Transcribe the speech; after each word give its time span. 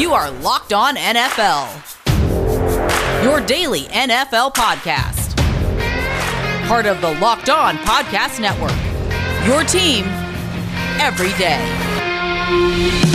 You 0.00 0.14
are 0.14 0.30
Locked 0.30 0.72
On 0.72 0.96
NFL, 0.96 1.68
your 3.22 3.38
daily 3.42 3.82
NFL 3.82 4.54
podcast. 4.54 5.36
Part 6.66 6.86
of 6.86 7.02
the 7.02 7.12
Locked 7.20 7.50
On 7.50 7.76
Podcast 7.76 8.40
Network, 8.40 8.72
your 9.46 9.62
team 9.62 10.06
every 10.98 11.36
day. 11.36 13.09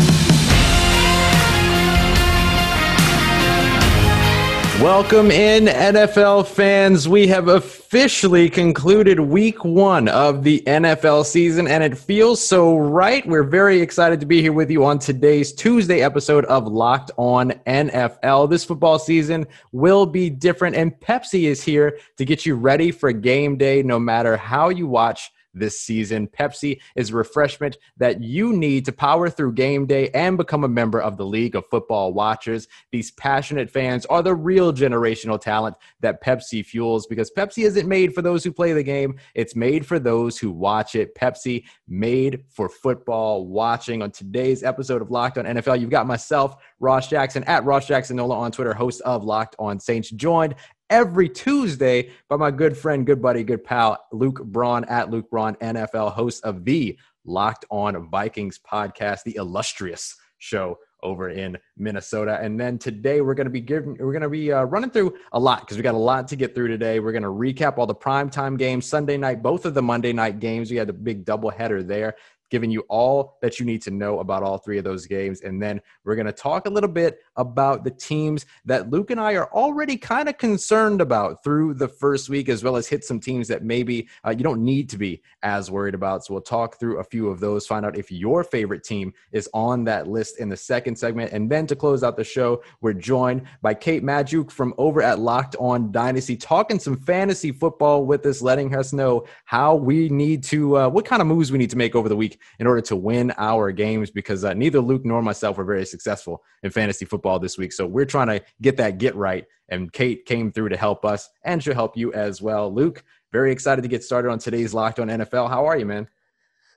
Welcome 4.82 5.32
in, 5.32 5.68
NFL 5.68 6.48
fans. 6.48 7.07
We 7.07 7.28
have 7.28 7.48
officially 7.48 8.50
concluded 8.50 9.21
week 9.21 9.64
one 9.64 10.10
of 10.10 10.44
the 10.44 10.62
NFL 10.68 11.24
season, 11.24 11.66
and 11.66 11.82
it 11.82 11.98
feels 11.98 12.46
so 12.46 12.75
right. 12.75 13.25
We're 13.25 13.43
very 13.43 13.80
excited 13.80 14.20
to 14.20 14.25
be 14.25 14.42
here 14.42 14.52
with 14.52 14.70
you 14.70 14.84
on 14.84 15.00
today's 15.00 15.54
Tuesday 15.54 16.02
episode 16.02 16.43
of 16.46 16.68
Locked 16.68 17.11
On 17.16 17.52
NFL. 17.66 18.50
This 18.50 18.66
football 18.66 19.00
season 19.00 19.47
will 19.71 20.06
be 20.06 20.30
different, 20.30 20.75
and 20.75 20.92
Pepsi 21.00 21.44
is 21.44 21.64
here 21.64 21.97
to 22.18 22.25
get 22.25 22.46
you 22.46 22.55
ready 22.55 22.92
for 22.92 23.14
game 23.14 23.57
day 23.57 23.82
no 23.82 23.97
matter 23.97 24.36
how 24.36 24.68
you 24.68 24.88
watch 24.88 25.32
this 25.55 25.79
season. 25.79 26.27
Pepsi 26.27 26.79
is 26.95 27.09
a 27.09 27.15
refreshment 27.15 27.77
that 27.97 28.21
you 28.21 28.54
need 28.54 28.86
to 28.86 28.91
power 28.91 29.29
through 29.29 29.54
game 29.54 29.86
day 29.86 30.09
and 30.09 30.37
become 30.37 30.63
a 30.63 30.69
member 30.69 31.01
of 31.01 31.18
the 31.18 31.25
League 31.25 31.55
of 31.55 31.65
Football 31.71 32.13
Watchers. 32.13 32.67
These 32.91 33.11
passionate 33.11 33.69
fans 33.69 34.05
are 34.05 34.22
the 34.22 34.36
real 34.36 34.73
generational 34.73 35.39
talent 35.39 35.75
that 36.02 36.23
Pepsi 36.23 36.63
fuels 36.66 37.08
because 37.08 37.31
Pepsi 37.31 37.66
isn't 37.66 37.88
made 37.88 38.13
for 38.13 38.22
those 38.22 38.44
who 38.44 38.52
play 38.52 38.73
the 38.73 38.83
game, 38.83 39.17
it's 39.33 39.55
made 39.55 39.86
for 39.86 39.99
those 39.99 40.38
who 40.38 40.52
watch 40.52 40.95
it. 40.95 41.16
Pepsi 41.16 41.63
made 41.88 42.44
for 42.49 42.69
football 42.69 43.47
watching. 43.47 44.02
On 44.02 44.11
today's 44.11 44.63
episode 44.63 45.02
of 45.02 45.11
Locked 45.11 45.38
on 45.38 45.45
NFL, 45.45 45.80
you've 45.80 45.89
got 45.89 46.08
myself, 46.08 46.55
Ross 46.80 47.08
Jackson, 47.08 47.44
at 47.45 47.63
Ross 47.63 47.88
Jackson 47.88 48.17
Nola 48.17 48.35
on 48.37 48.52
Twitter, 48.52 48.73
host 48.73 49.02
of 49.02 49.23
Locked 49.23 49.55
on 49.59 49.80
Saints, 49.80 50.09
joined 50.09 50.55
every 50.89 51.30
Tuesday 51.30 52.11
by 52.30 52.36
my 52.36 52.52
good 52.52 52.78
friend, 52.78 53.05
good 53.05 53.22
buddy, 53.22 53.44
good 53.44 53.64
pal, 53.64 53.97
Luke 54.11 54.44
Braun 54.44 54.86
at 54.86 55.09
Luke 55.09 55.30
Braun 55.30 55.55
NFL, 55.55 56.11
host 56.14 56.44
of 56.44 56.66
the 56.66 56.97
Locked 57.25 57.66
On 57.72 58.09
Vikings 58.09 58.59
podcast, 58.59 59.23
the 59.23 59.36
illustrious 59.36 60.16
show 60.38 60.77
over 61.02 61.30
in 61.30 61.58
Minnesota. 61.77 62.39
And 62.42 62.59
then 62.59 62.77
today 62.77 63.22
we're 63.22 63.36
going 63.36 63.45
to 63.45 63.52
be 63.52 63.61
giving, 63.61 63.95
we're 64.00 64.11
going 64.11 64.22
to 64.22 64.30
be 64.30 64.52
uh, 64.52 64.64
running 64.64 64.89
through 64.89 65.16
a 65.33 65.39
lot 65.39 65.61
because 65.61 65.77
we 65.77 65.83
got 65.83 65.94
a 65.94 65.97
lot 65.97 66.27
to 66.30 66.36
get 66.36 66.55
through 66.55 66.67
today. 66.67 66.99
We're 66.99 67.11
going 67.11 67.23
to 67.23 67.30
recap 67.30 67.77
all 67.77 67.86
the 67.86 67.95
primetime 67.95 68.58
games, 68.58 68.88
Sunday 68.88 69.17
night, 69.17 69.44
both 69.44 69.66
of 69.66 69.73
the 69.73 69.81
Monday 69.81 70.14
night 70.14 70.39
games. 70.39 70.72
We 70.72 70.77
had 70.77 70.88
the 70.88 70.94
big 70.94 71.23
double 71.25 71.49
header 71.49 71.83
there 71.83 72.16
giving 72.56 72.72
you 72.72 72.86
all 72.88 73.38
that 73.42 73.59
you 73.59 73.66
need 73.66 73.81
to 73.81 73.92
know 73.92 74.20
about 74.20 74.42
all 74.42 74.58
three 74.58 74.78
of 74.78 74.86
those 74.86 75.06
games. 75.06 75.42
And 75.42 75.61
then 75.61 75.81
we're 76.06 76.16
going 76.16 76.25
to 76.25 76.31
talk 76.31 76.67
a 76.67 76.70
little 76.70 76.89
bit 76.89 77.20
about 77.36 77.84
the 77.84 77.92
teams 77.92 78.45
that 78.64 78.89
Luke 78.89 79.11
and 79.11 79.20
I 79.20 79.34
are 79.34 79.52
already 79.52 79.98
kind 79.98 80.30
of 80.30 80.38
concerned 80.38 81.02
about 81.02 81.44
through 81.44 81.73
the 81.73 81.89
first 81.89 82.30
week, 82.30 82.48
as 82.48 82.64
well 82.64 82.78
as 82.78 82.88
hit 82.88 83.03
some 83.03 83.20
teams 83.20 83.50
that 83.50 83.66
maybe 83.66 84.08
uh, 84.26 84.30
you 84.30 84.42
don't 84.42 84.64
need 84.64 84.88
to 84.92 84.98
be 84.98 85.22
as 85.44 85.70
worried 85.70 85.95
about. 85.95 86.23
So 86.23 86.33
we'll 86.33 86.44
talk 86.44 86.80
through 86.80 87.00
a 87.00 87.03
few 87.03 87.28
of 87.28 87.42
those, 87.42 87.67
find 87.67 87.86
out 87.86 87.98
if 87.98 88.09
your 88.09 88.42
favorite 88.45 88.86
team 88.86 89.14
is 89.33 89.50
on 89.53 89.83
that 89.83 90.08
list 90.08 90.39
in 90.39 90.48
the 90.48 90.56
second 90.56 90.95
segment. 90.95 91.33
And 91.33 91.50
then 91.50 91.67
to 91.67 91.76
close 91.76 92.03
out 92.03 92.16
the 92.16 92.23
show, 92.23 92.64
we're 92.80 92.94
joined 92.94 93.42
by 93.61 93.73
Kate 93.73 94.02
Magdziuk 94.02 94.50
from 94.50 94.73
over 94.78 95.02
at 95.02 95.20
Locked 95.20 95.58
On 95.59 95.92
Dynasty, 95.92 96.38
talking 96.38 96.80
some 96.80 96.95
fantasy 96.95 97.52
football 97.52 98.06
with 98.06 98.26
us, 98.26 98.42
letting 98.42 98.73
us 98.73 98.94
know 98.94 99.26
how 99.44 99.76
we 99.76 100.08
need 100.08 100.42
to, 100.45 100.78
uh, 100.78 100.88
what 100.88 101.03
kind 101.03 101.22
of 101.22 101.28
moves 101.28 101.52
we 101.52 101.58
need 101.58 101.70
to 101.72 101.78
make 101.78 101.95
over 101.95 102.08
the 102.08 102.16
week 102.16 102.39
in 102.59 102.67
order 102.67 102.81
to 102.81 102.95
win 102.95 103.33
our 103.38 103.71
games 103.71 104.11
because 104.11 104.43
uh, 104.43 104.53
neither 104.53 104.79
Luke 104.79 105.05
nor 105.05 105.21
myself 105.21 105.57
were 105.57 105.63
very 105.63 105.85
successful 105.85 106.43
in 106.63 106.71
fantasy 106.71 107.05
football 107.05 107.39
this 107.39 107.57
week. 107.57 107.73
So 107.73 107.85
we're 107.85 108.05
trying 108.05 108.27
to 108.27 108.41
get 108.61 108.77
that 108.77 108.97
get 108.97 109.15
right. 109.15 109.45
And 109.69 109.91
Kate 109.91 110.25
came 110.25 110.52
through 110.52 110.69
to 110.69 110.77
help 110.77 111.05
us 111.05 111.29
and 111.43 111.63
she'll 111.63 111.73
help 111.73 111.97
you 111.97 112.13
as 112.13 112.42
well. 112.42 112.73
Luke, 112.73 113.03
very 113.31 113.52
excited 113.52 113.81
to 113.81 113.87
get 113.87 114.03
started 114.03 114.30
on 114.30 114.39
today's 114.39 114.73
Locked 114.73 114.99
on 114.99 115.08
NFL. 115.08 115.49
How 115.49 115.65
are 115.65 115.77
you, 115.77 115.86
man? 115.86 116.08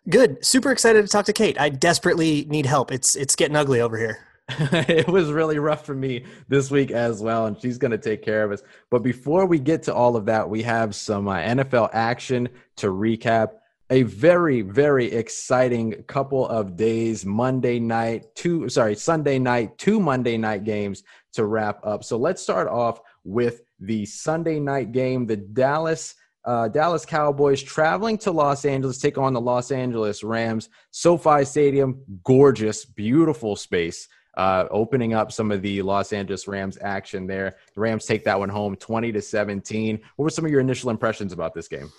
Good. 0.09 0.45
Super 0.45 0.73
excited 0.73 1.03
to 1.03 1.09
talk 1.09 1.27
to 1.27 1.33
Kate. 1.33 1.61
I 1.61 1.69
desperately 1.69 2.47
need 2.49 2.65
help. 2.65 2.91
It's 2.91 3.15
it's 3.15 3.37
getting 3.37 3.57
ugly 3.57 3.81
over 3.81 3.99
here. 3.99 4.19
it 4.59 5.07
was 5.07 5.31
really 5.31 5.59
rough 5.59 5.85
for 5.85 5.95
me 5.95 6.25
this 6.49 6.71
week 6.71 6.91
as 6.91 7.21
well, 7.21 7.47
and 7.47 7.61
she's 7.61 7.77
going 7.77 7.91
to 7.91 7.99
take 7.99 8.23
care 8.23 8.43
of 8.43 8.51
us. 8.51 8.63
But 8.91 9.03
before 9.03 9.45
we 9.45 9.59
get 9.59 9.83
to 9.85 9.95
all 9.95 10.17
of 10.17 10.25
that, 10.27 10.49
we 10.49 10.63
have 10.63 10.95
some 10.95 11.29
uh, 11.29 11.37
NFL 11.37 11.91
action 11.93 12.49
to 12.77 12.87
recap 12.87 13.51
a 13.91 14.03
very 14.03 14.61
very 14.61 15.07
exciting 15.13 15.93
couple 16.05 16.47
of 16.49 16.77
days 16.77 17.25
monday 17.25 17.79
night 17.79 18.27
two 18.35 18.69
sorry 18.69 18.95
sunday 18.95 19.39
night 19.39 19.77
two 19.79 19.99
monday 19.99 20.37
night 20.37 20.65
games 20.65 21.03
to 21.33 21.47
wrap 21.47 21.85
up 21.85 22.05
so 22.05 22.17
let's 22.17 22.43
start 22.43 22.69
off 22.69 23.01
with 23.25 23.63
the 23.81 24.05
sunday 24.05 24.59
night 24.59 24.93
game 24.93 25.27
the 25.27 25.37
dallas 25.37 26.15
uh, 26.45 26.67
Dallas 26.67 27.05
Cowboys 27.05 27.63
traveling 27.63 28.17
to 28.19 28.31
Los 28.31 28.65
Angeles, 28.65 28.97
take 28.97 29.19
on 29.19 29.35
the 29.35 29.41
Los 29.41 29.71
Angeles 29.71 30.25
Rams. 30.25 30.71
SoFi 30.93 31.45
Stadium, 31.45 32.01
gorgeous, 32.25 32.87
beautiful 32.87 33.55
space. 33.55 34.09
Uh, 34.35 34.67
opening 34.71 35.13
up 35.13 35.31
some 35.31 35.51
of 35.53 35.61
the 35.61 35.83
Los 35.83 36.11
Angeles 36.11 36.49
Rams 36.49 36.79
action 36.81 37.27
there. 37.27 37.57
The 37.75 37.81
Rams 37.83 38.07
take 38.07 38.25
that 38.25 38.39
one 38.39 38.49
home, 38.49 38.77
twenty 38.77 39.13
to 39.13 39.21
seventeen. 39.21 40.01
What 40.17 40.23
were 40.23 40.31
some 40.31 40.47
of 40.47 40.51
your 40.51 40.61
initial 40.61 40.89
impressions 40.89 41.35
about 41.35 41.53
this 41.53 41.69
game? 41.69 41.93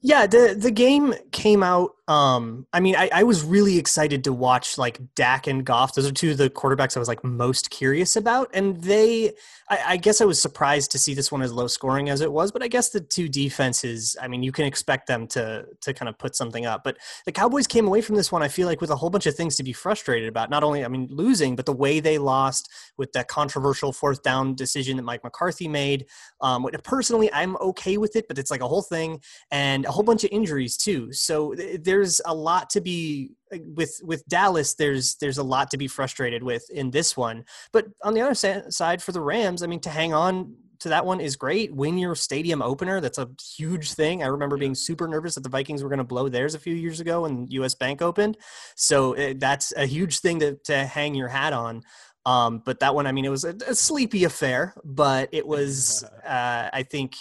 Yeah, 0.00 0.26
the 0.26 0.56
the 0.58 0.70
game 0.70 1.14
came 1.32 1.62
out 1.62 1.92
um, 2.08 2.66
I 2.72 2.80
mean, 2.80 2.96
I, 2.96 3.10
I, 3.12 3.22
was 3.22 3.44
really 3.44 3.76
excited 3.76 4.24
to 4.24 4.32
watch 4.32 4.78
like 4.78 4.98
Dak 5.14 5.46
and 5.46 5.62
Goff. 5.62 5.94
Those 5.94 6.06
are 6.06 6.12
two 6.12 6.30
of 6.30 6.38
the 6.38 6.48
quarterbacks 6.48 6.96
I 6.96 7.00
was 7.00 7.08
like 7.08 7.22
most 7.22 7.68
curious 7.68 8.16
about, 8.16 8.48
and 8.54 8.82
they. 8.82 9.34
I, 9.68 9.80
I, 9.86 9.96
guess 9.98 10.22
I 10.22 10.24
was 10.24 10.40
surprised 10.40 10.90
to 10.92 10.98
see 10.98 11.12
this 11.12 11.30
one 11.30 11.42
as 11.42 11.52
low 11.52 11.66
scoring 11.66 12.08
as 12.08 12.22
it 12.22 12.32
was, 12.32 12.50
but 12.50 12.62
I 12.62 12.68
guess 12.68 12.88
the 12.88 13.02
two 13.02 13.28
defenses. 13.28 14.16
I 14.22 14.26
mean, 14.26 14.42
you 14.42 14.52
can 14.52 14.64
expect 14.64 15.06
them 15.06 15.26
to 15.28 15.66
to 15.82 15.92
kind 15.92 16.08
of 16.08 16.18
put 16.18 16.34
something 16.34 16.64
up, 16.64 16.82
but 16.82 16.96
the 17.26 17.32
Cowboys 17.32 17.66
came 17.66 17.86
away 17.86 18.00
from 18.00 18.16
this 18.16 18.32
one. 18.32 18.42
I 18.42 18.48
feel 18.48 18.66
like 18.66 18.80
with 18.80 18.88
a 18.88 18.96
whole 18.96 19.10
bunch 19.10 19.26
of 19.26 19.34
things 19.34 19.56
to 19.56 19.62
be 19.62 19.74
frustrated 19.74 20.30
about. 20.30 20.48
Not 20.48 20.64
only, 20.64 20.86
I 20.86 20.88
mean, 20.88 21.08
losing, 21.10 21.56
but 21.56 21.66
the 21.66 21.74
way 21.74 22.00
they 22.00 22.16
lost 22.16 22.70
with 22.96 23.12
that 23.12 23.28
controversial 23.28 23.92
fourth 23.92 24.22
down 24.22 24.54
decision 24.54 24.96
that 24.96 25.02
Mike 25.02 25.24
McCarthy 25.24 25.68
made. 25.68 26.06
Um, 26.40 26.66
personally, 26.84 27.30
I'm 27.34 27.54
okay 27.58 27.98
with 27.98 28.16
it, 28.16 28.28
but 28.28 28.38
it's 28.38 28.50
like 28.50 28.62
a 28.62 28.68
whole 28.68 28.82
thing 28.82 29.20
and 29.50 29.84
a 29.84 29.90
whole 29.90 30.04
bunch 30.04 30.24
of 30.24 30.30
injuries 30.32 30.78
too. 30.78 31.12
So 31.12 31.54
there 31.82 31.97
there's 31.98 32.20
a 32.24 32.34
lot 32.34 32.70
to 32.70 32.80
be 32.80 33.32
with 33.74 34.00
with 34.04 34.24
Dallas. 34.28 34.74
There's 34.74 35.16
there's 35.16 35.38
a 35.38 35.42
lot 35.42 35.70
to 35.72 35.76
be 35.76 35.88
frustrated 35.88 36.42
with 36.42 36.68
in 36.70 36.90
this 36.90 37.16
one. 37.16 37.44
But 37.72 37.86
on 38.02 38.14
the 38.14 38.20
other 38.20 38.34
side, 38.70 39.02
for 39.02 39.12
the 39.12 39.20
Rams, 39.20 39.62
I 39.62 39.66
mean, 39.66 39.80
to 39.80 39.90
hang 39.90 40.14
on 40.14 40.54
to 40.80 40.90
that 40.90 41.04
one 41.04 41.20
is 41.20 41.34
great. 41.34 41.74
Win 41.74 41.98
your 41.98 42.14
stadium 42.14 42.62
opener. 42.62 43.00
That's 43.00 43.18
a 43.18 43.28
huge 43.56 43.94
thing. 43.94 44.22
I 44.22 44.26
remember 44.26 44.56
being 44.56 44.76
super 44.76 45.08
nervous 45.08 45.34
that 45.34 45.42
the 45.42 45.48
Vikings 45.48 45.82
were 45.82 45.88
going 45.88 45.98
to 45.98 46.04
blow 46.04 46.28
theirs 46.28 46.54
a 46.54 46.60
few 46.60 46.74
years 46.74 47.00
ago 47.00 47.22
when 47.22 47.48
US 47.48 47.74
Bank 47.74 48.00
opened. 48.00 48.38
So 48.76 49.14
it, 49.14 49.22
eh, 49.22 49.34
that's 49.38 49.72
a 49.76 49.86
huge 49.86 50.20
thing 50.20 50.38
to, 50.38 50.54
to 50.66 50.86
hang 50.86 51.16
your 51.16 51.26
hat 51.26 51.52
on. 51.52 51.82
Um, 52.24 52.62
but 52.64 52.78
that 52.78 52.94
one, 52.94 53.08
I 53.08 53.12
mean, 53.12 53.24
it 53.24 53.30
was 53.30 53.42
a, 53.42 53.56
a 53.66 53.74
sleepy 53.74 54.22
affair, 54.22 54.72
but 54.84 55.30
it 55.32 55.44
was, 55.44 56.04
uh, 56.24 56.68
I 56.72 56.84
think, 56.84 57.16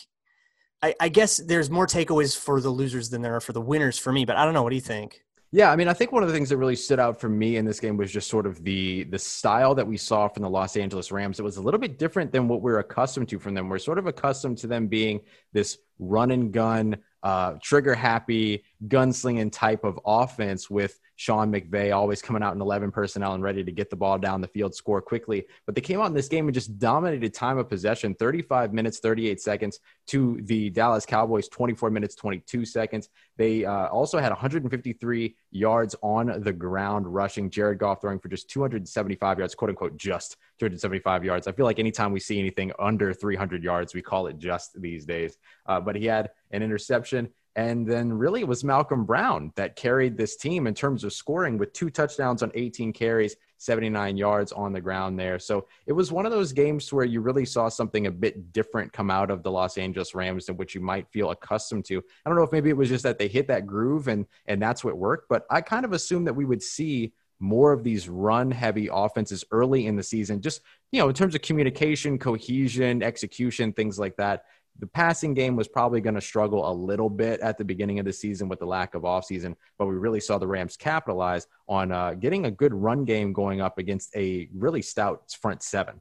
I, 0.81 0.95
I 0.99 1.09
guess 1.09 1.37
there's 1.37 1.69
more 1.69 1.87
takeaways 1.87 2.37
for 2.37 2.61
the 2.61 2.69
losers 2.69 3.09
than 3.09 3.21
there 3.21 3.35
are 3.35 3.41
for 3.41 3.53
the 3.53 3.61
winners 3.61 3.97
for 3.97 4.11
me. 4.11 4.25
But 4.25 4.35
I 4.35 4.45
don't 4.45 4.53
know. 4.53 4.63
What 4.63 4.69
do 4.69 4.75
you 4.75 4.81
think? 4.81 5.23
Yeah, 5.51 5.71
I 5.71 5.77
mean, 5.77 5.87
I 5.87 5.93
think 5.93 6.11
one 6.11 6.23
of 6.23 6.29
the 6.29 6.35
things 6.35 6.49
that 6.49 6.57
really 6.57 6.75
stood 6.75 6.99
out 6.99 7.21
for 7.21 7.29
me 7.29 7.55
in 7.55 7.63
this 7.63 7.79
game 7.79 7.95
was 7.95 8.11
just 8.11 8.29
sort 8.29 8.45
of 8.45 8.61
the 8.63 9.05
the 9.05 9.17
style 9.17 9.73
that 9.75 9.87
we 9.87 9.95
saw 9.95 10.27
from 10.27 10.43
the 10.43 10.49
Los 10.49 10.75
Angeles 10.75 11.09
Rams. 11.09 11.39
It 11.39 11.43
was 11.43 11.55
a 11.55 11.61
little 11.61 11.79
bit 11.79 11.97
different 11.97 12.33
than 12.33 12.49
what 12.49 12.61
we're 12.61 12.79
accustomed 12.79 13.29
to 13.29 13.39
from 13.39 13.53
them. 13.53 13.69
We're 13.69 13.79
sort 13.79 13.97
of 13.97 14.07
accustomed 14.07 14.57
to 14.59 14.67
them 14.67 14.87
being 14.87 15.21
this 15.53 15.77
run 15.99 16.31
and 16.31 16.51
gun, 16.51 16.97
uh, 17.23 17.53
trigger 17.63 17.95
happy, 17.95 18.65
gunslinging 18.87 19.51
type 19.51 19.85
of 19.85 19.99
offense 20.05 20.69
with 20.69 20.99
Sean 21.17 21.51
McVay 21.51 21.93
always 21.93 22.21
coming 22.21 22.43
out 22.43 22.53
in 22.53 22.61
11 22.61 22.91
personnel 22.91 23.33
and 23.33 23.43
ready 23.43 23.63
to 23.63 23.71
get 23.71 23.89
the 23.89 23.95
ball 23.95 24.19
down 24.19 24.39
the 24.39 24.47
field, 24.47 24.75
score 24.75 25.01
quickly. 25.01 25.45
But 25.65 25.73
they 25.73 25.81
came 25.81 25.99
out 25.99 26.05
in 26.05 26.13
this 26.13 26.27
game 26.27 26.45
and 26.45 26.53
just 26.53 26.77
dominated 26.77 27.33
time 27.33 27.57
of 27.57 27.67
possession 27.67 28.13
35 28.13 28.71
minutes, 28.71 28.99
38 28.99 29.41
seconds 29.41 29.79
to 30.07 30.39
the 30.43 30.69
Dallas 30.69 31.07
Cowboys, 31.07 31.49
24 31.49 31.89
minutes, 31.89 32.13
22 32.13 32.65
seconds. 32.65 33.09
They 33.35 33.65
uh, 33.65 33.87
also 33.87 34.19
had 34.19 34.29
153 34.29 35.35
yards 35.49 35.95
on 36.03 36.41
the 36.41 36.53
ground 36.53 37.11
rushing. 37.11 37.49
Jared 37.49 37.79
Goff 37.79 37.99
throwing 37.99 38.19
for 38.19 38.29
just 38.29 38.47
275 38.51 39.39
yards, 39.39 39.55
quote 39.55 39.69
unquote, 39.69 39.97
just 39.97 40.37
275 40.59 41.25
yards. 41.25 41.47
I 41.47 41.51
feel 41.51 41.65
like 41.65 41.79
anytime 41.79 42.11
we 42.11 42.19
see 42.19 42.39
anything 42.39 42.71
under 42.77 43.11
300 43.11 43.63
yards, 43.63 43.95
we 43.95 44.03
call 44.03 44.27
it 44.27 44.37
just 44.37 44.79
these 44.79 45.03
days. 45.03 45.35
Uh, 45.65 45.81
but 45.81 45.95
he 45.95 46.05
had 46.05 46.29
an 46.51 46.61
interception 46.61 47.29
and 47.57 47.87
then 47.87 48.13
really 48.13 48.41
it 48.41 48.47
was 48.47 48.63
Malcolm 48.63 49.03
Brown 49.03 49.51
that 49.55 49.75
carried 49.75 50.15
this 50.15 50.35
team 50.35 50.67
in 50.67 50.75
terms 50.75 51.03
of 51.03 51.11
scoring 51.11 51.57
with 51.57 51.73
two 51.73 51.89
touchdowns 51.89 52.43
on 52.43 52.51
18 52.53 52.93
carries, 52.93 53.35
79 53.57 54.15
yards 54.15 54.51
on 54.51 54.71
the 54.71 54.79
ground 54.79 55.19
there. 55.19 55.39
So 55.39 55.67
it 55.87 55.93
was 55.93 56.11
one 56.11 56.27
of 56.27 56.31
those 56.31 56.53
games 56.53 56.93
where 56.93 57.03
you 57.03 57.19
really 57.19 57.45
saw 57.45 57.67
something 57.67 58.05
a 58.05 58.11
bit 58.11 58.53
different 58.53 58.93
come 58.93 59.09
out 59.09 59.31
of 59.31 59.41
the 59.41 59.49
Los 59.49 59.79
Angeles 59.79 60.13
Rams 60.13 60.45
than 60.45 60.55
which 60.55 60.75
you 60.75 60.81
might 60.81 61.09
feel 61.09 61.31
accustomed 61.31 61.85
to. 61.85 61.97
I 61.97 62.29
don't 62.29 62.37
know 62.37 62.43
if 62.43 62.51
maybe 62.51 62.69
it 62.69 62.77
was 62.77 62.89
just 62.89 63.03
that 63.03 63.17
they 63.17 63.27
hit 63.27 63.47
that 63.47 63.65
groove 63.65 64.07
and 64.07 64.27
and 64.45 64.61
that's 64.61 64.83
what 64.83 64.95
worked, 64.95 65.27
but 65.27 65.47
I 65.49 65.61
kind 65.61 65.83
of 65.83 65.93
assumed 65.93 66.27
that 66.27 66.35
we 66.35 66.45
would 66.45 66.61
see 66.61 67.11
more 67.39 67.71
of 67.71 67.83
these 67.83 68.07
run 68.07 68.51
heavy 68.51 68.87
offenses 68.91 69.43
early 69.51 69.87
in 69.87 69.95
the 69.95 70.03
season, 70.03 70.41
just, 70.41 70.61
you 70.91 70.99
know, 70.99 71.07
in 71.07 71.13
terms 71.13 71.35
of 71.35 71.41
communication, 71.41 72.17
cohesion, 72.17 73.03
execution, 73.03 73.73
things 73.73 73.99
like 73.99 74.15
that. 74.17 74.45
The 74.79 74.87
passing 74.87 75.33
game 75.33 75.55
was 75.55 75.67
probably 75.67 76.01
going 76.01 76.15
to 76.15 76.21
struggle 76.21 76.69
a 76.69 76.73
little 76.73 77.09
bit 77.09 77.39
at 77.39 77.57
the 77.57 77.65
beginning 77.65 77.99
of 77.99 78.05
the 78.05 78.13
season 78.13 78.47
with 78.47 78.59
the 78.59 78.65
lack 78.65 78.93
of 78.93 79.03
offseason, 79.03 79.55
but 79.77 79.87
we 79.87 79.95
really 79.95 80.19
saw 80.19 80.37
the 80.37 80.47
Rams 80.47 80.77
capitalize 80.77 81.47
on 81.67 81.91
uh, 81.91 82.13
getting 82.13 82.45
a 82.45 82.51
good 82.51 82.73
run 82.73 83.03
game 83.03 83.33
going 83.33 83.59
up 83.59 83.79
against 83.79 84.15
a 84.15 84.49
really 84.53 84.81
stout 84.81 85.35
front 85.41 85.63
seven. 85.63 85.99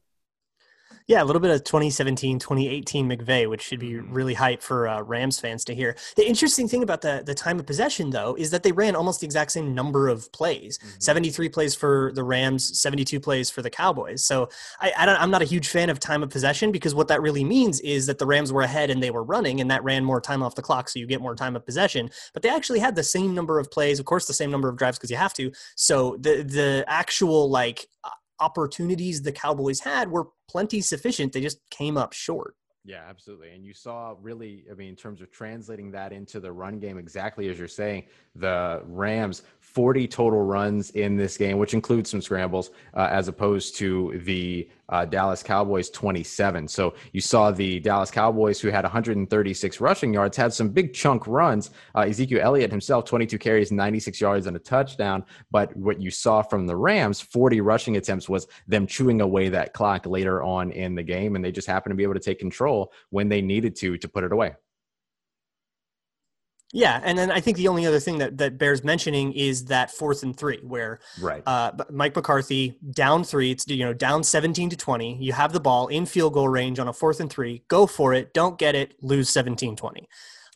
Yeah, 1.09 1.23
a 1.23 1.25
little 1.25 1.39
bit 1.39 1.53
of 1.53 1.63
2017, 1.63 2.41
2018 2.41 3.09
McVay, 3.09 3.49
which 3.49 3.63
should 3.63 3.79
be 3.79 3.93
mm-hmm. 3.93 4.13
really 4.13 4.35
hype 4.35 4.61
for 4.61 4.89
uh, 4.89 5.03
Rams 5.03 5.39
fans 5.39 5.65
to 5.67 5.75
hear. 5.75 5.97
The 6.17 6.27
interesting 6.27 6.67
thing 6.67 6.83
about 6.83 7.01
the, 7.01 7.23
the 7.25 7.35
time 7.35 7.61
of 7.61 7.67
possession, 7.67 8.11
though, 8.11 8.35
is 8.35 8.51
that 8.51 8.65
they 8.65 8.73
ran 8.73 8.97
almost 8.97 9.21
the 9.21 9.27
exact 9.27 9.53
same 9.53 9.73
number 9.73 10.09
of 10.09 10.31
plays 10.33 10.79
mm-hmm. 10.79 10.99
73 10.99 11.49
plays 11.51 11.77
for 11.77 12.11
the 12.17 12.25
Rams, 12.25 12.81
72 12.81 13.21
plays 13.21 13.51
for 13.51 13.63
the 13.63 13.71
Cowboys. 13.71 14.25
So 14.25 14.49
I, 14.81 14.93
I 14.97 15.23
am 15.23 15.31
not 15.31 15.43
a 15.43 15.45
huge 15.45 15.69
fan 15.69 15.91
of 15.91 16.01
time 16.01 16.25
of 16.25 16.31
possession 16.31 16.73
because 16.73 16.93
what 16.93 17.07
that 17.07 17.23
really 17.23 17.45
means 17.45 17.79
is 17.81 18.07
that 18.07 18.19
the 18.19 18.27
Rams 18.27 18.53
were 18.53 18.63
ahead 18.63 18.91
and 18.91 19.01
they 19.01 19.13
were 19.13 19.23
running, 19.23 19.61
and 19.61 19.71
that 19.71 19.85
ran 19.85 20.05
more 20.05 20.21
time 20.21 20.43
off 20.43 20.57
the 20.57 20.63
clock. 20.63 20.89
So 20.89 20.99
you 20.99 21.07
get 21.07 21.21
more 21.21 21.37
time 21.37 21.55
of 21.55 21.65
possession. 21.65 22.11
But 22.33 22.43
they 22.43 22.49
actually 22.49 22.81
had 22.81 22.97
the 22.97 23.05
same 23.05 23.33
number 23.33 23.61
of 23.61 23.71
plays, 23.71 24.01
of 24.01 24.07
course, 24.07 24.27
the 24.27 24.35
same 24.35 24.51
number 24.51 24.69
of 24.69 24.77
drives 24.77 24.99
because 24.99 25.13
you 25.13 25.17
have 25.19 25.35
to. 25.35 25.53
So 25.77 26.17
the, 26.19 26.43
the 26.43 26.85
actual, 26.89 27.49
like, 27.49 27.87
opportunities 28.41 29.23
the 29.23 29.33
Cowboys 29.33 29.81
had 29.81 30.11
were 30.11 30.29
plenty 30.49 30.81
sufficient. 30.81 31.33
They 31.33 31.41
just 31.41 31.59
came 31.71 31.97
up 31.97 32.13
short. 32.13 32.55
Yeah, 32.87 33.03
absolutely. 33.09 33.51
And 33.51 33.65
you 33.65 33.75
saw 33.75 34.15
really, 34.23 34.65
I 34.71 34.75
mean, 34.75 34.91
in 34.91 34.97
terms 34.97 35.21
of 35.21 35.33
translating 35.33 35.91
that 35.91 36.13
into 36.13 36.39
the 36.39 36.53
run 36.53 36.79
game, 36.79 36.99
exactly 36.99 37.49
as 37.49 37.59
you're 37.59 37.67
saying, 37.67 38.05
the 38.37 38.81
Rams 38.85 39.43
40 39.77 40.09
total 40.09 40.41
runs 40.41 40.89
in 40.93 41.19
this 41.19 41.37
game, 41.37 41.59
which 41.59 41.75
includes 41.75 42.09
some 42.09 42.23
scrambles, 42.23 42.71
uh, 42.95 43.09
as 43.11 43.29
opposed 43.29 43.77
to 43.77 44.19
the 44.25 44.67
uh, 44.89 45.05
Dallas 45.05 45.43
Cowboys 45.43 45.91
27. 45.91 46.67
So 46.67 46.95
you 47.13 47.21
saw 47.21 47.51
the 47.51 47.79
Dallas 47.81 48.11
Cowboys, 48.11 48.59
who 48.59 48.71
had 48.71 48.85
136 48.85 49.79
rushing 49.79 50.15
yards, 50.15 50.35
had 50.35 50.55
some 50.55 50.71
big 50.71 50.95
chunk 50.95 51.27
runs. 51.27 51.73
Uh, 51.95 52.07
Ezekiel 52.09 52.41
Elliott 52.43 52.71
himself, 52.71 53.05
22 53.05 53.37
carries, 53.39 53.71
96 53.71 54.19
yards, 54.19 54.47
and 54.47 54.57
a 54.57 54.61
touchdown. 54.61 55.23
But 55.51 55.77
what 55.77 56.01
you 56.01 56.11
saw 56.11 56.41
from 56.41 56.67
the 56.67 56.75
Rams, 56.75 57.21
40 57.21 57.61
rushing 57.61 57.99
attempts, 57.99 58.31
was 58.31 58.47
them 58.67 58.87
chewing 58.87 59.21
away 59.21 59.51
that 59.51 59.75
clock 59.75 60.07
later 60.07 60.43
on 60.43 60.71
in 60.71 60.95
the 60.95 61.03
game. 61.03 61.37
And 61.37 61.45
they 61.45 61.53
just 61.53 61.69
happened 61.69 61.91
to 61.91 61.97
be 61.97 62.03
able 62.03 62.15
to 62.15 62.21
take 62.21 62.39
control 62.39 62.95
when 63.11 63.29
they 63.29 63.43
needed 63.43 63.77
to 63.77 63.99
to 63.99 64.09
put 64.09 64.25
it 64.25 64.33
away. 64.33 64.55
Yeah, 66.73 67.01
and 67.05 67.17
then 67.17 67.31
I 67.31 67.41
think 67.41 67.57
the 67.57 67.69
only 67.69 67.87
other 67.87 68.01
thing 68.01 68.19
that, 68.19 68.39
that 68.39 68.59
bears 68.59 68.83
mentioning 68.83 69.33
is 69.33 69.67
that 69.67 69.91
fourth 69.93 70.23
and 70.25 70.37
three, 70.37 70.59
where 70.63 70.99
right. 71.21 71.43
uh, 71.47 71.73
Mike 71.91 72.17
McCarthy 72.17 72.77
down 72.91 73.23
three, 73.23 73.53
it's 73.53 73.69
you 73.69 73.85
know 73.85 73.95
down 73.95 74.25
seventeen 74.25 74.69
to 74.71 74.77
twenty. 74.77 75.17
You 75.21 75.33
have 75.33 75.53
the 75.53 75.61
ball 75.61 75.87
in 75.87 76.07
field 76.07 76.35
goal 76.35 76.49
range 76.49 76.79
on 76.79 76.89
a 76.89 76.93
fourth 76.93 77.21
and 77.21 77.31
three. 77.31 77.63
Go 77.69 77.87
for 77.87 78.15
it. 78.15 78.35
Don't 78.35 78.59
get 78.59 78.75
it. 78.75 78.95
Lose 79.01 79.31
17-20. 79.31 80.07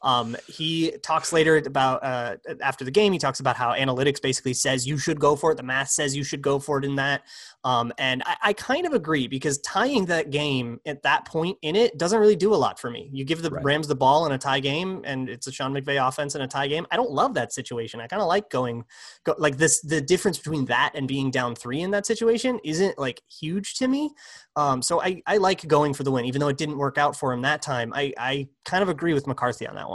Um, 0.02 0.36
he 0.46 0.92
talks 1.02 1.32
later 1.32 1.58
about 1.58 2.02
uh, 2.02 2.36
after 2.62 2.84
the 2.84 2.90
game. 2.90 3.12
He 3.12 3.18
talks 3.18 3.40
about 3.40 3.56
how 3.56 3.72
analytics 3.72 4.20
basically 4.20 4.54
says 4.54 4.86
you 4.86 4.98
should 4.98 5.20
go 5.20 5.36
for 5.36 5.52
it. 5.52 5.56
The 5.56 5.62
math 5.62 5.90
says 5.90 6.16
you 6.16 6.24
should 6.24 6.42
go 6.42 6.58
for 6.58 6.78
it 6.78 6.84
in 6.84 6.96
that. 6.96 7.22
Um, 7.64 7.92
and 7.98 8.22
I, 8.24 8.36
I, 8.42 8.52
kind 8.54 8.86
of 8.86 8.94
agree 8.94 9.28
because 9.28 9.58
tying 9.58 10.06
that 10.06 10.30
game 10.30 10.80
at 10.86 11.02
that 11.02 11.26
point 11.26 11.58
in 11.60 11.76
it 11.76 11.98
doesn't 11.98 12.18
really 12.18 12.36
do 12.36 12.54
a 12.54 12.56
lot 12.56 12.78
for 12.78 12.90
me. 12.90 13.10
You 13.12 13.22
give 13.22 13.42
the 13.42 13.50
right. 13.50 13.62
Rams 13.62 13.86
the 13.86 13.94
ball 13.94 14.24
in 14.24 14.32
a 14.32 14.38
tie 14.38 14.60
game, 14.60 15.02
and 15.04 15.28
it's 15.28 15.46
a 15.46 15.52
Sean 15.52 15.74
McVay 15.74 16.06
offense 16.06 16.34
in 16.34 16.40
a 16.40 16.48
tie 16.48 16.68
game. 16.68 16.86
I 16.90 16.96
don't 16.96 17.10
love 17.10 17.34
that 17.34 17.52
situation. 17.52 18.00
I 18.00 18.06
kind 18.06 18.22
of 18.22 18.28
like 18.28 18.48
going 18.48 18.84
go, 19.24 19.34
like 19.36 19.58
this. 19.58 19.82
The 19.82 20.00
difference 20.00 20.38
between 20.38 20.64
that 20.66 20.92
and 20.94 21.06
being 21.06 21.30
down 21.30 21.54
three 21.54 21.82
in 21.82 21.90
that 21.90 22.06
situation 22.06 22.58
isn't 22.64 22.98
like 22.98 23.20
huge 23.28 23.74
to 23.74 23.88
me. 23.88 24.10
Um, 24.56 24.80
so 24.80 25.02
I, 25.02 25.22
I 25.26 25.36
like 25.36 25.66
going 25.68 25.92
for 25.92 26.02
the 26.02 26.10
win, 26.10 26.24
even 26.24 26.40
though 26.40 26.48
it 26.48 26.56
didn't 26.56 26.78
work 26.78 26.96
out 26.96 27.14
for 27.14 27.32
him 27.32 27.42
that 27.42 27.60
time. 27.60 27.92
I, 27.94 28.14
I 28.16 28.48
kind 28.64 28.82
of 28.82 28.88
agree 28.88 29.12
with 29.12 29.26
McCarthy 29.26 29.66
on 29.66 29.74
that 29.74 29.88
one. 29.88 29.89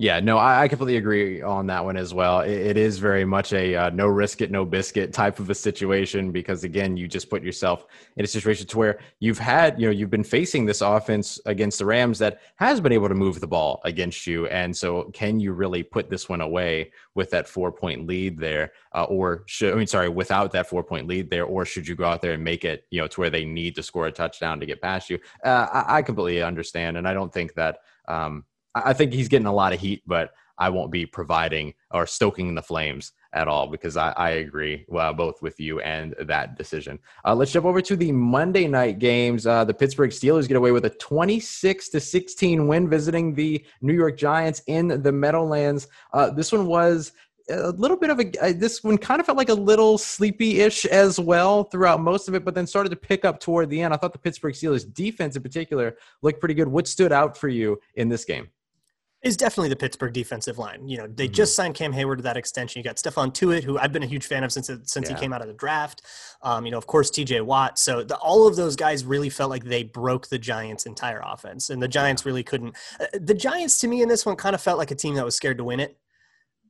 Yeah, 0.00 0.20
no, 0.20 0.38
I, 0.38 0.62
I, 0.62 0.68
completely 0.68 0.96
agree 0.96 1.42
on 1.42 1.66
that 1.66 1.84
one 1.84 1.96
as 1.96 2.14
well. 2.14 2.42
It, 2.42 2.52
it 2.52 2.76
is 2.76 2.98
very 2.98 3.24
much 3.24 3.52
a 3.52 3.74
uh, 3.74 3.90
no 3.90 4.06
risk 4.06 4.40
it, 4.40 4.48
no 4.52 4.64
biscuit 4.64 5.12
type 5.12 5.40
of 5.40 5.50
a 5.50 5.56
situation 5.56 6.30
because 6.30 6.62
again, 6.62 6.96
you 6.96 7.08
just 7.08 7.28
put 7.28 7.42
yourself 7.42 7.84
in 8.16 8.24
a 8.24 8.28
situation 8.28 8.64
to 8.68 8.78
where 8.78 9.00
you've 9.18 9.40
had, 9.40 9.80
you 9.80 9.88
know, 9.88 9.92
you've 9.92 10.08
been 10.08 10.22
facing 10.22 10.66
this 10.66 10.82
offense 10.82 11.40
against 11.46 11.80
the 11.80 11.84
Rams 11.84 12.20
that 12.20 12.42
has 12.60 12.80
been 12.80 12.92
able 12.92 13.08
to 13.08 13.16
move 13.16 13.40
the 13.40 13.48
ball 13.48 13.80
against 13.84 14.24
you, 14.24 14.46
and 14.46 14.76
so 14.76 15.10
can 15.14 15.40
you 15.40 15.52
really 15.52 15.82
put 15.82 16.08
this 16.08 16.28
one 16.28 16.42
away 16.42 16.92
with 17.16 17.30
that 17.30 17.48
four 17.48 17.72
point 17.72 18.06
lead 18.06 18.38
there, 18.38 18.70
uh, 18.94 19.02
or 19.02 19.42
should 19.46 19.74
I 19.74 19.76
mean, 19.76 19.88
sorry, 19.88 20.08
without 20.08 20.52
that 20.52 20.68
four 20.68 20.84
point 20.84 21.08
lead 21.08 21.28
there, 21.28 21.44
or 21.44 21.64
should 21.64 21.88
you 21.88 21.96
go 21.96 22.04
out 22.04 22.22
there 22.22 22.34
and 22.34 22.44
make 22.44 22.64
it, 22.64 22.86
you 22.90 23.00
know, 23.00 23.08
to 23.08 23.20
where 23.20 23.30
they 23.30 23.44
need 23.44 23.74
to 23.74 23.82
score 23.82 24.06
a 24.06 24.12
touchdown 24.12 24.60
to 24.60 24.66
get 24.66 24.80
past 24.80 25.10
you? 25.10 25.18
Uh, 25.44 25.66
I, 25.72 25.96
I 25.96 26.02
completely 26.02 26.40
understand, 26.40 26.96
and 26.96 27.08
I 27.08 27.14
don't 27.14 27.32
think 27.32 27.54
that. 27.54 27.78
Um, 28.06 28.44
I 28.84 28.92
think 28.92 29.12
he's 29.12 29.28
getting 29.28 29.46
a 29.46 29.54
lot 29.54 29.72
of 29.72 29.80
heat, 29.80 30.02
but 30.06 30.32
I 30.58 30.70
won't 30.70 30.90
be 30.90 31.06
providing 31.06 31.74
or 31.90 32.06
stoking 32.06 32.54
the 32.54 32.62
flames 32.62 33.12
at 33.32 33.46
all 33.46 33.68
because 33.68 33.96
I, 33.96 34.10
I 34.12 34.30
agree 34.30 34.84
well, 34.88 35.12
both 35.12 35.40
with 35.42 35.60
you 35.60 35.80
and 35.80 36.14
that 36.18 36.56
decision. 36.56 36.98
Uh, 37.24 37.34
let's 37.34 37.52
jump 37.52 37.66
over 37.66 37.80
to 37.80 37.96
the 37.96 38.10
Monday 38.12 38.66
night 38.66 38.98
games. 38.98 39.46
Uh, 39.46 39.64
the 39.64 39.74
Pittsburgh 39.74 40.10
Steelers 40.10 40.48
get 40.48 40.56
away 40.56 40.72
with 40.72 40.84
a 40.84 40.90
26 40.90 41.88
to 41.90 42.00
16 42.00 42.66
win 42.66 42.88
visiting 42.88 43.34
the 43.34 43.64
New 43.80 43.94
York 43.94 44.16
Giants 44.16 44.62
in 44.66 45.02
the 45.02 45.12
Meadowlands. 45.12 45.88
Uh, 46.12 46.30
this 46.30 46.50
one 46.50 46.66
was 46.66 47.12
a 47.50 47.70
little 47.70 47.96
bit 47.96 48.10
of 48.10 48.20
a 48.20 48.52
this 48.52 48.84
one 48.84 48.98
kind 48.98 49.20
of 49.20 49.26
felt 49.26 49.38
like 49.38 49.48
a 49.48 49.54
little 49.54 49.96
sleepy-ish 49.96 50.84
as 50.86 51.18
well 51.18 51.64
throughout 51.64 52.00
most 52.00 52.28
of 52.28 52.34
it, 52.34 52.44
but 52.44 52.54
then 52.54 52.66
started 52.66 52.90
to 52.90 52.96
pick 52.96 53.24
up 53.24 53.40
toward 53.40 53.70
the 53.70 53.80
end. 53.80 53.94
I 53.94 53.96
thought 53.96 54.12
the 54.12 54.18
Pittsburgh 54.18 54.54
Steelers 54.54 54.92
defense 54.92 55.36
in 55.36 55.42
particular 55.42 55.96
looked 56.20 56.40
pretty 56.40 56.54
good. 56.54 56.68
What 56.68 56.86
stood 56.86 57.12
out 57.12 57.36
for 57.36 57.48
you 57.48 57.80
in 57.94 58.08
this 58.08 58.24
game? 58.24 58.48
Is 59.22 59.36
definitely 59.36 59.68
the 59.68 59.76
Pittsburgh 59.76 60.12
defensive 60.12 60.58
line. 60.58 60.88
You 60.88 60.98
know, 60.98 61.06
they 61.06 61.26
mm-hmm. 61.26 61.34
just 61.34 61.56
signed 61.56 61.74
Cam 61.74 61.92
Hayward 61.92 62.18
to 62.18 62.22
that 62.22 62.36
extension. 62.36 62.78
You 62.78 62.84
got 62.84 62.96
Stephon 62.96 63.32
Tuitt, 63.32 63.64
who 63.64 63.78
I've 63.78 63.92
been 63.92 64.02
a 64.02 64.06
huge 64.06 64.26
fan 64.26 64.44
of 64.44 64.52
since 64.52 64.66
since 64.66 64.96
yeah. 64.96 65.14
he 65.14 65.20
came 65.20 65.32
out 65.32 65.42
of 65.42 65.48
the 65.48 65.54
draft. 65.54 66.02
Um, 66.42 66.64
you 66.64 66.70
know, 66.70 66.78
of 66.78 66.86
course, 66.86 67.10
T.J. 67.10 67.40
Watt. 67.40 67.78
So 67.78 68.04
the, 68.04 68.16
all 68.16 68.46
of 68.46 68.54
those 68.54 68.76
guys 68.76 69.04
really 69.04 69.28
felt 69.28 69.50
like 69.50 69.64
they 69.64 69.82
broke 69.82 70.28
the 70.28 70.38
Giants' 70.38 70.86
entire 70.86 71.20
offense, 71.24 71.70
and 71.70 71.82
the 71.82 71.88
Giants 71.88 72.24
really 72.24 72.44
couldn't. 72.44 72.76
Uh, 73.00 73.06
the 73.20 73.34
Giants, 73.34 73.78
to 73.78 73.88
me, 73.88 74.02
in 74.02 74.08
this 74.08 74.24
one, 74.24 74.36
kind 74.36 74.54
of 74.54 74.60
felt 74.60 74.78
like 74.78 74.90
a 74.90 74.94
team 74.94 75.14
that 75.16 75.24
was 75.24 75.34
scared 75.34 75.58
to 75.58 75.64
win 75.64 75.80
it 75.80 75.98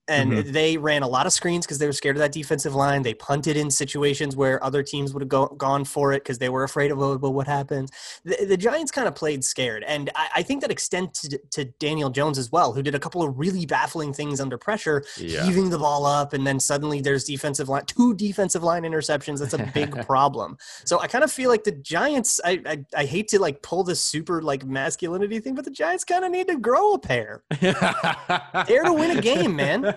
and 0.08 0.32
mm-hmm. 0.32 0.52
they 0.52 0.76
ran 0.76 1.02
a 1.02 1.08
lot 1.08 1.26
of 1.26 1.32
screens 1.32 1.66
because 1.66 1.78
they 1.78 1.86
were 1.86 1.92
scared 1.92 2.16
of 2.16 2.20
that 2.20 2.32
defensive 2.32 2.74
line. 2.74 3.02
They 3.02 3.14
punted 3.14 3.56
in 3.56 3.70
situations 3.70 4.34
where 4.34 4.62
other 4.64 4.82
teams 4.82 5.12
would 5.12 5.22
have 5.22 5.28
go, 5.28 5.46
gone 5.46 5.84
for 5.84 6.12
it 6.12 6.24
because 6.24 6.38
they 6.38 6.48
were 6.48 6.64
afraid 6.64 6.90
of 6.90 7.00
oh, 7.00 7.16
what 7.18 7.46
happened. 7.46 7.90
The, 8.24 8.46
the 8.46 8.56
Giants 8.56 8.90
kind 8.90 9.06
of 9.06 9.14
played 9.14 9.44
scared, 9.44 9.84
and 9.84 10.10
I, 10.16 10.28
I 10.36 10.42
think 10.42 10.62
that 10.62 10.70
extends 10.70 11.20
to, 11.22 11.38
to, 11.50 11.64
Daniel 11.78 12.08
Jones 12.10 12.38
as 12.38 12.50
well, 12.50 12.72
who 12.72 12.82
did 12.82 12.94
a 12.94 12.98
couple 12.98 13.22
of 13.22 13.38
really 13.38 13.66
baffling 13.66 14.12
things 14.12 14.40
under 14.40 14.56
pressure, 14.56 15.04
yeah. 15.18 15.44
heaving 15.44 15.70
the 15.70 15.78
ball 15.78 16.06
up, 16.06 16.32
and 16.32 16.46
then 16.46 16.58
suddenly 16.58 17.00
there's 17.00 17.24
defensive 17.24 17.68
line, 17.68 17.84
two 17.84 18.14
defensive 18.14 18.62
line 18.62 18.82
interceptions. 18.82 19.38
That's 19.38 19.52
a 19.52 19.70
big 19.74 19.94
problem. 20.06 20.56
So 20.84 20.98
I 20.98 21.06
kind 21.06 21.22
of 21.22 21.30
feel 21.30 21.50
like 21.50 21.64
the 21.64 21.72
Giants. 21.72 22.40
I, 22.44 22.60
I, 22.64 22.84
I 22.96 23.04
hate 23.04 23.28
to 23.28 23.38
like 23.38 23.62
pull 23.62 23.84
this 23.84 24.00
super 24.00 24.40
like 24.40 24.64
masculinity 24.64 25.40
thing, 25.40 25.54
but 25.54 25.64
the 25.64 25.70
Giants 25.70 26.04
kind 26.04 26.24
of 26.24 26.30
need 26.30 26.48
to 26.48 26.56
grow 26.56 26.94
a 26.94 26.98
pair. 26.98 27.42
Dare 27.60 28.84
to 28.84 28.92
win 28.92 29.16
a 29.16 29.20
game, 29.20 29.54
man. 29.54 29.94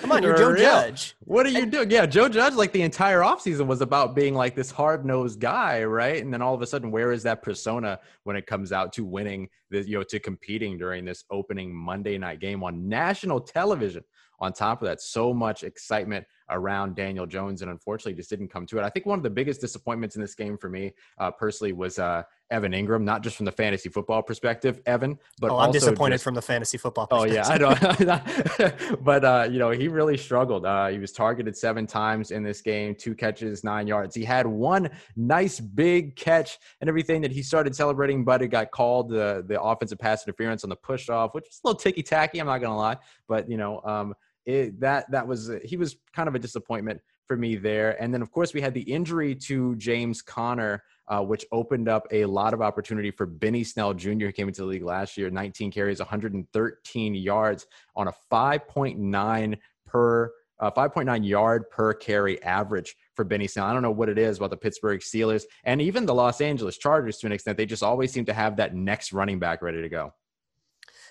Come 0.00 0.12
on, 0.12 0.22
you're 0.22 0.36
Joe 0.36 0.56
Judge. 0.56 1.16
What 1.20 1.46
are 1.46 1.50
you 1.50 1.66
doing? 1.66 1.90
Yeah, 1.90 2.06
Joe 2.06 2.28
Judge, 2.28 2.54
like 2.54 2.72
the 2.72 2.82
entire 2.82 3.20
offseason 3.20 3.66
was 3.66 3.80
about 3.80 4.14
being 4.14 4.34
like 4.34 4.54
this 4.54 4.70
hard 4.70 5.04
nosed 5.04 5.40
guy, 5.40 5.84
right? 5.84 6.22
And 6.22 6.32
then 6.32 6.42
all 6.42 6.54
of 6.54 6.62
a 6.62 6.66
sudden, 6.66 6.90
where 6.90 7.12
is 7.12 7.22
that 7.24 7.42
persona 7.42 7.98
when 8.24 8.36
it 8.36 8.46
comes 8.46 8.72
out 8.72 8.92
to 8.94 9.04
winning 9.04 9.48
the, 9.70 9.82
you 9.82 9.98
know, 9.98 10.04
to 10.04 10.18
competing 10.18 10.78
during 10.78 11.04
this 11.04 11.24
opening 11.30 11.74
Monday 11.74 12.18
night 12.18 12.40
game 12.40 12.62
on 12.62 12.88
national 12.88 13.40
television? 13.40 14.04
On 14.40 14.52
top 14.52 14.82
of 14.82 14.86
that, 14.86 15.00
so 15.00 15.32
much 15.32 15.62
excitement 15.62 16.26
around 16.50 16.96
Daniel 16.96 17.24
Jones, 17.24 17.62
and 17.62 17.70
unfortunately, 17.70 18.14
just 18.14 18.28
didn't 18.28 18.48
come 18.48 18.66
to 18.66 18.78
it. 18.78 18.82
I 18.82 18.90
think 18.90 19.06
one 19.06 19.18
of 19.18 19.22
the 19.22 19.30
biggest 19.30 19.60
disappointments 19.60 20.16
in 20.16 20.22
this 20.22 20.34
game 20.34 20.58
for 20.58 20.68
me 20.68 20.92
uh, 21.18 21.30
personally 21.30 21.72
was 21.72 22.00
uh, 22.00 22.24
Evan 22.54 22.70
Engram, 22.70 23.02
not 23.02 23.22
just 23.24 23.36
from 23.36 23.46
the 23.46 23.52
fantasy 23.52 23.88
football 23.88 24.22
perspective, 24.22 24.80
Evan, 24.86 25.18
but 25.40 25.50
oh, 25.50 25.58
I'm 25.58 25.72
disappointed 25.72 26.14
just, 26.14 26.24
from 26.24 26.34
the 26.34 26.42
fantasy 26.42 26.78
football. 26.78 27.08
Oh 27.10 27.24
yeah, 27.24 27.44
I 27.46 27.58
know. 27.58 28.96
but 29.02 29.24
uh, 29.24 29.48
you 29.50 29.58
know, 29.58 29.70
he 29.70 29.88
really 29.88 30.16
struggled. 30.16 30.64
Uh, 30.64 30.86
he 30.86 30.98
was 30.98 31.10
targeted 31.10 31.56
seven 31.56 31.84
times 31.86 32.30
in 32.30 32.44
this 32.44 32.60
game, 32.60 32.94
two 32.94 33.16
catches, 33.16 33.64
nine 33.64 33.88
yards. 33.88 34.14
He 34.14 34.24
had 34.24 34.46
one 34.46 34.88
nice 35.16 35.58
big 35.58 36.14
catch 36.14 36.58
and 36.80 36.88
everything 36.88 37.20
that 37.22 37.32
he 37.32 37.42
started 37.42 37.74
celebrating, 37.74 38.24
but 38.24 38.40
it 38.40 38.48
got 38.48 38.70
called 38.70 39.08
the 39.10 39.44
the 39.48 39.60
offensive 39.60 39.98
pass 39.98 40.24
interference 40.24 40.62
on 40.62 40.70
the 40.70 40.76
push 40.76 41.08
off, 41.08 41.34
which 41.34 41.48
is 41.48 41.60
a 41.64 41.66
little 41.66 41.80
ticky 41.80 42.04
tacky. 42.04 42.38
I'm 42.38 42.46
not 42.46 42.58
gonna 42.58 42.76
lie, 42.76 42.98
but 43.26 43.50
you 43.50 43.56
know, 43.56 43.80
um, 43.82 44.14
it, 44.46 44.78
that 44.78 45.10
that 45.10 45.26
was 45.26 45.50
he 45.64 45.76
was 45.76 45.96
kind 46.14 46.28
of 46.28 46.36
a 46.36 46.38
disappointment 46.38 47.00
for 47.26 47.36
me 47.36 47.56
there. 47.56 48.00
And 48.02 48.12
then 48.12 48.22
of 48.22 48.30
course 48.30 48.54
we 48.54 48.60
had 48.60 48.74
the 48.74 48.82
injury 48.82 49.34
to 49.46 49.74
James 49.76 50.22
Conner 50.22 50.82
uh, 51.08 51.22
which 51.22 51.44
opened 51.52 51.88
up 51.88 52.06
a 52.10 52.24
lot 52.24 52.54
of 52.54 52.62
opportunity 52.62 53.10
for 53.10 53.26
Benny 53.26 53.64
Snell 53.64 53.94
Jr., 53.94 54.10
who 54.10 54.32
came 54.32 54.48
into 54.48 54.62
the 54.62 54.66
league 54.66 54.84
last 54.84 55.16
year, 55.16 55.30
19 55.30 55.70
carries, 55.70 55.98
113 55.98 57.14
yards 57.14 57.66
on 57.96 58.08
a 58.08 58.12
5.9 58.30 59.58
per 59.86 60.32
uh, 60.60 60.70
5.9 60.70 61.26
yard 61.26 61.68
per 61.70 61.92
carry 61.92 62.42
average 62.42 62.96
for 63.14 63.24
Benny 63.24 63.46
Snell. 63.46 63.66
I 63.66 63.72
don't 63.72 63.82
know 63.82 63.90
what 63.90 64.08
it 64.08 64.18
is 64.18 64.38
about 64.38 64.50
the 64.50 64.56
Pittsburgh 64.56 65.00
Steelers 65.00 65.44
and 65.64 65.82
even 65.82 66.06
the 66.06 66.14
Los 66.14 66.40
Angeles 66.40 66.78
Chargers 66.78 67.18
to 67.18 67.26
an 67.26 67.32
extent. 67.32 67.58
They 67.58 67.66
just 67.66 67.82
always 67.82 68.12
seem 68.12 68.24
to 68.26 68.32
have 68.32 68.56
that 68.56 68.74
next 68.74 69.12
running 69.12 69.38
back 69.38 69.62
ready 69.62 69.82
to 69.82 69.88
go. 69.88 70.14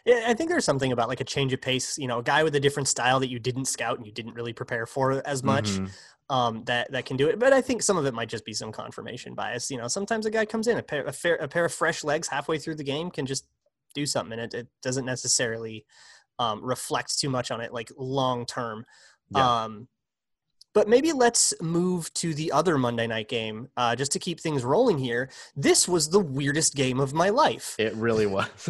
Yeah, 0.05 0.25
I 0.27 0.33
think 0.33 0.49
there's 0.49 0.65
something 0.65 0.91
about 0.91 1.07
like 1.07 1.21
a 1.21 1.25
change 1.25 1.53
of 1.53 1.61
pace. 1.61 1.97
You 1.97 2.07
know, 2.07 2.19
a 2.19 2.23
guy 2.23 2.43
with 2.43 2.55
a 2.55 2.59
different 2.59 2.87
style 2.87 3.19
that 3.21 3.29
you 3.29 3.39
didn't 3.39 3.65
scout 3.65 3.97
and 3.97 4.05
you 4.05 4.11
didn't 4.11 4.33
really 4.33 4.53
prepare 4.53 4.85
for 4.85 5.25
as 5.25 5.43
much. 5.43 5.69
Mm-hmm. 5.69 5.85
Um, 6.29 6.63
that 6.65 6.89
that 6.91 7.05
can 7.05 7.17
do 7.17 7.27
it, 7.27 7.37
but 7.37 7.51
I 7.51 7.61
think 7.61 7.83
some 7.83 7.97
of 7.97 8.05
it 8.05 8.13
might 8.13 8.29
just 8.29 8.45
be 8.45 8.53
some 8.53 8.71
confirmation 8.71 9.35
bias. 9.35 9.69
You 9.69 9.77
know, 9.77 9.89
sometimes 9.89 10.25
a 10.25 10.31
guy 10.31 10.45
comes 10.45 10.67
in 10.67 10.77
a 10.77 10.81
pair, 10.81 11.03
a, 11.05 11.11
fair, 11.11 11.35
a 11.35 11.49
pair 11.49 11.65
of 11.65 11.73
fresh 11.73 12.03
legs 12.03 12.29
halfway 12.29 12.57
through 12.57 12.75
the 12.75 12.83
game 12.83 13.11
can 13.11 13.25
just 13.25 13.45
do 13.93 14.05
something, 14.05 14.39
and 14.39 14.53
it, 14.53 14.57
it 14.57 14.67
doesn't 14.81 15.05
necessarily 15.05 15.85
um, 16.39 16.63
reflect 16.63 17.19
too 17.19 17.29
much 17.29 17.51
on 17.51 17.59
it 17.59 17.73
like 17.73 17.91
long 17.97 18.45
term. 18.45 18.85
Yeah. 19.35 19.63
Um, 19.63 19.89
but 20.73 20.87
maybe 20.87 21.13
let's 21.13 21.53
move 21.61 22.13
to 22.15 22.33
the 22.33 22.51
other 22.51 22.77
Monday 22.77 23.07
night 23.07 23.29
game 23.29 23.69
uh, 23.77 23.95
just 23.95 24.11
to 24.13 24.19
keep 24.19 24.39
things 24.39 24.63
rolling 24.63 24.97
here. 24.97 25.29
This 25.55 25.87
was 25.87 26.09
the 26.09 26.19
weirdest 26.19 26.75
game 26.75 26.99
of 26.99 27.13
my 27.13 27.29
life. 27.29 27.75
It 27.77 27.93
really 27.95 28.25
was. 28.25 28.47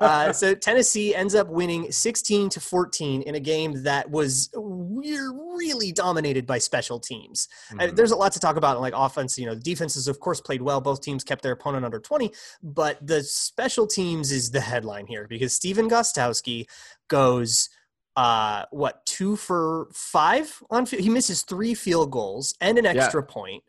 uh, 0.00 0.32
so 0.32 0.54
Tennessee 0.54 1.14
ends 1.14 1.34
up 1.34 1.48
winning 1.48 1.90
16 1.90 2.50
to 2.50 2.60
14 2.60 3.22
in 3.22 3.34
a 3.34 3.40
game 3.40 3.82
that 3.82 4.10
was 4.10 4.50
weird, 4.54 5.32
really 5.56 5.92
dominated 5.92 6.46
by 6.46 6.58
special 6.58 7.00
teams. 7.00 7.48
Uh, 7.70 7.74
mm-hmm. 7.74 7.96
there's 7.96 8.12
a 8.12 8.16
lot 8.16 8.32
to 8.32 8.40
talk 8.40 8.56
about, 8.56 8.80
like 8.80 8.94
offense. 8.96 9.38
You 9.38 9.46
know, 9.46 9.54
the 9.54 9.60
defenses, 9.60 10.08
of 10.08 10.20
course, 10.20 10.40
played 10.40 10.62
well. 10.62 10.80
Both 10.80 11.02
teams 11.02 11.24
kept 11.24 11.42
their 11.42 11.52
opponent 11.52 11.84
under 11.84 11.98
20, 11.98 12.32
but 12.62 13.04
the 13.04 13.22
special 13.22 13.86
teams 13.86 14.30
is 14.30 14.50
the 14.50 14.60
headline 14.60 15.06
here 15.06 15.26
because 15.28 15.52
Stephen 15.52 15.90
Gostkowski 15.90 16.66
goes 17.08 17.68
uh 18.16 18.64
what 18.70 19.04
two 19.04 19.36
for 19.36 19.88
five 19.92 20.62
on 20.70 20.86
he 20.86 21.08
misses 21.08 21.42
three 21.42 21.74
field 21.74 22.10
goals 22.10 22.54
and 22.60 22.78
an 22.78 22.86
extra 22.86 23.22
yeah. 23.22 23.32
point 23.32 23.62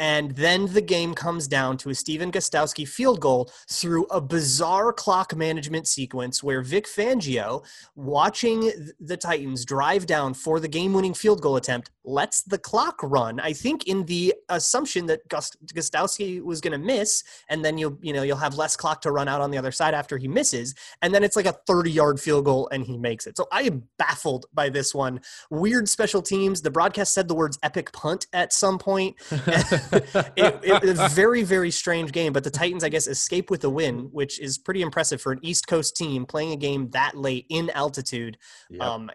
and 0.00 0.30
then 0.30 0.64
the 0.72 0.80
game 0.80 1.12
comes 1.12 1.46
down 1.46 1.76
to 1.76 1.90
a 1.90 1.94
Stephen 1.94 2.32
Gostkowski 2.32 2.88
field 2.88 3.20
goal 3.20 3.52
through 3.68 4.06
a 4.06 4.18
bizarre 4.18 4.94
clock 4.94 5.36
management 5.36 5.86
sequence 5.86 6.42
where 6.42 6.62
Vic 6.62 6.86
Fangio, 6.86 7.62
watching 7.96 8.72
the 8.98 9.18
Titans 9.18 9.66
drive 9.66 10.06
down 10.06 10.32
for 10.32 10.58
the 10.58 10.68
game 10.68 10.94
winning 10.94 11.12
field 11.12 11.42
goal 11.42 11.56
attempt, 11.56 11.90
lets 12.02 12.40
the 12.42 12.56
clock 12.56 12.98
run. 13.02 13.40
I 13.40 13.52
think 13.52 13.86
in 13.86 14.06
the 14.06 14.32
assumption 14.48 15.04
that 15.06 15.28
Gostkowski 15.28 16.42
was 16.42 16.62
going 16.62 16.72
to 16.72 16.78
miss, 16.78 17.22
and 17.50 17.62
then 17.62 17.76
you'll 17.76 17.98
you 18.00 18.14
know 18.14 18.22
you'll 18.22 18.38
have 18.38 18.54
less 18.54 18.76
clock 18.76 19.02
to 19.02 19.12
run 19.12 19.28
out 19.28 19.42
on 19.42 19.50
the 19.50 19.58
other 19.58 19.70
side 19.70 19.92
after 19.92 20.16
he 20.16 20.28
misses, 20.28 20.74
and 21.02 21.14
then 21.14 21.22
it's 21.22 21.36
like 21.36 21.44
a 21.44 21.56
30 21.66 21.90
yard 21.90 22.18
field 22.18 22.46
goal 22.46 22.70
and 22.72 22.84
he 22.86 22.96
makes 22.96 23.26
it. 23.26 23.36
So 23.36 23.46
I 23.52 23.64
am 23.64 23.82
baffled 23.98 24.46
by 24.54 24.70
this 24.70 24.94
one. 24.94 25.20
Weird 25.50 25.90
special 25.90 26.22
teams. 26.22 26.62
The 26.62 26.70
broadcast 26.70 27.12
said 27.12 27.28
the 27.28 27.34
words 27.34 27.58
epic 27.62 27.92
punt 27.92 28.26
at 28.32 28.54
some 28.54 28.78
point. 28.78 29.16
it, 30.36 30.60
it, 30.62 30.98
a 30.98 31.08
very 31.08 31.42
very 31.42 31.70
strange 31.70 32.12
game, 32.12 32.32
but 32.32 32.44
the 32.44 32.50
Titans 32.50 32.84
I 32.84 32.88
guess 32.88 33.06
escape 33.06 33.50
with 33.50 33.64
a 33.64 33.70
win, 33.70 34.08
which 34.12 34.40
is 34.40 34.58
pretty 34.58 34.82
impressive 34.82 35.20
for 35.20 35.32
an 35.32 35.40
East 35.42 35.66
Coast 35.66 35.96
team 35.96 36.26
playing 36.26 36.52
a 36.52 36.56
game 36.56 36.90
that 36.90 37.16
late 37.16 37.46
in 37.48 37.70
altitude. 37.70 38.38
Yep. 38.70 38.82
Um, 38.82 39.10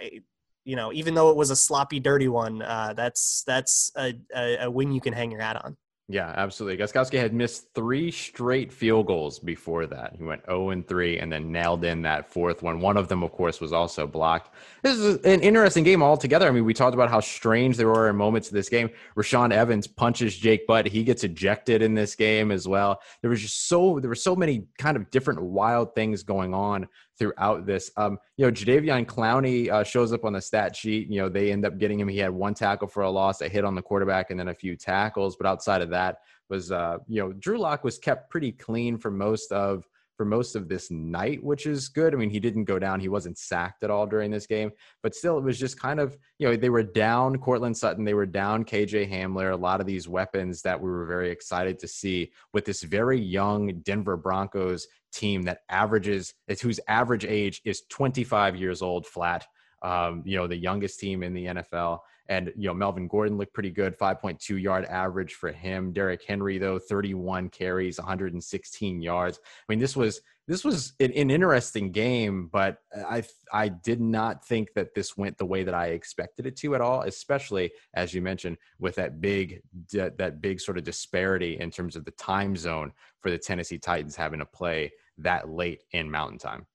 you 0.66 0.76
know, 0.76 0.92
even 0.92 1.14
though 1.14 1.30
it 1.30 1.38
was 1.38 1.52
a 1.52 1.56
sloppy, 1.56 2.00
dirty 2.00 2.28
one, 2.28 2.62
uh, 2.62 2.94
that's 2.96 3.44
that's 3.46 3.92
a, 3.96 4.16
a, 4.36 4.58
a 4.64 4.72
win 4.72 4.92
you 4.92 5.00
can 5.00 5.14
hang 5.14 5.32
your 5.32 5.42
hat 5.42 5.64
on. 5.64 5.78
Yeah, 6.08 6.32
absolutely. 6.38 6.84
Gostkowski 6.84 7.18
had 7.18 7.34
missed 7.34 7.74
three 7.74 8.12
straight 8.12 8.72
field 8.72 9.08
goals 9.08 9.40
before 9.40 9.88
that. 9.88 10.14
He 10.16 10.24
went 10.24 10.46
0 10.46 10.70
and 10.70 10.88
3 10.88 11.18
and 11.18 11.32
then 11.32 11.52
nailed 11.52 11.84
in 11.84 12.04
that 12.04 12.32
fourth 12.32 12.62
one. 12.62 12.80
One 12.80 12.96
of 12.96 13.08
them, 13.08 13.24
of 13.24 13.32
course, 13.32 13.60
was 13.60 13.74
also 13.74 14.06
blocked. 14.06 14.54
This 14.84 15.00
is 15.00 15.16
an 15.26 15.42
interesting 15.42 15.84
game 15.84 16.04
altogether. 16.04 16.48
I 16.48 16.52
mean, 16.52 16.64
we 16.64 16.76
talked 16.76 16.94
about 16.94 17.10
how 17.10 17.22
strange 17.22 17.76
there 17.76 17.88
were 17.88 18.08
in 18.08 18.16
moments 18.16 18.50
of 18.50 18.54
this 18.54 18.70
game. 18.70 18.92
Rashaan 19.18 19.52
Evans 19.52 19.88
punches 19.88 20.38
Jake 20.38 20.68
Butt. 20.68 20.86
He 20.86 21.04
gets 21.04 21.24
ejected 21.24 21.82
in 21.82 21.96
this 21.96 22.14
game 22.14 22.52
as 22.52 22.68
well. 22.68 23.02
There 23.22 23.32
was 23.32 23.42
just 23.42 23.68
so 23.68 24.00
there 24.00 24.10
were 24.10 24.14
so 24.14 24.36
many 24.36 24.68
kind 24.78 24.98
of 24.98 25.10
different 25.10 25.42
wild 25.42 25.96
things 25.96 26.22
going 26.22 26.54
on 26.54 26.88
throughout 27.18 27.66
this. 27.66 27.92
Um, 27.98 28.18
you 28.38 28.46
know, 28.46 28.52
Jadeveon 28.52 29.06
Clowney 29.06 29.70
uh, 29.70 29.84
shows 29.84 30.14
up 30.14 30.26
on 30.26 30.34
the 30.34 30.42
stat 30.42 30.76
sheet. 30.76 31.10
You 31.10 31.22
know, 31.22 31.30
they 31.30 31.52
end 31.52 31.66
up 31.66 31.78
getting 31.78 32.00
him. 32.00 32.08
He 32.08 32.18
had 32.18 32.32
one 32.32 32.54
tackle 32.54 32.88
for 32.88 33.04
a 33.04 33.10
loss, 33.10 33.42
a 33.42 33.48
hit 33.48 33.66
on 33.66 33.76
the 33.76 33.82
quarterback, 33.82 34.32
and 34.32 34.40
then 34.40 34.50
a 34.50 34.54
few 34.54 34.76
tackles. 34.76 35.36
But 35.36 35.48
outside 35.48 35.82
of 35.82 35.90
that, 35.92 36.18
was 36.50 36.72
uh, 36.72 36.98
you 37.08 37.22
know, 37.22 37.34
Drew 37.34 37.58
Lock 37.58 37.84
was 37.84 37.98
kept 37.98 38.30
pretty 38.30 38.52
clean 38.52 38.98
for 38.98 39.12
most 39.12 39.52
of 39.52 39.86
for 40.16 40.26
most 40.26 40.56
of 40.56 40.70
this 40.70 40.90
night, 40.92 41.44
which 41.44 41.66
is 41.66 41.90
good. 41.90 42.14
I 42.14 42.18
mean, 42.18 42.30
he 42.30 42.40
didn't 42.40 42.64
go 42.64 42.80
down. 42.80 43.00
He 43.00 43.10
wasn't 43.10 43.38
sacked 43.38 43.84
at 43.84 43.90
all 43.90 44.08
during 44.08 44.32
this 44.32 44.48
game, 44.48 44.72
but 45.04 45.14
still, 45.14 45.38
it 45.38 45.44
was 45.44 45.60
just 45.60 45.80
kind 45.80 46.00
of, 46.00 46.18
you 46.40 46.48
know, 46.48 46.56
they 46.56 46.70
were 46.70 46.84
down 46.84 47.38
Courtland 47.38 47.76
Sutton, 47.76 48.06
they 48.06 48.14
were 48.14 48.26
down 48.26 48.64
KJ 48.64 49.12
Hamler, 49.12 49.52
a 49.52 49.58
lot 49.58 49.82
of 49.82 49.88
these 49.88 50.08
weapons 50.08 50.62
that 50.62 50.80
we 50.80 50.90
were 50.90 51.06
very 51.06 51.32
excited 51.32 51.80
to 51.80 51.88
see 51.88 52.32
with 52.54 52.66
this 52.66 52.84
very 52.84 53.20
young 53.20 53.80
Denver 53.82 54.16
Broncos 54.16 54.88
team 55.16 55.44
that 55.44 55.60
averages, 55.70 56.34
whose 56.62 56.80
average 56.88 57.26
age 57.26 57.62
is 57.66 57.84
25 57.90 58.56
years 58.56 58.82
old 58.82 59.06
flat. 59.06 59.46
Um, 59.82 60.24
you 60.26 60.38
know, 60.38 60.48
the 60.48 60.56
youngest 60.56 61.00
team 61.00 61.22
in 61.22 61.34
the 61.34 61.46
NFL. 61.46 62.00
And, 62.28 62.52
you 62.56 62.68
know, 62.68 62.74
Melvin 62.74 63.08
Gordon 63.08 63.38
looked 63.38 63.54
pretty 63.54 63.70
good, 63.70 63.98
5.2 63.98 64.60
yard 64.60 64.86
average 64.86 65.36
for 65.36 65.52
him. 65.52 65.94
Derrick 65.94 66.24
Henry, 66.28 66.58
though, 66.58 66.80
31 66.80 67.50
carries, 67.50 68.00
116 68.00 69.02
yards. 69.02 69.40
I 69.44 69.64
mean, 69.70 69.80
this 69.80 69.96
was 69.96 70.22
this 70.48 70.64
was 70.64 70.94
an, 71.00 71.12
an, 71.14 71.32
interesting 71.32 71.92
game, 71.92 72.50
but 72.52 72.78
I 72.96 73.24
I 73.52 73.68
did 73.68 74.00
not 74.00 74.46
think 74.46 74.74
that 74.76 74.94
this 74.94 75.18
went 75.18 75.38
the 75.40 75.46
way 75.46 75.64
that 75.64 75.74
I 75.74 75.88
expected 75.88 76.46
it 76.46 76.56
to 76.58 76.76
at 76.76 76.82
all. 76.82 77.02
Especially 77.02 77.72
as 77.96 78.14
you 78.14 78.22
mentioned, 78.22 78.58
with 78.78 78.96
that 78.96 79.22
big 79.22 79.62
that 79.92 80.42
big 80.42 80.60
sort 80.60 80.78
of 80.78 80.84
disparity 80.84 81.60
in 81.60 81.72
terms 81.72 81.96
of 81.96 82.06
the 82.06 82.12
time 82.12 82.56
zone 82.56 82.92
for 83.22 83.32
the 83.32 83.40
Tennessee 83.40 83.80
Titans 83.80 84.16
having 84.16 84.40
to 84.40 84.46
play 84.46 84.92
that 85.20 85.50
late 85.50 85.84
in 85.92 86.10
Mountain 86.12 86.40
Time. 86.40 86.66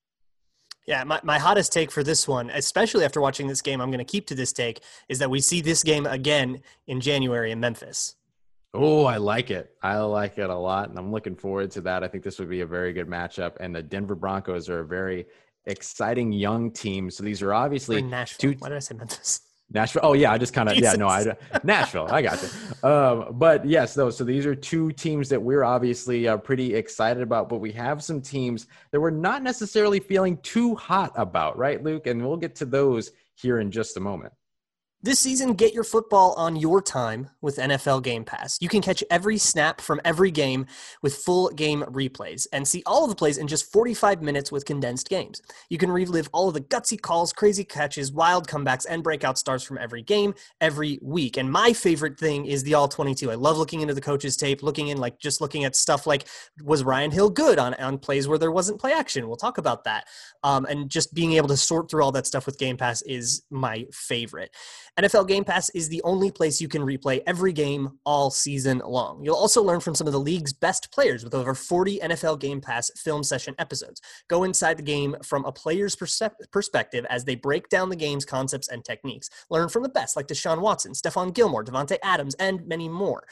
Yeah, 0.86 1.04
my, 1.04 1.20
my 1.22 1.38
hottest 1.38 1.72
take 1.72 1.90
for 1.90 2.02
this 2.02 2.26
one, 2.26 2.50
especially 2.50 3.04
after 3.04 3.20
watching 3.20 3.46
this 3.46 3.60
game, 3.60 3.80
I'm 3.80 3.90
going 3.90 3.98
to 3.98 4.04
keep 4.04 4.26
to 4.28 4.34
this 4.34 4.52
take, 4.52 4.80
is 5.08 5.18
that 5.18 5.30
we 5.30 5.40
see 5.40 5.60
this 5.60 5.82
game 5.82 6.06
again 6.06 6.62
in 6.86 7.00
January 7.00 7.52
in 7.52 7.60
Memphis. 7.60 8.16
Oh, 8.72 9.04
I 9.04 9.16
like 9.16 9.50
it. 9.50 9.70
I 9.82 9.98
like 9.98 10.38
it 10.38 10.48
a 10.48 10.54
lot, 10.54 10.88
and 10.88 10.98
I'm 10.98 11.12
looking 11.12 11.34
forward 11.36 11.70
to 11.72 11.80
that. 11.82 12.04
I 12.04 12.08
think 12.08 12.24
this 12.24 12.38
would 12.38 12.48
be 12.48 12.60
a 12.60 12.66
very 12.66 12.92
good 12.92 13.08
matchup. 13.08 13.56
And 13.60 13.74
the 13.74 13.82
Denver 13.82 14.14
Broncos 14.14 14.68
are 14.68 14.80
a 14.80 14.86
very 14.86 15.26
exciting 15.66 16.32
young 16.32 16.70
team. 16.70 17.10
So 17.10 17.24
these 17.24 17.42
are 17.42 17.52
obviously. 17.52 18.00
Two, 18.38 18.54
Why 18.58 18.68
did 18.68 18.76
I 18.76 18.80
say 18.80 18.94
Memphis? 18.94 19.40
Nashville. 19.72 20.02
Oh 20.04 20.12
yeah, 20.14 20.32
I 20.32 20.38
just 20.38 20.52
kind 20.52 20.68
of 20.68 20.76
yeah 20.76 20.92
no 20.94 21.06
I 21.08 21.36
Nashville. 21.62 22.08
I 22.10 22.22
got 22.22 22.42
you. 22.42 22.88
Um, 22.88 23.28
but 23.32 23.64
yes, 23.64 23.94
though. 23.94 24.10
So 24.10 24.24
these 24.24 24.46
are 24.46 24.54
two 24.54 24.90
teams 24.92 25.28
that 25.28 25.40
we're 25.40 25.64
obviously 25.64 26.26
uh, 26.26 26.36
pretty 26.38 26.74
excited 26.74 27.22
about, 27.22 27.48
but 27.48 27.58
we 27.58 27.72
have 27.72 28.02
some 28.02 28.20
teams 28.20 28.66
that 28.90 29.00
we're 29.00 29.10
not 29.10 29.42
necessarily 29.42 30.00
feeling 30.00 30.38
too 30.38 30.74
hot 30.74 31.12
about, 31.14 31.56
right, 31.56 31.82
Luke? 31.82 32.06
And 32.06 32.26
we'll 32.26 32.36
get 32.36 32.56
to 32.56 32.64
those 32.64 33.12
here 33.34 33.60
in 33.60 33.70
just 33.70 33.96
a 33.96 34.00
moment. 34.00 34.32
This 35.02 35.18
season, 35.18 35.54
get 35.54 35.72
your 35.72 35.82
football 35.82 36.34
on 36.34 36.56
your 36.56 36.82
time 36.82 37.30
with 37.40 37.56
NFL 37.56 38.02
Game 38.02 38.22
Pass. 38.22 38.58
You 38.60 38.68
can 38.68 38.82
catch 38.82 39.02
every 39.10 39.38
snap 39.38 39.80
from 39.80 39.98
every 40.04 40.30
game 40.30 40.66
with 41.00 41.14
full 41.14 41.48
game 41.48 41.80
replays 41.84 42.46
and 42.52 42.68
see 42.68 42.82
all 42.84 43.04
of 43.04 43.08
the 43.08 43.16
plays 43.16 43.38
in 43.38 43.48
just 43.48 43.72
45 43.72 44.20
minutes 44.20 44.52
with 44.52 44.66
condensed 44.66 45.08
games. 45.08 45.40
You 45.70 45.78
can 45.78 45.90
relive 45.90 46.28
all 46.34 46.48
of 46.48 46.54
the 46.54 46.60
gutsy 46.60 47.00
calls, 47.00 47.32
crazy 47.32 47.64
catches, 47.64 48.12
wild 48.12 48.46
comebacks, 48.46 48.84
and 48.86 49.02
breakout 49.02 49.38
stars 49.38 49.62
from 49.62 49.78
every 49.78 50.02
game 50.02 50.34
every 50.60 50.98
week. 51.00 51.38
And 51.38 51.50
my 51.50 51.72
favorite 51.72 52.18
thing 52.20 52.44
is 52.44 52.62
the 52.62 52.74
All 52.74 52.86
22. 52.86 53.30
I 53.30 53.36
love 53.36 53.56
looking 53.56 53.80
into 53.80 53.94
the 53.94 54.02
coaches' 54.02 54.36
tape, 54.36 54.62
looking 54.62 54.88
in 54.88 54.98
like 54.98 55.18
just 55.18 55.40
looking 55.40 55.64
at 55.64 55.76
stuff 55.76 56.06
like 56.06 56.28
was 56.62 56.84
Ryan 56.84 57.10
Hill 57.10 57.30
good 57.30 57.58
on, 57.58 57.72
on 57.72 57.96
plays 57.96 58.28
where 58.28 58.36
there 58.36 58.52
wasn't 58.52 58.78
play 58.78 58.92
action? 58.92 59.28
We'll 59.28 59.38
talk 59.38 59.56
about 59.56 59.84
that. 59.84 60.08
Um, 60.42 60.66
and 60.66 60.90
just 60.90 61.14
being 61.14 61.32
able 61.32 61.48
to 61.48 61.56
sort 61.56 61.90
through 61.90 62.04
all 62.04 62.12
that 62.12 62.26
stuff 62.26 62.44
with 62.44 62.58
Game 62.58 62.76
Pass 62.76 63.00
is 63.00 63.44
my 63.48 63.86
favorite. 63.92 64.54
NFL 64.98 65.28
Game 65.28 65.44
Pass 65.44 65.70
is 65.70 65.88
the 65.88 66.02
only 66.02 66.30
place 66.30 66.60
you 66.60 66.68
can 66.68 66.82
replay 66.82 67.22
every 67.26 67.52
game 67.52 67.90
all 68.04 68.30
season 68.30 68.82
long. 68.84 69.22
You'll 69.24 69.36
also 69.36 69.62
learn 69.62 69.80
from 69.80 69.94
some 69.94 70.06
of 70.06 70.12
the 70.12 70.20
league's 70.20 70.52
best 70.52 70.92
players 70.92 71.24
with 71.24 71.34
over 71.34 71.54
40 71.54 72.00
NFL 72.00 72.40
Game 72.40 72.60
Pass 72.60 72.90
film 72.96 73.22
session 73.22 73.54
episodes. 73.58 74.00
Go 74.28 74.44
inside 74.44 74.76
the 74.76 74.82
game 74.82 75.16
from 75.22 75.44
a 75.44 75.52
player's 75.52 75.96
perspective 75.96 77.06
as 77.08 77.24
they 77.24 77.34
break 77.34 77.68
down 77.68 77.88
the 77.88 77.96
game's 77.96 78.24
concepts 78.24 78.68
and 78.68 78.84
techniques. 78.84 79.30
Learn 79.48 79.68
from 79.68 79.82
the 79.82 79.88
best 79.88 80.16
like 80.16 80.26
Deshaun 80.26 80.60
Watson, 80.60 80.92
Stephon 80.92 81.32
Gilmore, 81.32 81.64
Davante 81.64 81.96
Adams, 82.02 82.34
and 82.34 82.66
many 82.66 82.88
more. 82.88 83.24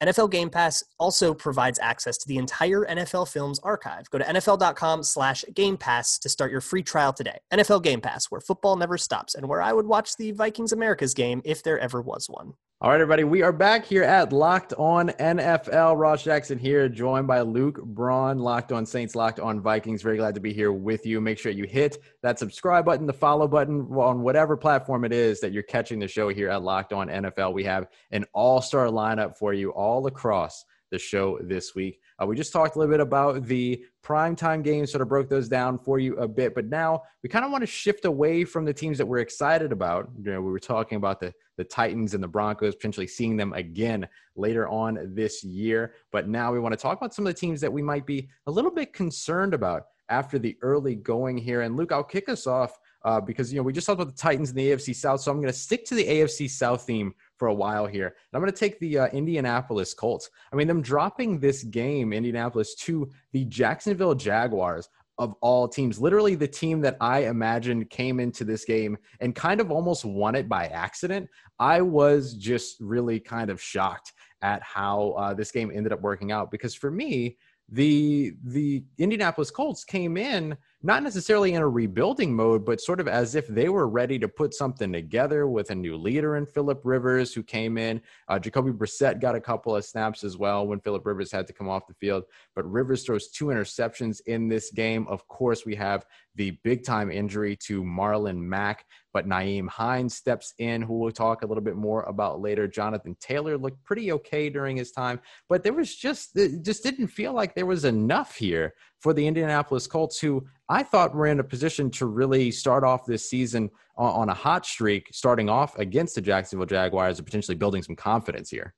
NFL 0.00 0.30
Game 0.30 0.50
Pass 0.50 0.82
also 0.98 1.34
provides 1.34 1.78
access 1.80 2.18
to 2.18 2.28
the 2.28 2.36
entire 2.36 2.84
NFL 2.84 3.28
Films 3.28 3.58
archive. 3.60 4.08
Go 4.10 4.18
to 4.18 4.24
nfl.com 4.24 5.02
slash 5.02 5.44
Game 5.54 5.76
Pass 5.76 6.18
to 6.20 6.28
start 6.28 6.50
your 6.50 6.60
free 6.60 6.82
trial 6.82 7.12
today. 7.12 7.38
NFL 7.52 7.82
Game 7.82 8.00
Pass, 8.00 8.26
where 8.26 8.40
football 8.40 8.76
never 8.76 8.98
stops 8.98 9.34
and 9.34 9.48
where 9.48 9.62
I 9.62 9.72
would 9.72 9.86
watch 9.86 10.16
the 10.16 10.32
Vikings 10.32 10.72
Americas 10.72 11.14
game 11.14 11.42
if 11.44 11.62
there 11.62 11.78
ever 11.78 12.00
was 12.00 12.28
one. 12.28 12.54
All 12.82 12.90
right, 12.90 12.96
everybody, 13.00 13.22
we 13.22 13.42
are 13.42 13.52
back 13.52 13.84
here 13.84 14.02
at 14.02 14.32
Locked 14.32 14.72
On 14.72 15.08
NFL. 15.10 15.96
Ross 15.96 16.24
Jackson 16.24 16.58
here, 16.58 16.88
joined 16.88 17.28
by 17.28 17.42
Luke 17.42 17.80
Braun, 17.80 18.40
Locked 18.40 18.72
On 18.72 18.84
Saints, 18.84 19.14
Locked 19.14 19.38
On 19.38 19.60
Vikings. 19.60 20.02
Very 20.02 20.16
glad 20.16 20.34
to 20.34 20.40
be 20.40 20.52
here 20.52 20.72
with 20.72 21.06
you. 21.06 21.20
Make 21.20 21.38
sure 21.38 21.52
you 21.52 21.62
hit 21.62 21.98
that 22.24 22.40
subscribe 22.40 22.84
button, 22.84 23.06
the 23.06 23.12
follow 23.12 23.46
button 23.46 23.82
on 23.92 24.22
whatever 24.22 24.56
platform 24.56 25.04
it 25.04 25.12
is 25.12 25.38
that 25.42 25.52
you're 25.52 25.62
catching 25.62 26.00
the 26.00 26.08
show 26.08 26.28
here 26.28 26.48
at 26.48 26.64
Locked 26.64 26.92
On 26.92 27.06
NFL. 27.06 27.52
We 27.52 27.62
have 27.62 27.86
an 28.10 28.24
all 28.32 28.60
star 28.60 28.88
lineup 28.88 29.38
for 29.38 29.54
you 29.54 29.70
all 29.70 30.08
across 30.08 30.64
the 30.90 30.98
show 30.98 31.38
this 31.40 31.76
week. 31.76 32.00
Uh, 32.20 32.26
we 32.26 32.36
just 32.36 32.52
talked 32.52 32.76
a 32.76 32.78
little 32.78 32.92
bit 32.92 33.00
about 33.00 33.44
the 33.44 33.84
primetime 34.04 34.62
games, 34.62 34.90
sort 34.90 35.02
of 35.02 35.08
broke 35.08 35.28
those 35.28 35.48
down 35.48 35.78
for 35.78 35.98
you 35.98 36.16
a 36.16 36.26
bit, 36.26 36.54
but 36.54 36.66
now 36.66 37.02
we 37.22 37.28
kind 37.28 37.44
of 37.44 37.50
want 37.50 37.62
to 37.62 37.66
shift 37.66 38.04
away 38.04 38.44
from 38.44 38.64
the 38.64 38.74
teams 38.74 38.98
that 38.98 39.06
we're 39.06 39.18
excited 39.18 39.72
about. 39.72 40.10
You 40.22 40.32
know, 40.32 40.40
we 40.40 40.50
were 40.50 40.58
talking 40.58 40.96
about 40.96 41.20
the 41.20 41.32
the 41.58 41.64
Titans 41.64 42.14
and 42.14 42.22
the 42.22 42.28
Broncos, 42.28 42.74
potentially 42.74 43.06
seeing 43.06 43.36
them 43.36 43.52
again 43.52 44.08
later 44.36 44.68
on 44.68 44.98
this 45.14 45.44
year. 45.44 45.94
But 46.10 46.28
now 46.28 46.52
we 46.52 46.58
want 46.58 46.72
to 46.72 46.78
talk 46.78 46.98
about 46.98 47.14
some 47.14 47.26
of 47.26 47.34
the 47.34 47.38
teams 47.38 47.60
that 47.60 47.72
we 47.72 47.82
might 47.82 48.06
be 48.06 48.28
a 48.46 48.50
little 48.50 48.70
bit 48.70 48.92
concerned 48.92 49.52
about 49.52 49.84
after 50.08 50.38
the 50.38 50.56
early 50.62 50.94
going 50.94 51.36
here. 51.38 51.62
And 51.62 51.76
Luke, 51.76 51.92
I'll 51.92 52.04
kick 52.04 52.28
us 52.28 52.46
off 52.46 52.78
uh, 53.04 53.20
because 53.20 53.52
you 53.52 53.58
know 53.58 53.62
we 53.62 53.72
just 53.72 53.86
talked 53.86 54.00
about 54.00 54.14
the 54.14 54.20
Titans 54.20 54.50
and 54.50 54.58
the 54.58 54.70
AFC 54.70 54.94
South, 54.94 55.20
so 55.20 55.30
I'm 55.30 55.38
going 55.38 55.52
to 55.52 55.58
stick 55.58 55.84
to 55.86 55.94
the 55.94 56.04
AFC 56.04 56.48
South 56.48 56.82
theme 56.82 57.14
for 57.42 57.48
a 57.48 57.54
while 57.54 57.88
here. 57.88 58.06
And 58.06 58.14
I'm 58.34 58.40
going 58.40 58.52
to 58.52 58.56
take 58.56 58.78
the 58.78 59.00
uh, 59.00 59.06
Indianapolis 59.08 59.94
Colts. 59.94 60.30
I 60.52 60.54
mean, 60.54 60.68
them 60.68 60.80
dropping 60.80 61.40
this 61.40 61.64
game, 61.64 62.12
Indianapolis, 62.12 62.76
to 62.76 63.10
the 63.32 63.46
Jacksonville 63.46 64.14
Jaguars 64.14 64.88
of 65.18 65.34
all 65.40 65.66
teams. 65.66 65.98
Literally, 65.98 66.36
the 66.36 66.46
team 66.46 66.80
that 66.82 66.96
I 67.00 67.24
imagined 67.24 67.90
came 67.90 68.20
into 68.20 68.44
this 68.44 68.64
game 68.64 68.96
and 69.18 69.34
kind 69.34 69.60
of 69.60 69.72
almost 69.72 70.04
won 70.04 70.36
it 70.36 70.48
by 70.48 70.66
accident. 70.68 71.28
I 71.58 71.80
was 71.80 72.34
just 72.34 72.76
really 72.78 73.18
kind 73.18 73.50
of 73.50 73.60
shocked 73.60 74.12
at 74.42 74.62
how 74.62 75.16
uh, 75.18 75.34
this 75.34 75.50
game 75.50 75.72
ended 75.74 75.92
up 75.92 76.00
working 76.00 76.30
out 76.30 76.48
because 76.52 76.76
for 76.76 76.92
me, 76.92 77.38
the 77.68 78.34
the 78.44 78.84
Indianapolis 78.98 79.50
Colts 79.50 79.84
came 79.84 80.16
in 80.16 80.56
not 80.84 81.02
necessarily 81.02 81.54
in 81.54 81.62
a 81.62 81.68
rebuilding 81.68 82.34
mode, 82.34 82.64
but 82.64 82.80
sort 82.80 82.98
of 82.98 83.06
as 83.06 83.34
if 83.34 83.46
they 83.46 83.68
were 83.68 83.88
ready 83.88 84.18
to 84.18 84.26
put 84.26 84.52
something 84.52 84.92
together 84.92 85.46
with 85.46 85.70
a 85.70 85.74
new 85.74 85.96
leader 85.96 86.36
in 86.36 86.44
Philip 86.44 86.80
Rivers, 86.82 87.32
who 87.32 87.42
came 87.42 87.78
in. 87.78 88.00
Uh, 88.28 88.38
Jacoby 88.38 88.72
Brissett 88.72 89.20
got 89.20 89.36
a 89.36 89.40
couple 89.40 89.76
of 89.76 89.84
snaps 89.84 90.24
as 90.24 90.36
well 90.36 90.66
when 90.66 90.80
Philip 90.80 91.06
Rivers 91.06 91.30
had 91.30 91.46
to 91.46 91.52
come 91.52 91.68
off 91.68 91.86
the 91.86 91.94
field. 91.94 92.24
But 92.56 92.70
Rivers 92.70 93.04
throws 93.04 93.28
two 93.28 93.46
interceptions 93.46 94.20
in 94.26 94.48
this 94.48 94.72
game. 94.72 95.06
Of 95.08 95.26
course, 95.28 95.64
we 95.64 95.76
have 95.76 96.04
the 96.34 96.52
big 96.64 96.84
time 96.84 97.10
injury 97.10 97.54
to 97.56 97.84
Marlon 97.84 98.38
Mack, 98.38 98.86
but 99.12 99.26
Nyheim 99.26 99.68
Hines 99.68 100.14
steps 100.14 100.54
in, 100.58 100.82
who 100.82 100.98
we'll 100.98 101.10
talk 101.10 101.42
a 101.42 101.46
little 101.46 101.62
bit 101.62 101.76
more 101.76 102.02
about 102.04 102.40
later. 102.40 102.66
Jonathan 102.66 103.16
Taylor 103.20 103.58
looked 103.58 103.82
pretty 103.84 104.12
okay 104.12 104.48
during 104.48 104.76
his 104.76 104.92
time, 104.92 105.20
but 105.48 105.62
there 105.62 105.72
was 105.72 105.94
just, 105.94 106.36
it 106.36 106.62
just 106.62 106.82
didn't 106.82 107.08
feel 107.08 107.32
like 107.32 107.54
there 107.54 107.66
was 107.66 107.84
enough 107.84 108.36
here 108.36 108.74
for 109.00 109.12
the 109.12 109.26
Indianapolis 109.26 109.86
Colts, 109.86 110.18
who 110.18 110.46
I 110.68 110.82
thought 110.82 111.14
were 111.14 111.26
in 111.26 111.40
a 111.40 111.44
position 111.44 111.90
to 111.92 112.06
really 112.06 112.50
start 112.50 112.84
off 112.84 113.04
this 113.04 113.28
season 113.28 113.70
on, 113.96 114.28
a 114.28 114.34
hot 114.34 114.64
streak, 114.64 115.08
starting 115.12 115.48
off 115.48 115.78
against 115.78 116.14
the 116.14 116.20
Jacksonville 116.20 116.66
Jaguars 116.66 117.18
and 117.18 117.26
potentially 117.26 117.56
building 117.56 117.82
some 117.82 117.96
confidence 117.96 118.48
here. 118.48 118.74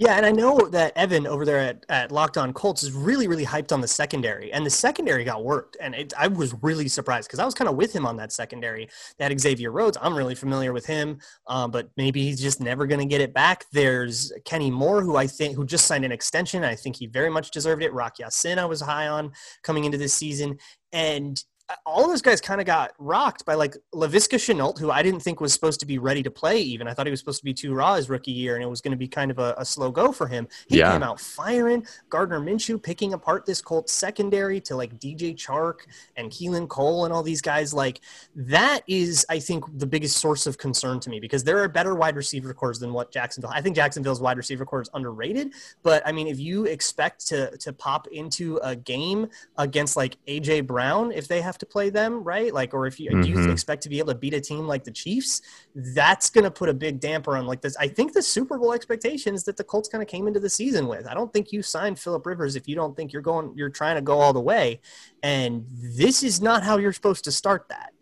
Yeah, 0.00 0.14
and 0.14 0.24
I 0.24 0.30
know 0.30 0.60
that 0.70 0.96
Evan 0.96 1.26
over 1.26 1.44
there 1.44 1.58
at, 1.58 1.84
at 1.88 2.12
Locked 2.12 2.38
On 2.38 2.52
Colts 2.52 2.84
is 2.84 2.92
really, 2.92 3.26
really 3.26 3.44
hyped 3.44 3.72
on 3.72 3.80
the 3.80 3.88
secondary, 3.88 4.52
and 4.52 4.64
the 4.64 4.70
secondary 4.70 5.24
got 5.24 5.44
worked, 5.44 5.76
and 5.80 5.92
it, 5.92 6.12
I 6.16 6.28
was 6.28 6.54
really 6.62 6.86
surprised 6.86 7.26
because 7.26 7.40
I 7.40 7.44
was 7.44 7.52
kind 7.52 7.68
of 7.68 7.74
with 7.74 7.92
him 7.92 8.06
on 8.06 8.16
that 8.18 8.30
secondary. 8.30 8.88
That 9.18 9.38
Xavier 9.40 9.72
Rhodes. 9.72 9.98
I'm 10.00 10.16
really 10.16 10.36
familiar 10.36 10.72
with 10.72 10.86
him, 10.86 11.18
um, 11.48 11.72
but 11.72 11.90
maybe 11.96 12.22
he's 12.22 12.40
just 12.40 12.60
never 12.60 12.86
going 12.86 13.00
to 13.00 13.06
get 13.06 13.20
it 13.20 13.34
back. 13.34 13.64
There's 13.72 14.32
Kenny 14.44 14.70
Moore, 14.70 15.02
who 15.02 15.16
I 15.16 15.26
think 15.26 15.56
who 15.56 15.66
just 15.66 15.86
signed 15.86 16.04
an 16.04 16.12
extension. 16.12 16.62
I 16.62 16.76
think 16.76 16.94
he 16.94 17.08
very 17.08 17.28
much 17.28 17.50
deserved 17.50 17.82
it. 17.82 17.92
Rock 17.92 18.20
Ya-Sin, 18.20 18.60
I 18.60 18.66
was 18.66 18.80
high 18.80 19.08
on 19.08 19.32
coming 19.64 19.84
into 19.84 19.98
this 19.98 20.14
season, 20.14 20.58
and 20.92 21.42
all 21.84 22.04
of 22.04 22.10
those 22.10 22.22
guys 22.22 22.40
kind 22.40 22.60
of 22.60 22.66
got 22.66 22.92
rocked 22.98 23.44
by 23.44 23.54
like 23.54 23.76
Laviska 23.94 24.36
Shenault, 24.36 24.78
who 24.78 24.90
I 24.90 25.02
didn't 25.02 25.20
think 25.20 25.40
was 25.40 25.52
supposed 25.52 25.80
to 25.80 25.86
be 25.86 25.98
ready 25.98 26.22
to 26.22 26.30
play. 26.30 26.58
Even 26.58 26.88
I 26.88 26.94
thought 26.94 27.06
he 27.06 27.10
was 27.10 27.20
supposed 27.20 27.40
to 27.40 27.44
be 27.44 27.52
too 27.52 27.74
raw 27.74 27.94
his 27.94 28.08
rookie 28.08 28.32
year, 28.32 28.54
and 28.54 28.64
it 28.64 28.68
was 28.68 28.80
going 28.80 28.92
to 28.92 28.96
be 28.96 29.08
kind 29.08 29.30
of 29.30 29.38
a, 29.38 29.54
a, 29.58 29.64
slow 29.64 29.90
go 29.90 30.10
for 30.10 30.26
him. 30.26 30.48
He 30.68 30.78
yeah. 30.78 30.92
came 30.92 31.02
out 31.02 31.20
firing. 31.20 31.86
Gardner 32.08 32.40
Minshew 32.40 32.82
picking 32.82 33.12
apart 33.12 33.44
this 33.44 33.60
Colts 33.60 33.92
secondary 33.92 34.60
to 34.62 34.76
like 34.76 34.98
DJ 34.98 35.36
Chark 35.36 35.80
and 36.16 36.30
Keelan 36.30 36.68
Cole 36.68 37.04
and 37.04 37.12
all 37.12 37.22
these 37.22 37.42
guys. 37.42 37.74
Like 37.74 38.00
that 38.34 38.80
is, 38.86 39.26
I 39.28 39.38
think, 39.38 39.64
the 39.78 39.86
biggest 39.86 40.16
source 40.18 40.46
of 40.46 40.56
concern 40.56 41.00
to 41.00 41.10
me 41.10 41.20
because 41.20 41.44
there 41.44 41.58
are 41.62 41.68
better 41.68 41.94
wide 41.94 42.16
receiver 42.16 42.54
corps 42.54 42.78
than 42.78 42.92
what 42.94 43.10
Jacksonville. 43.10 43.50
I 43.52 43.60
think 43.60 43.76
Jacksonville's 43.76 44.20
wide 44.20 44.38
receiver 44.38 44.64
corps 44.64 44.82
is 44.82 44.90
underrated, 44.94 45.52
but 45.82 46.02
I 46.06 46.12
mean, 46.12 46.28
if 46.28 46.38
you 46.38 46.64
expect 46.64 47.26
to 47.28 47.56
to 47.58 47.72
pop 47.72 48.06
into 48.08 48.58
a 48.62 48.74
game 48.74 49.28
against 49.58 49.96
like 49.96 50.16
AJ 50.26 50.66
Brown, 50.66 51.12
if 51.12 51.28
they 51.28 51.42
have 51.58 51.68
to 51.68 51.72
play 51.72 51.90
them, 51.90 52.22
right? 52.22 52.54
Like, 52.54 52.72
or 52.72 52.86
if 52.86 53.00
you 53.00 53.10
mm-hmm. 53.10 53.22
do 53.22 53.28
you 53.28 53.36
mm-hmm. 53.36 53.50
expect 53.50 53.82
to 53.82 53.88
be 53.88 53.98
able 53.98 54.12
to 54.12 54.18
beat 54.18 54.34
a 54.34 54.40
team 54.40 54.66
like 54.66 54.84
the 54.84 54.90
Chiefs, 54.90 55.42
that's 55.74 56.30
going 56.30 56.44
to 56.44 56.50
put 56.50 56.68
a 56.68 56.74
big 56.74 57.00
damper 57.00 57.36
on 57.36 57.46
like 57.46 57.60
this. 57.60 57.76
I 57.76 57.88
think 57.88 58.12
the 58.12 58.22
Super 58.22 58.58
Bowl 58.58 58.72
expectations 58.72 59.44
that 59.44 59.56
the 59.56 59.64
Colts 59.64 59.88
kind 59.88 60.02
of 60.02 60.08
came 60.08 60.28
into 60.28 60.40
the 60.40 60.50
season 60.50 60.86
with. 60.86 61.06
I 61.06 61.14
don't 61.14 61.32
think 61.32 61.52
you 61.52 61.62
signed 61.62 61.98
Philip 61.98 62.24
Rivers 62.26 62.56
if 62.56 62.68
you 62.68 62.76
don't 62.76 62.96
think 62.96 63.12
you're 63.12 63.22
going, 63.22 63.52
you're 63.56 63.70
trying 63.70 63.96
to 63.96 64.02
go 64.02 64.20
all 64.20 64.32
the 64.32 64.40
way, 64.40 64.80
and 65.22 65.64
this 65.68 66.22
is 66.22 66.40
not 66.40 66.62
how 66.62 66.78
you're 66.78 66.92
supposed 66.92 67.24
to 67.24 67.32
start 67.32 67.66
that. 67.68 67.92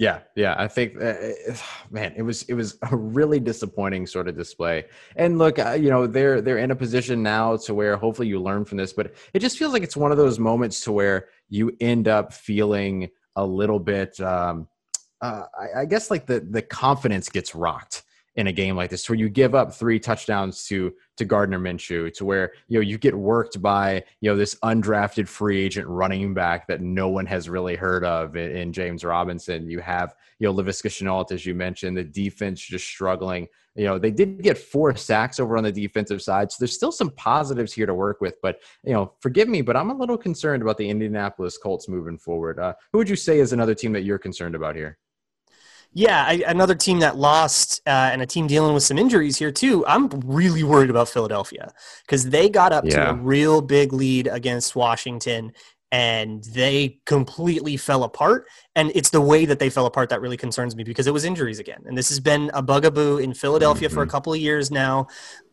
Yeah, 0.00 0.20
yeah, 0.34 0.54
I 0.56 0.66
think, 0.66 0.96
uh, 0.96 1.14
man, 1.90 2.14
it 2.16 2.22
was 2.22 2.44
it 2.44 2.54
was 2.54 2.78
a 2.90 2.96
really 2.96 3.38
disappointing 3.38 4.06
sort 4.06 4.28
of 4.28 4.36
display. 4.36 4.86
And 5.16 5.36
look, 5.36 5.58
uh, 5.58 5.72
you 5.72 5.90
know, 5.90 6.06
they're 6.06 6.40
they're 6.40 6.56
in 6.56 6.70
a 6.70 6.74
position 6.74 7.22
now 7.22 7.58
to 7.58 7.74
where 7.74 7.98
hopefully 7.98 8.26
you 8.26 8.40
learn 8.40 8.64
from 8.64 8.78
this, 8.78 8.94
but 8.94 9.14
it 9.34 9.40
just 9.40 9.58
feels 9.58 9.74
like 9.74 9.82
it's 9.82 9.98
one 9.98 10.10
of 10.10 10.16
those 10.16 10.38
moments 10.38 10.80
to 10.84 10.92
where 10.92 11.28
you 11.50 11.76
end 11.82 12.08
up 12.08 12.32
feeling 12.32 13.10
a 13.36 13.44
little 13.44 13.78
bit, 13.78 14.18
um, 14.20 14.68
uh, 15.20 15.42
I, 15.60 15.80
I 15.82 15.84
guess, 15.84 16.10
like 16.10 16.24
the 16.24 16.40
the 16.40 16.62
confidence 16.62 17.28
gets 17.28 17.54
rocked 17.54 18.02
in 18.36 18.46
a 18.46 18.52
game 18.52 18.76
like 18.76 18.90
this 18.90 19.08
where 19.08 19.18
you 19.18 19.28
give 19.28 19.54
up 19.54 19.74
three 19.74 19.98
touchdowns 19.98 20.64
to 20.64 20.92
to 21.16 21.24
Gardner 21.24 21.58
Minshew 21.58 22.12
to 22.14 22.24
where 22.24 22.52
you 22.68 22.78
know 22.78 22.82
you 22.82 22.96
get 22.96 23.14
worked 23.14 23.60
by 23.60 24.04
you 24.20 24.30
know 24.30 24.36
this 24.36 24.54
undrafted 24.62 25.26
free 25.28 25.62
agent 25.62 25.88
running 25.88 26.32
back 26.32 26.66
that 26.68 26.80
no 26.80 27.08
one 27.08 27.26
has 27.26 27.48
really 27.48 27.76
heard 27.76 28.04
of 28.04 28.36
in, 28.36 28.56
in 28.56 28.72
James 28.72 29.04
Robinson. 29.04 29.68
You 29.68 29.80
have 29.80 30.14
you 30.38 30.46
know 30.46 30.54
Laviska 30.54 30.88
Shenault 30.88 31.32
as 31.32 31.44
you 31.44 31.54
mentioned, 31.54 31.96
the 31.96 32.04
defense 32.04 32.60
just 32.60 32.86
struggling. 32.86 33.48
You 33.74 33.84
know 33.84 33.98
they 33.98 34.12
did 34.12 34.42
get 34.42 34.58
four 34.58 34.94
sacks 34.94 35.40
over 35.40 35.56
on 35.56 35.64
the 35.64 35.72
defensive 35.72 36.22
side, 36.22 36.52
so 36.52 36.56
there's 36.60 36.74
still 36.74 36.92
some 36.92 37.10
positives 37.10 37.72
here 37.72 37.86
to 37.86 37.94
work 37.94 38.20
with. 38.20 38.36
But 38.42 38.60
you 38.84 38.92
know, 38.92 39.12
forgive 39.20 39.48
me, 39.48 39.60
but 39.60 39.76
I'm 39.76 39.90
a 39.90 39.96
little 39.96 40.18
concerned 40.18 40.62
about 40.62 40.78
the 40.78 40.88
Indianapolis 40.88 41.58
Colts 41.58 41.88
moving 41.88 42.18
forward. 42.18 42.60
Uh, 42.60 42.74
who 42.92 42.98
would 42.98 43.08
you 43.08 43.16
say 43.16 43.40
is 43.40 43.52
another 43.52 43.74
team 43.74 43.92
that 43.92 44.02
you're 44.02 44.18
concerned 44.18 44.54
about 44.54 44.76
here? 44.76 44.98
Yeah, 45.92 46.24
I, 46.24 46.42
another 46.46 46.76
team 46.76 47.00
that 47.00 47.16
lost 47.16 47.80
uh, 47.84 47.90
and 48.12 48.22
a 48.22 48.26
team 48.26 48.46
dealing 48.46 48.74
with 48.74 48.84
some 48.84 48.96
injuries 48.96 49.36
here 49.36 49.50
too. 49.50 49.84
I'm 49.86 50.08
really 50.24 50.62
worried 50.62 50.90
about 50.90 51.08
Philadelphia 51.08 51.72
because 52.06 52.30
they 52.30 52.48
got 52.48 52.72
up 52.72 52.84
yeah. 52.84 53.06
to 53.06 53.10
a 53.10 53.14
real 53.14 53.60
big 53.60 53.92
lead 53.92 54.28
against 54.28 54.76
Washington 54.76 55.52
and 55.92 56.44
they 56.44 57.00
completely 57.04 57.76
fell 57.76 58.04
apart. 58.04 58.46
And 58.76 58.92
it's 58.94 59.10
the 59.10 59.20
way 59.20 59.44
that 59.46 59.58
they 59.58 59.70
fell 59.70 59.86
apart 59.86 60.08
that 60.10 60.20
really 60.20 60.36
concerns 60.36 60.76
me 60.76 60.84
because 60.84 61.08
it 61.08 61.12
was 61.12 61.24
injuries 61.24 61.58
again. 61.58 61.82
And 61.84 61.98
this 61.98 62.08
has 62.10 62.20
been 62.20 62.50
a 62.54 62.62
bugaboo 62.62 63.18
in 63.18 63.34
Philadelphia 63.34 63.88
mm-hmm. 63.88 63.94
for 63.94 64.02
a 64.02 64.04
mm-hmm. 64.04 64.12
couple 64.12 64.32
of 64.32 64.38
years 64.38 64.70
now. 64.70 65.08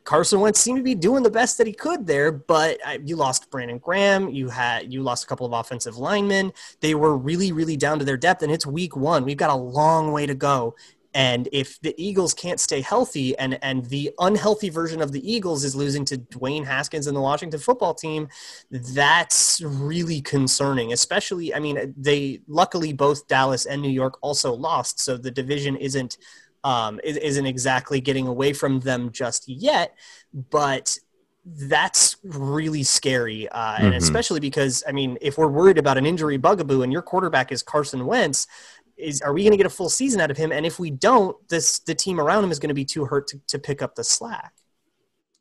Carson 0.08 0.40
Wentz 0.40 0.62
seemed 0.62 0.78
to 0.78 0.84
be 0.84 0.96
doing 0.96 1.22
the 1.22 1.30
best 1.30 1.58
that 1.58 1.68
he 1.68 1.74
could 1.74 2.08
there, 2.08 2.32
but 2.32 2.80
uh, 2.88 2.98
you 3.04 3.18
lost 3.18 3.52
Brandon 3.52 3.78
Graham. 3.78 4.30
You 4.30 4.48
had 4.48 4.92
you 4.92 5.04
lost 5.04 5.26
a 5.26 5.28
couple 5.28 5.46
of 5.46 5.52
offensive 5.52 5.98
linemen. 5.98 6.54
They 6.80 6.96
were 6.96 7.18
really, 7.18 7.52
really 7.52 7.76
down 7.76 8.00
to 8.00 8.06
their 8.06 8.16
depth, 8.16 8.42
and 8.42 8.50
it's 8.50 8.66
week 8.66 8.96
one. 8.96 9.26
We've 9.26 9.36
got 9.36 9.50
a 9.50 9.56
long 9.56 10.14
way 10.14 10.26
to 10.26 10.34
go. 10.34 10.76
And 11.14 11.50
if 11.52 11.82
the 11.82 11.94
Eagles 11.98 12.34
can't 12.34 12.58
stay 12.58 12.80
healthy, 12.80 13.38
and 13.38 13.60
and 13.62 13.86
the 13.88 14.12
unhealthy 14.20 14.70
version 14.70 15.02
of 15.02 15.12
the 15.12 15.30
Eagles 15.30 15.66
is 15.66 15.76
losing 15.76 16.06
to 16.06 16.18
Dwayne 16.18 16.64
Haskins 16.64 17.08
and 17.08 17.18
the 17.18 17.22
Washington 17.22 17.60
Football 17.60 17.94
Team, 17.94 18.30
that's 18.72 19.60
really 19.60 20.22
concerning. 20.22 20.94
Especially, 20.94 21.54
I 21.54 21.60
mean, 21.60 21.94
they 21.98 22.40
luckily 22.48 22.94
both 22.94 23.28
Dallas 23.28 23.66
and 23.66 23.82
New 23.82 23.90
York 23.90 24.18
also 24.22 24.54
lost, 24.54 25.02
so 25.02 25.18
the 25.18 25.32
division 25.32 25.76
isn't 25.76 26.18
um, 26.68 27.00
isn't 27.06 27.46
exactly 27.46 28.02
getting 28.02 28.28
away 28.28 28.52
from 28.52 28.82
them 28.82 29.10
just 29.14 29.48
yet, 29.48 29.96
but 30.52 30.98
that's 31.46 32.18
really 32.24 32.84
scary. 32.84 33.48
Uh, 33.48 33.76
mm-hmm. 33.76 33.86
And 33.86 33.96
especially 33.96 34.42
because, 34.42 34.84
I 34.86 34.92
mean, 34.92 35.18
if 35.22 35.38
we're 35.38 35.48
worried 35.48 35.78
about 35.78 35.98
an 35.98 36.06
injury 36.06 36.36
bugaboo 36.36 36.82
and 36.82 36.92
your 36.92 37.02
quarterback 37.02 37.54
is 37.54 37.64
Carson 37.64 38.06
Wentz, 38.06 38.48
is 38.98 39.22
are 39.22 39.32
we 39.32 39.44
going 39.44 39.52
to 39.52 39.58
get 39.58 39.66
a 39.66 39.70
full 39.70 39.88
season 39.88 40.20
out 40.20 40.30
of 40.30 40.36
him? 40.36 40.52
And 40.52 40.66
if 40.66 40.78
we 40.78 40.92
don't, 40.92 41.38
this 41.48 41.80
the 41.80 41.96
team 41.96 42.20
around 42.20 42.44
him 42.44 42.52
is 42.52 42.60
going 42.60 42.68
to 42.68 42.76
be 42.76 42.84
too 42.84 43.06
hurt 43.06 43.28
to, 43.28 43.40
to 43.48 43.60
pick 43.60 43.82
up 43.82 43.96
the 43.96 44.04
slack. 44.04 44.52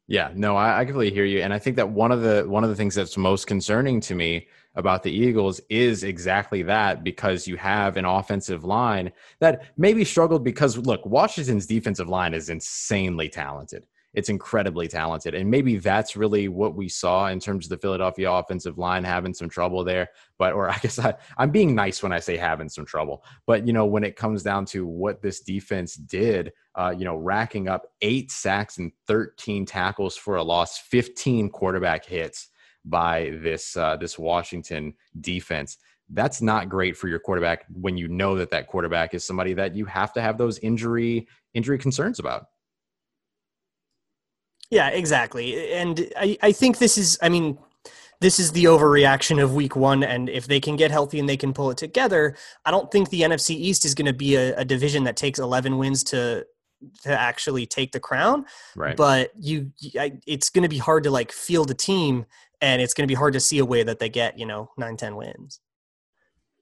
Yeah, 0.07 0.31
no, 0.33 0.55
I, 0.55 0.83
I 0.83 0.85
completely 0.85 1.13
hear 1.13 1.25
you, 1.25 1.41
and 1.41 1.53
I 1.53 1.59
think 1.59 1.75
that 1.75 1.91
one 1.91 2.13
of 2.13 2.23
the 2.23 2.45
one 2.47 2.63
of 2.63 2.71
the 2.71 2.77
things 2.77 2.95
that's 2.95 3.17
most 3.17 3.49
concerning 3.49 4.01
to 4.03 4.15
me 4.15 4.47
about 4.77 5.03
the 5.03 5.11
Eagles 5.11 5.61
is 5.71 6.05
exactly 6.05 6.63
that 6.63 7.03
because 7.03 7.49
you 7.49 7.57
have 7.57 7.97
an 7.97 8.05
offensive 8.05 8.65
line 8.65 9.11
that 9.41 9.65
maybe 9.77 10.05
struggled 10.05 10.45
because, 10.45 10.79
look, 10.79 11.05
Washington's 11.05 11.67
defensive 11.67 12.09
line 12.09 12.35
is 12.35 12.51
insanely 12.51 13.29
talented. 13.29 13.85
It's 14.13 14.31
incredibly 14.31 14.89
talented. 14.89 15.35
And 15.35 15.51
maybe 15.51 15.77
that's 15.77 16.17
really 16.17 16.49
what 16.49 16.75
we 16.75 16.89
saw 16.89 17.29
in 17.29 17.39
terms 17.39 17.67
of 17.67 17.71
the 17.71 17.77
Philadelphia 17.77 18.31
offensive 18.33 18.79
line 18.79 19.05
having 19.05 19.35
some 19.35 19.49
trouble 19.49 19.85
there. 19.85 20.09
But, 20.39 20.55
or 20.55 20.71
I 20.71 20.79
guess 20.83 20.99
I, 20.99 21.15
I'm 21.37 21.51
being 21.51 21.75
nice 21.75 22.03
when 22.03 22.13
I 22.13 22.21
say 22.21 22.37
having 22.39 22.71
some 22.71 22.87
trouble. 22.87 23.25
But, 23.47 23.67
you 23.67 23.75
know, 23.75 23.85
when 23.85 24.05
it 24.05 24.17
comes 24.17 24.43
down 24.43 24.65
to 24.67 24.87
what 24.87 25.21
this 25.21 25.41
defense 25.41 25.97
did, 25.97 26.53
uh, 26.75 26.95
you 26.97 27.05
know, 27.05 27.17
racking 27.17 27.69
up 27.69 27.89
eight 28.01 28.31
sacks 28.31 28.79
and 28.79 28.91
13 29.07 29.67
tackles 29.67 30.17
for 30.17 30.37
a 30.37 30.43
loss, 30.43 30.79
15 30.79 31.51
quarterback 31.51 32.07
hits 32.07 32.49
by 32.87 33.37
this 33.43 33.77
uh, 33.77 33.97
this 33.97 34.19
Washington 34.19 34.95
defense. 35.21 35.79
That's 36.09 36.41
not 36.41 36.69
great 36.69 36.97
for 36.97 37.09
your 37.09 37.19
quarterback 37.19 37.67
when 37.73 37.97
you 37.97 38.07
know 38.09 38.37
that 38.37 38.51
that 38.53 38.69
quarterback 38.69 39.13
is 39.13 39.27
somebody 39.27 39.55
that 39.55 39.75
you 39.75 39.85
have 39.87 40.13
to 40.15 40.23
have 40.23 40.39
those 40.39 40.59
injury 40.61 41.29
injury 41.53 41.79
concerns 41.79 42.19
about. 42.19 42.47
Yeah, 44.71 44.89
exactly. 44.89 45.73
And 45.73 46.09
I, 46.17 46.39
I 46.43 46.53
think 46.53 46.79
this 46.79 46.99
is, 46.99 47.19
I 47.23 47.29
mean, 47.29 47.59
this 48.21 48.41
is 48.41 48.53
the 48.53 48.65
overreaction 48.65 49.43
of 49.43 49.55
week 49.55 49.77
one. 49.77 50.03
And 50.03 50.29
if 50.29 50.47
they 50.47 50.61
can 50.61 50.77
get 50.77 50.91
healthy 50.91 51.21
and 51.21 51.29
they 51.29 51.37
can 51.37 51.53
pull 51.53 51.71
it 51.71 51.79
together, 51.79 52.35
I 52.65 52.71
don't 52.71 52.91
think 52.91 53.11
the 53.11 53.23
NFC 53.23 53.51
East 53.51 53.85
is 53.85 53.95
going 53.95 54.07
to 54.07 54.13
be 54.13 54.37
a, 54.37 54.57
a, 54.57 54.65
division 54.65 55.05
that 55.05 55.17
takes 55.17 55.39
11 55.39 55.79
wins 55.79 56.03
to 56.05 56.47
to 57.03 57.19
actually 57.19 57.65
take 57.65 57.93
the 57.93 58.01
crown. 58.01 58.45
Right. 58.75 58.97
But 58.97 59.31
you, 59.35 59.73
I, 59.99 60.19
it's 60.27 60.51
going 60.51 60.63
to 60.63 60.69
be 60.69 60.79
hard 60.79 61.05
to 61.05 61.11
like 61.11 61.33
field 61.33 61.71
a 61.71 61.75
team 61.75 62.27
and 62.61 62.81
it's 62.81 62.95
going 62.95 63.07
to 63.07 63.11
be 63.11 63.17
hard 63.17 63.35
to 63.35 63.41
see 63.41 63.59
a 63.59 63.65
way 63.65 63.83
that 63.83 63.99
they 63.99 64.09
get, 64.09 64.39
you 64.39 64.47
know, 64.47 64.71
nine, 64.77 64.97
10 64.97 65.17
wins. 65.17 65.61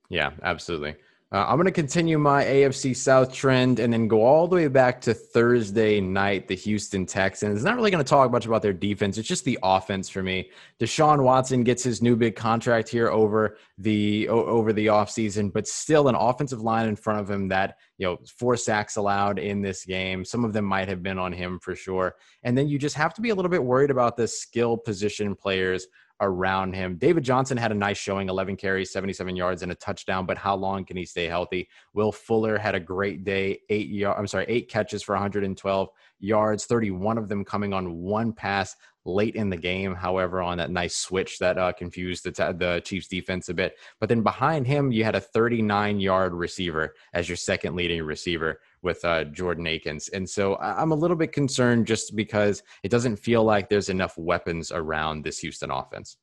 Yeah, 0.08 0.32
absolutely. 0.42 0.96
Uh, 1.34 1.44
I'm 1.48 1.56
going 1.56 1.66
to 1.66 1.72
continue 1.72 2.16
my 2.16 2.44
AFC 2.44 2.94
South 2.94 3.32
trend 3.32 3.80
and 3.80 3.92
then 3.92 4.06
go 4.06 4.22
all 4.22 4.46
the 4.46 4.54
way 4.54 4.68
back 4.68 5.00
to 5.00 5.12
Thursday 5.12 6.00
night, 6.00 6.46
the 6.46 6.54
Houston 6.54 7.06
Texans. 7.06 7.64
Not 7.64 7.74
really 7.74 7.90
going 7.90 8.04
to 8.04 8.08
talk 8.08 8.30
much 8.30 8.46
about 8.46 8.62
their 8.62 8.72
defense. 8.72 9.18
It's 9.18 9.26
just 9.26 9.44
the 9.44 9.58
offense 9.64 10.08
for 10.08 10.22
me. 10.22 10.48
Deshaun 10.78 11.24
Watson 11.24 11.64
gets 11.64 11.82
his 11.82 12.00
new 12.00 12.14
big 12.14 12.36
contract 12.36 12.88
here 12.88 13.08
over 13.08 13.56
the 13.78 14.28
over 14.28 14.72
the 14.72 14.86
offseason, 14.86 15.52
but 15.52 15.66
still 15.66 16.06
an 16.06 16.14
offensive 16.14 16.62
line 16.62 16.88
in 16.88 16.94
front 16.94 17.18
of 17.18 17.28
him 17.28 17.48
that, 17.48 17.78
you 17.98 18.06
know, 18.06 18.16
four 18.38 18.56
sacks 18.56 18.94
allowed 18.94 19.40
in 19.40 19.60
this 19.60 19.84
game. 19.84 20.24
Some 20.24 20.44
of 20.44 20.52
them 20.52 20.64
might 20.64 20.86
have 20.86 21.02
been 21.02 21.18
on 21.18 21.32
him 21.32 21.58
for 21.58 21.74
sure. 21.74 22.14
And 22.44 22.56
then 22.56 22.68
you 22.68 22.78
just 22.78 22.94
have 22.94 23.12
to 23.14 23.20
be 23.20 23.30
a 23.30 23.34
little 23.34 23.50
bit 23.50 23.64
worried 23.64 23.90
about 23.90 24.16
the 24.16 24.28
skill 24.28 24.76
position 24.76 25.34
players 25.34 25.88
around 26.20 26.74
him. 26.74 26.96
David 26.96 27.24
Johnson 27.24 27.56
had 27.56 27.72
a 27.72 27.74
nice 27.74 27.98
showing 27.98 28.28
11 28.28 28.56
carries, 28.56 28.92
77 28.92 29.36
yards, 29.36 29.62
and 29.62 29.72
a 29.72 29.74
touchdown, 29.74 30.26
but 30.26 30.38
how 30.38 30.54
long 30.54 30.84
can 30.84 30.96
he 30.96 31.04
stay 31.04 31.26
healthy? 31.26 31.68
Will 31.92 32.12
Fuller 32.12 32.58
had 32.58 32.74
a 32.74 32.80
great 32.80 33.24
day, 33.24 33.60
eight 33.68 33.88
yard, 33.88 34.16
I'm 34.18 34.26
sorry, 34.26 34.46
eight 34.48 34.70
catches 34.70 35.02
for 35.02 35.14
112 35.14 35.88
yards, 36.20 36.66
31 36.66 37.18
of 37.18 37.28
them 37.28 37.44
coming 37.44 37.72
on 37.72 37.96
one 37.96 38.32
pass 38.32 38.76
late 39.04 39.34
in 39.34 39.50
the 39.50 39.56
game. 39.56 39.94
However, 39.94 40.40
on 40.40 40.58
that 40.58 40.70
nice 40.70 40.96
switch 40.96 41.38
that 41.38 41.58
uh, 41.58 41.72
confused 41.72 42.24
the, 42.24 42.32
t- 42.32 42.58
the 42.58 42.80
Chiefs 42.84 43.08
defense 43.08 43.48
a 43.48 43.54
bit. 43.54 43.76
But 44.00 44.08
then 44.08 44.22
behind 44.22 44.66
him, 44.66 44.92
you 44.92 45.04
had 45.04 45.14
a 45.14 45.20
39 45.20 46.00
yard 46.00 46.32
receiver 46.32 46.94
as 47.12 47.28
your 47.28 47.36
second 47.36 47.76
leading 47.76 48.02
receiver 48.02 48.60
with 48.84 49.04
uh, 49.04 49.24
Jordan 49.24 49.66
Akins. 49.66 50.08
And 50.08 50.28
so 50.28 50.56
I'm 50.56 50.92
a 50.92 50.94
little 50.94 51.16
bit 51.16 51.32
concerned 51.32 51.86
just 51.86 52.14
because 52.14 52.62
it 52.82 52.90
doesn't 52.90 53.16
feel 53.16 53.42
like 53.42 53.68
there's 53.68 53.88
enough 53.88 54.16
weapons 54.18 54.70
around 54.70 55.24
this 55.24 55.38
Houston 55.38 55.70
offense. 55.70 56.16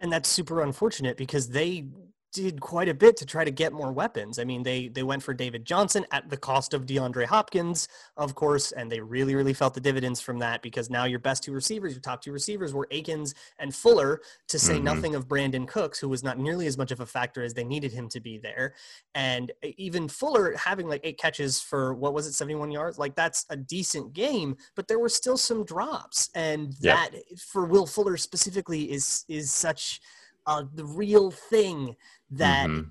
And 0.00 0.12
that's 0.12 0.28
super 0.28 0.62
unfortunate 0.62 1.16
because 1.16 1.48
they 1.48 1.86
did 2.34 2.60
quite 2.60 2.88
a 2.88 2.94
bit 2.94 3.16
to 3.16 3.24
try 3.24 3.44
to 3.44 3.50
get 3.52 3.72
more 3.72 3.92
weapons. 3.92 4.38
I 4.40 4.44
mean, 4.44 4.64
they 4.64 4.88
they 4.88 5.04
went 5.04 5.22
for 5.22 5.32
David 5.32 5.64
Johnson 5.64 6.04
at 6.10 6.28
the 6.28 6.36
cost 6.36 6.74
of 6.74 6.84
DeAndre 6.84 7.24
Hopkins, 7.24 7.88
of 8.16 8.34
course, 8.34 8.72
and 8.72 8.90
they 8.90 9.00
really 9.00 9.34
really 9.36 9.54
felt 9.54 9.72
the 9.72 9.80
dividends 9.80 10.20
from 10.20 10.40
that 10.40 10.60
because 10.60 10.90
now 10.90 11.04
your 11.04 11.20
best 11.20 11.44
two 11.44 11.52
receivers, 11.52 11.92
your 11.92 12.00
top 12.00 12.20
two 12.20 12.32
receivers 12.32 12.74
were 12.74 12.88
Akins 12.90 13.34
and 13.60 13.74
Fuller, 13.74 14.20
to 14.48 14.58
say 14.58 14.74
mm-hmm. 14.74 14.84
nothing 14.84 15.14
of 15.14 15.28
Brandin 15.28 15.66
Cooks, 15.66 15.98
who 15.98 16.08
was 16.08 16.24
not 16.24 16.38
nearly 16.38 16.66
as 16.66 16.76
much 16.76 16.90
of 16.90 17.00
a 17.00 17.06
factor 17.06 17.44
as 17.44 17.54
they 17.54 17.64
needed 17.64 17.92
him 17.92 18.08
to 18.08 18.20
be 18.20 18.36
there. 18.36 18.74
And 19.14 19.52
even 19.62 20.08
Fuller 20.08 20.56
having 20.56 20.88
like 20.88 21.02
eight 21.04 21.18
catches 21.18 21.60
for 21.60 21.94
what 21.94 22.14
was 22.14 22.26
it, 22.26 22.32
71 22.32 22.72
yards? 22.72 22.98
Like 22.98 23.14
that's 23.14 23.46
a 23.48 23.56
decent 23.56 24.12
game, 24.12 24.56
but 24.74 24.88
there 24.88 24.98
were 24.98 25.08
still 25.08 25.36
some 25.36 25.64
drops. 25.64 26.30
And 26.34 26.74
yep. 26.80 27.12
that 27.12 27.38
for 27.38 27.64
Will 27.64 27.86
Fuller 27.86 28.16
specifically 28.16 28.90
is 28.90 29.24
is 29.28 29.52
such 29.52 30.00
uh, 30.46 30.64
the 30.74 30.84
real 30.84 31.30
thing 31.30 31.96
that 32.30 32.68
mm-hmm. 32.68 32.88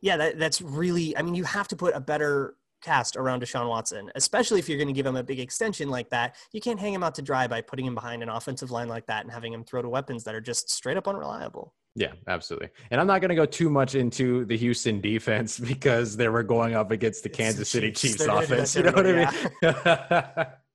yeah 0.00 0.16
that, 0.16 0.38
that's 0.38 0.60
really 0.60 1.16
i 1.16 1.22
mean 1.22 1.34
you 1.34 1.44
have 1.44 1.68
to 1.68 1.76
put 1.76 1.94
a 1.94 2.00
better 2.00 2.54
cast 2.82 3.16
around 3.16 3.42
Deshaun 3.42 3.68
Watson, 3.68 4.10
especially 4.14 4.58
if 4.58 4.68
you're 4.68 4.78
going 4.78 4.86
to 4.86 4.94
give 4.94 5.06
him 5.06 5.16
a 5.16 5.22
big 5.22 5.40
extension 5.40 5.88
like 5.88 6.08
that. 6.10 6.36
You 6.52 6.60
can't 6.60 6.78
hang 6.78 6.94
him 6.94 7.02
out 7.02 7.14
to 7.16 7.22
dry 7.22 7.46
by 7.46 7.60
putting 7.60 7.84
him 7.84 7.94
behind 7.94 8.22
an 8.22 8.28
offensive 8.28 8.70
line 8.70 8.86
like 8.86 9.06
that 9.06 9.24
and 9.24 9.32
having 9.32 9.52
him 9.52 9.64
throw 9.64 9.82
to 9.82 9.88
weapons 9.88 10.22
that 10.24 10.34
are 10.34 10.40
just 10.40 10.70
straight 10.70 10.96
up 10.96 11.08
unreliable. 11.08 11.74
Yeah, 11.96 12.12
absolutely. 12.28 12.68
And 12.90 13.00
I'm 13.00 13.06
not 13.06 13.20
going 13.22 13.30
to 13.30 13.34
go 13.34 13.46
too 13.46 13.70
much 13.70 13.94
into 13.94 14.44
the 14.44 14.56
Houston 14.56 15.00
defense 15.00 15.58
because 15.72 16.16
they 16.16 16.28
were 16.28 16.42
going 16.42 16.74
up 16.74 16.90
against 16.90 17.22
the 17.22 17.28
Kansas 17.28 17.68
City 17.70 17.90
Chiefs, 17.90 18.18
Chiefs 18.18 18.26
offense. 18.26 18.76
You 18.76 18.84
know 18.84 18.92
what 18.92 19.06
I 19.06 19.12
mean? 19.12 19.28
Yeah. 19.62 20.46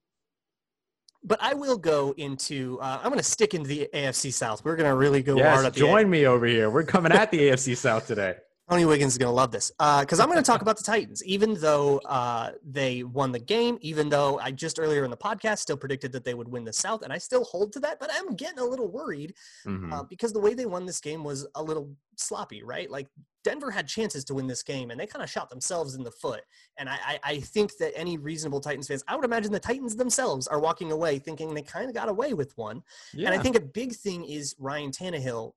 but 1.23 1.41
I 1.41 1.53
will 1.53 1.77
go 1.77 2.13
into. 2.17 2.79
Uh, 2.81 2.99
I'm 3.01 3.09
going 3.09 3.17
to 3.17 3.23
stick 3.23 3.53
into 3.53 3.67
the 3.67 3.89
AFC 3.93 4.33
South. 4.33 4.63
We're 4.65 4.75
going 4.75 4.89
to 4.89 4.95
really 4.95 5.21
go 5.21 5.37
yes, 5.37 5.53
hard 5.53 5.65
at 5.65 5.73
join 5.73 6.09
me 6.09 6.25
over 6.25 6.45
here. 6.45 6.69
We're 6.69 6.83
coming 6.83 7.11
at 7.11 7.31
the 7.31 7.39
AFC 7.39 7.77
South 7.77 8.07
today. 8.07 8.35
Tony 8.71 8.85
Wiggins 8.85 9.11
is 9.11 9.17
going 9.17 9.27
to 9.27 9.35
love 9.35 9.51
this 9.51 9.69
because 9.77 10.19
uh, 10.19 10.23
I'm 10.23 10.29
going 10.29 10.41
to 10.41 10.49
talk 10.49 10.61
about 10.61 10.77
the 10.77 10.83
Titans. 10.83 11.21
Even 11.25 11.55
though 11.55 11.97
uh, 12.05 12.51
they 12.63 13.03
won 13.03 13.33
the 13.33 13.39
game, 13.39 13.77
even 13.81 14.07
though 14.07 14.39
I 14.39 14.51
just 14.51 14.79
earlier 14.79 15.03
in 15.03 15.11
the 15.11 15.17
podcast 15.17 15.57
still 15.57 15.75
predicted 15.75 16.13
that 16.13 16.23
they 16.23 16.33
would 16.33 16.47
win 16.47 16.63
the 16.63 16.71
South, 16.71 17.01
and 17.01 17.11
I 17.11 17.17
still 17.17 17.43
hold 17.43 17.73
to 17.73 17.81
that, 17.81 17.99
but 17.99 18.09
I'm 18.13 18.33
getting 18.33 18.59
a 18.59 18.63
little 18.63 18.87
worried 18.89 19.33
mm-hmm. 19.67 19.91
uh, 19.91 20.03
because 20.03 20.31
the 20.31 20.39
way 20.39 20.53
they 20.53 20.65
won 20.65 20.85
this 20.85 21.01
game 21.01 21.21
was 21.25 21.45
a 21.55 21.61
little 21.61 21.93
sloppy, 22.15 22.63
right? 22.63 22.89
Like 22.89 23.07
Denver 23.43 23.71
had 23.71 23.89
chances 23.89 24.23
to 24.25 24.35
win 24.35 24.47
this 24.47 24.63
game, 24.63 24.89
and 24.89 24.97
they 24.97 25.05
kind 25.05 25.21
of 25.21 25.29
shot 25.29 25.49
themselves 25.49 25.95
in 25.95 26.03
the 26.03 26.11
foot. 26.11 26.41
And 26.77 26.87
I, 26.87 26.97
I, 27.05 27.19
I 27.23 27.39
think 27.41 27.75
that 27.79 27.91
any 27.93 28.17
reasonable 28.17 28.61
Titans 28.61 28.87
fans, 28.87 29.03
I 29.05 29.17
would 29.17 29.25
imagine 29.25 29.51
the 29.51 29.59
Titans 29.59 29.97
themselves 29.97 30.47
are 30.47 30.61
walking 30.61 30.93
away 30.93 31.19
thinking 31.19 31.53
they 31.53 31.61
kind 31.61 31.89
of 31.89 31.93
got 31.93 32.07
away 32.07 32.33
with 32.33 32.57
one. 32.57 32.83
Yeah. 33.13 33.27
And 33.27 33.37
I 33.37 33.43
think 33.43 33.57
a 33.57 33.61
big 33.61 33.93
thing 33.95 34.23
is 34.23 34.55
Ryan 34.59 34.91
Tannehill 34.91 35.51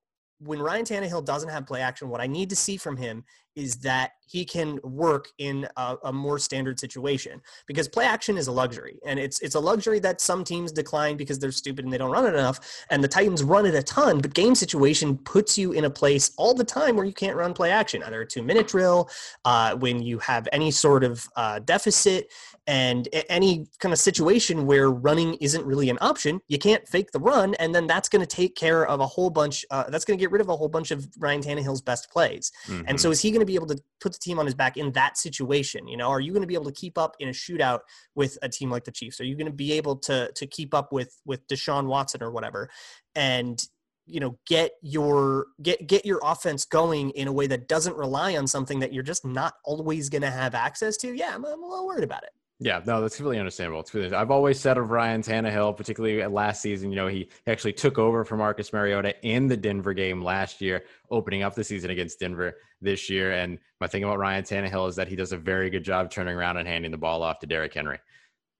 when 0.45 0.59
Ryan 0.59 0.85
Tannehill 0.85 1.25
doesn't 1.25 1.49
have 1.49 1.65
play 1.65 1.81
action, 1.81 2.09
what 2.09 2.21
I 2.21 2.27
need 2.27 2.49
to 2.51 2.55
see 2.55 2.77
from 2.77 2.97
him 2.97 3.23
is 3.55 3.77
that 3.77 4.11
he 4.27 4.43
can 4.43 4.79
work 4.83 5.29
in 5.37 5.67
a, 5.77 5.97
a, 6.05 6.13
more 6.13 6.39
standard 6.39 6.79
situation 6.79 7.41
because 7.67 7.87
play 7.87 8.05
action 8.05 8.37
is 8.37 8.47
a 8.47 8.51
luxury 8.51 8.99
and 9.05 9.19
it's 9.19 9.39
it's 9.41 9.55
a 9.55 9.59
luxury 9.59 9.99
that 9.99 10.19
some 10.19 10.43
teams 10.43 10.71
decline 10.71 11.15
because 11.15 11.37
they're 11.39 11.51
stupid 11.51 11.85
and 11.85 11.93
they 11.93 11.97
don't 11.97 12.11
run 12.11 12.25
it 12.25 12.33
enough 12.33 12.59
and 12.89 13.03
the 13.03 13.07
Titans 13.07 13.43
run 13.43 13.65
it 13.65 13.75
a 13.75 13.83
ton 13.83 14.19
but 14.19 14.33
game 14.33 14.55
situation 14.55 15.17
puts 15.19 15.57
you 15.57 15.73
in 15.73 15.85
a 15.85 15.89
place 15.89 16.31
all 16.37 16.53
the 16.53 16.63
time 16.63 16.95
where 16.95 17.05
you 17.05 17.13
can't 17.13 17.35
run 17.35 17.53
play 17.53 17.71
action 17.71 18.01
either 18.03 18.21
a 18.21 18.27
two 18.27 18.41
minute 18.41 18.67
drill 18.67 19.09
uh, 19.45 19.75
when 19.75 20.01
you 20.01 20.17
have 20.19 20.47
any 20.51 20.71
sort 20.71 21.03
of 21.03 21.27
uh, 21.35 21.59
deficit 21.59 22.31
and 22.67 23.07
any 23.29 23.67
kind 23.79 23.93
of 23.93 23.99
situation 23.99 24.65
where 24.65 24.89
running 24.89 25.35
isn't 25.35 25.63
really 25.65 25.89
an 25.89 25.97
option 26.01 26.41
you 26.47 26.57
can't 26.57 26.87
fake 26.87 27.11
the 27.11 27.19
run 27.19 27.53
and 27.55 27.75
then 27.75 27.85
that's 27.85 28.09
going 28.09 28.25
to 28.25 28.35
take 28.35 28.55
care 28.55 28.87
of 28.87 28.99
a 28.99 29.05
whole 29.05 29.29
bunch 29.29 29.63
uh, 29.69 29.83
that's 29.89 30.03
going 30.03 30.17
to 30.17 30.21
get 30.21 30.31
rid 30.31 30.41
of 30.41 30.49
a 30.49 30.55
whole 30.55 30.69
bunch 30.69 30.89
of 30.89 31.07
Ryan 31.19 31.41
Tannehill's 31.41 31.81
best 31.81 32.09
plays 32.09 32.51
mm-hmm. 32.65 32.83
and 32.87 32.99
so 32.99 33.11
is 33.11 33.21
he 33.21 33.29
going 33.29 33.41
to 33.41 33.44
be 33.45 33.55
able 33.55 33.67
to 33.67 33.81
put 33.99 34.13
the 34.13 34.19
team 34.19 34.39
on 34.39 34.45
his 34.45 34.55
back 34.55 34.77
in 34.77 34.91
that 34.93 35.17
situation? 35.17 35.87
You 35.87 35.97
know, 35.97 36.09
are 36.09 36.19
you 36.19 36.31
going 36.31 36.41
to 36.41 36.47
be 36.47 36.53
able 36.53 36.65
to 36.65 36.71
keep 36.71 36.97
up 36.97 37.15
in 37.19 37.29
a 37.29 37.31
shootout 37.31 37.79
with 38.15 38.37
a 38.41 38.49
team 38.49 38.69
like 38.69 38.83
the 38.83 38.91
Chiefs? 38.91 39.19
Are 39.19 39.25
you 39.25 39.35
going 39.35 39.47
to 39.47 39.53
be 39.53 39.73
able 39.73 39.97
to 39.97 40.31
to 40.33 40.47
keep 40.47 40.73
up 40.73 40.91
with 40.91 41.19
with 41.25 41.47
Deshaun 41.47 41.87
Watson 41.87 42.23
or 42.23 42.31
whatever? 42.31 42.69
And 43.15 43.61
you 44.07 44.19
know 44.19 44.37
get 44.45 44.73
your 44.81 45.47
get 45.61 45.87
get 45.87 46.05
your 46.05 46.19
offense 46.23 46.65
going 46.65 47.09
in 47.11 47.27
a 47.27 47.33
way 47.33 47.47
that 47.47 47.67
doesn't 47.67 47.95
rely 47.95 48.35
on 48.37 48.47
something 48.47 48.79
that 48.79 48.93
you're 48.93 49.03
just 49.03 49.25
not 49.25 49.55
always 49.63 50.09
going 50.09 50.21
to 50.21 50.29
have 50.29 50.53
access 50.53 50.95
to 50.97 51.13
yeah 51.13 51.33
I'm, 51.33 51.43
I'm 51.45 51.63
a 51.63 51.67
little 51.67 51.87
worried 51.87 52.03
about 52.03 52.23
it 52.23 52.29
yeah, 52.59 52.81
no, 52.85 53.01
that's 53.01 53.19
really 53.19 53.37
understandable. 53.37 53.81
It's 53.81 53.93
really, 53.93 54.13
I've 54.13 54.31
always 54.31 54.59
said 54.59 54.77
of 54.77 54.89
Ryan 54.89 55.21
Tannehill, 55.21 55.75
particularly 55.75 56.25
last 56.25 56.61
season, 56.61 56.89
you 56.89 56.95
know, 56.95 57.07
he 57.07 57.29
actually 57.47 57.73
took 57.73 57.97
over 57.97 58.23
for 58.23 58.37
Marcus 58.37 58.71
Mariota 58.71 59.13
in 59.27 59.47
the 59.47 59.57
Denver 59.57 59.93
game 59.93 60.21
last 60.21 60.61
year, 60.61 60.85
opening 61.11 61.43
up 61.43 61.53
the 61.53 61.65
season 61.65 61.89
against 61.89 62.19
Denver 62.19 62.55
this 62.81 63.09
year. 63.09 63.33
And 63.33 63.59
my 63.81 63.87
thing 63.87 64.05
about 64.05 64.19
Ryan 64.19 64.45
Tannehill 64.45 64.87
is 64.87 64.95
that 64.95 65.09
he 65.09 65.17
does 65.17 65.33
a 65.33 65.37
very 65.37 65.69
good 65.69 65.83
job 65.83 66.09
turning 66.09 66.35
around 66.35 66.55
and 66.55 66.67
handing 66.67 66.91
the 66.91 66.97
ball 66.97 67.23
off 67.23 67.39
to 67.39 67.47
Derrick 67.47 67.73
Henry. 67.73 67.99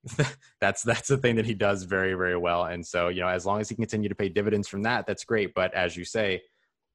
that's 0.62 0.84
that's 0.84 1.08
the 1.08 1.18
thing 1.18 1.36
that 1.36 1.46
he 1.46 1.56
does 1.56 1.82
very 1.82 2.14
very 2.14 2.38
well. 2.38 2.66
And 2.66 2.86
so 2.86 3.08
you 3.08 3.22
know, 3.22 3.28
as 3.28 3.44
long 3.44 3.60
as 3.60 3.70
he 3.70 3.76
can 3.76 3.84
continue 3.86 4.08
to 4.08 4.14
pay 4.14 4.30
dividends 4.30 4.68
from 4.68 4.84
that, 4.84 5.08
that's 5.08 5.24
great. 5.24 5.56
But 5.56 5.74
as 5.74 5.98
you 5.98 6.06
say, 6.06 6.44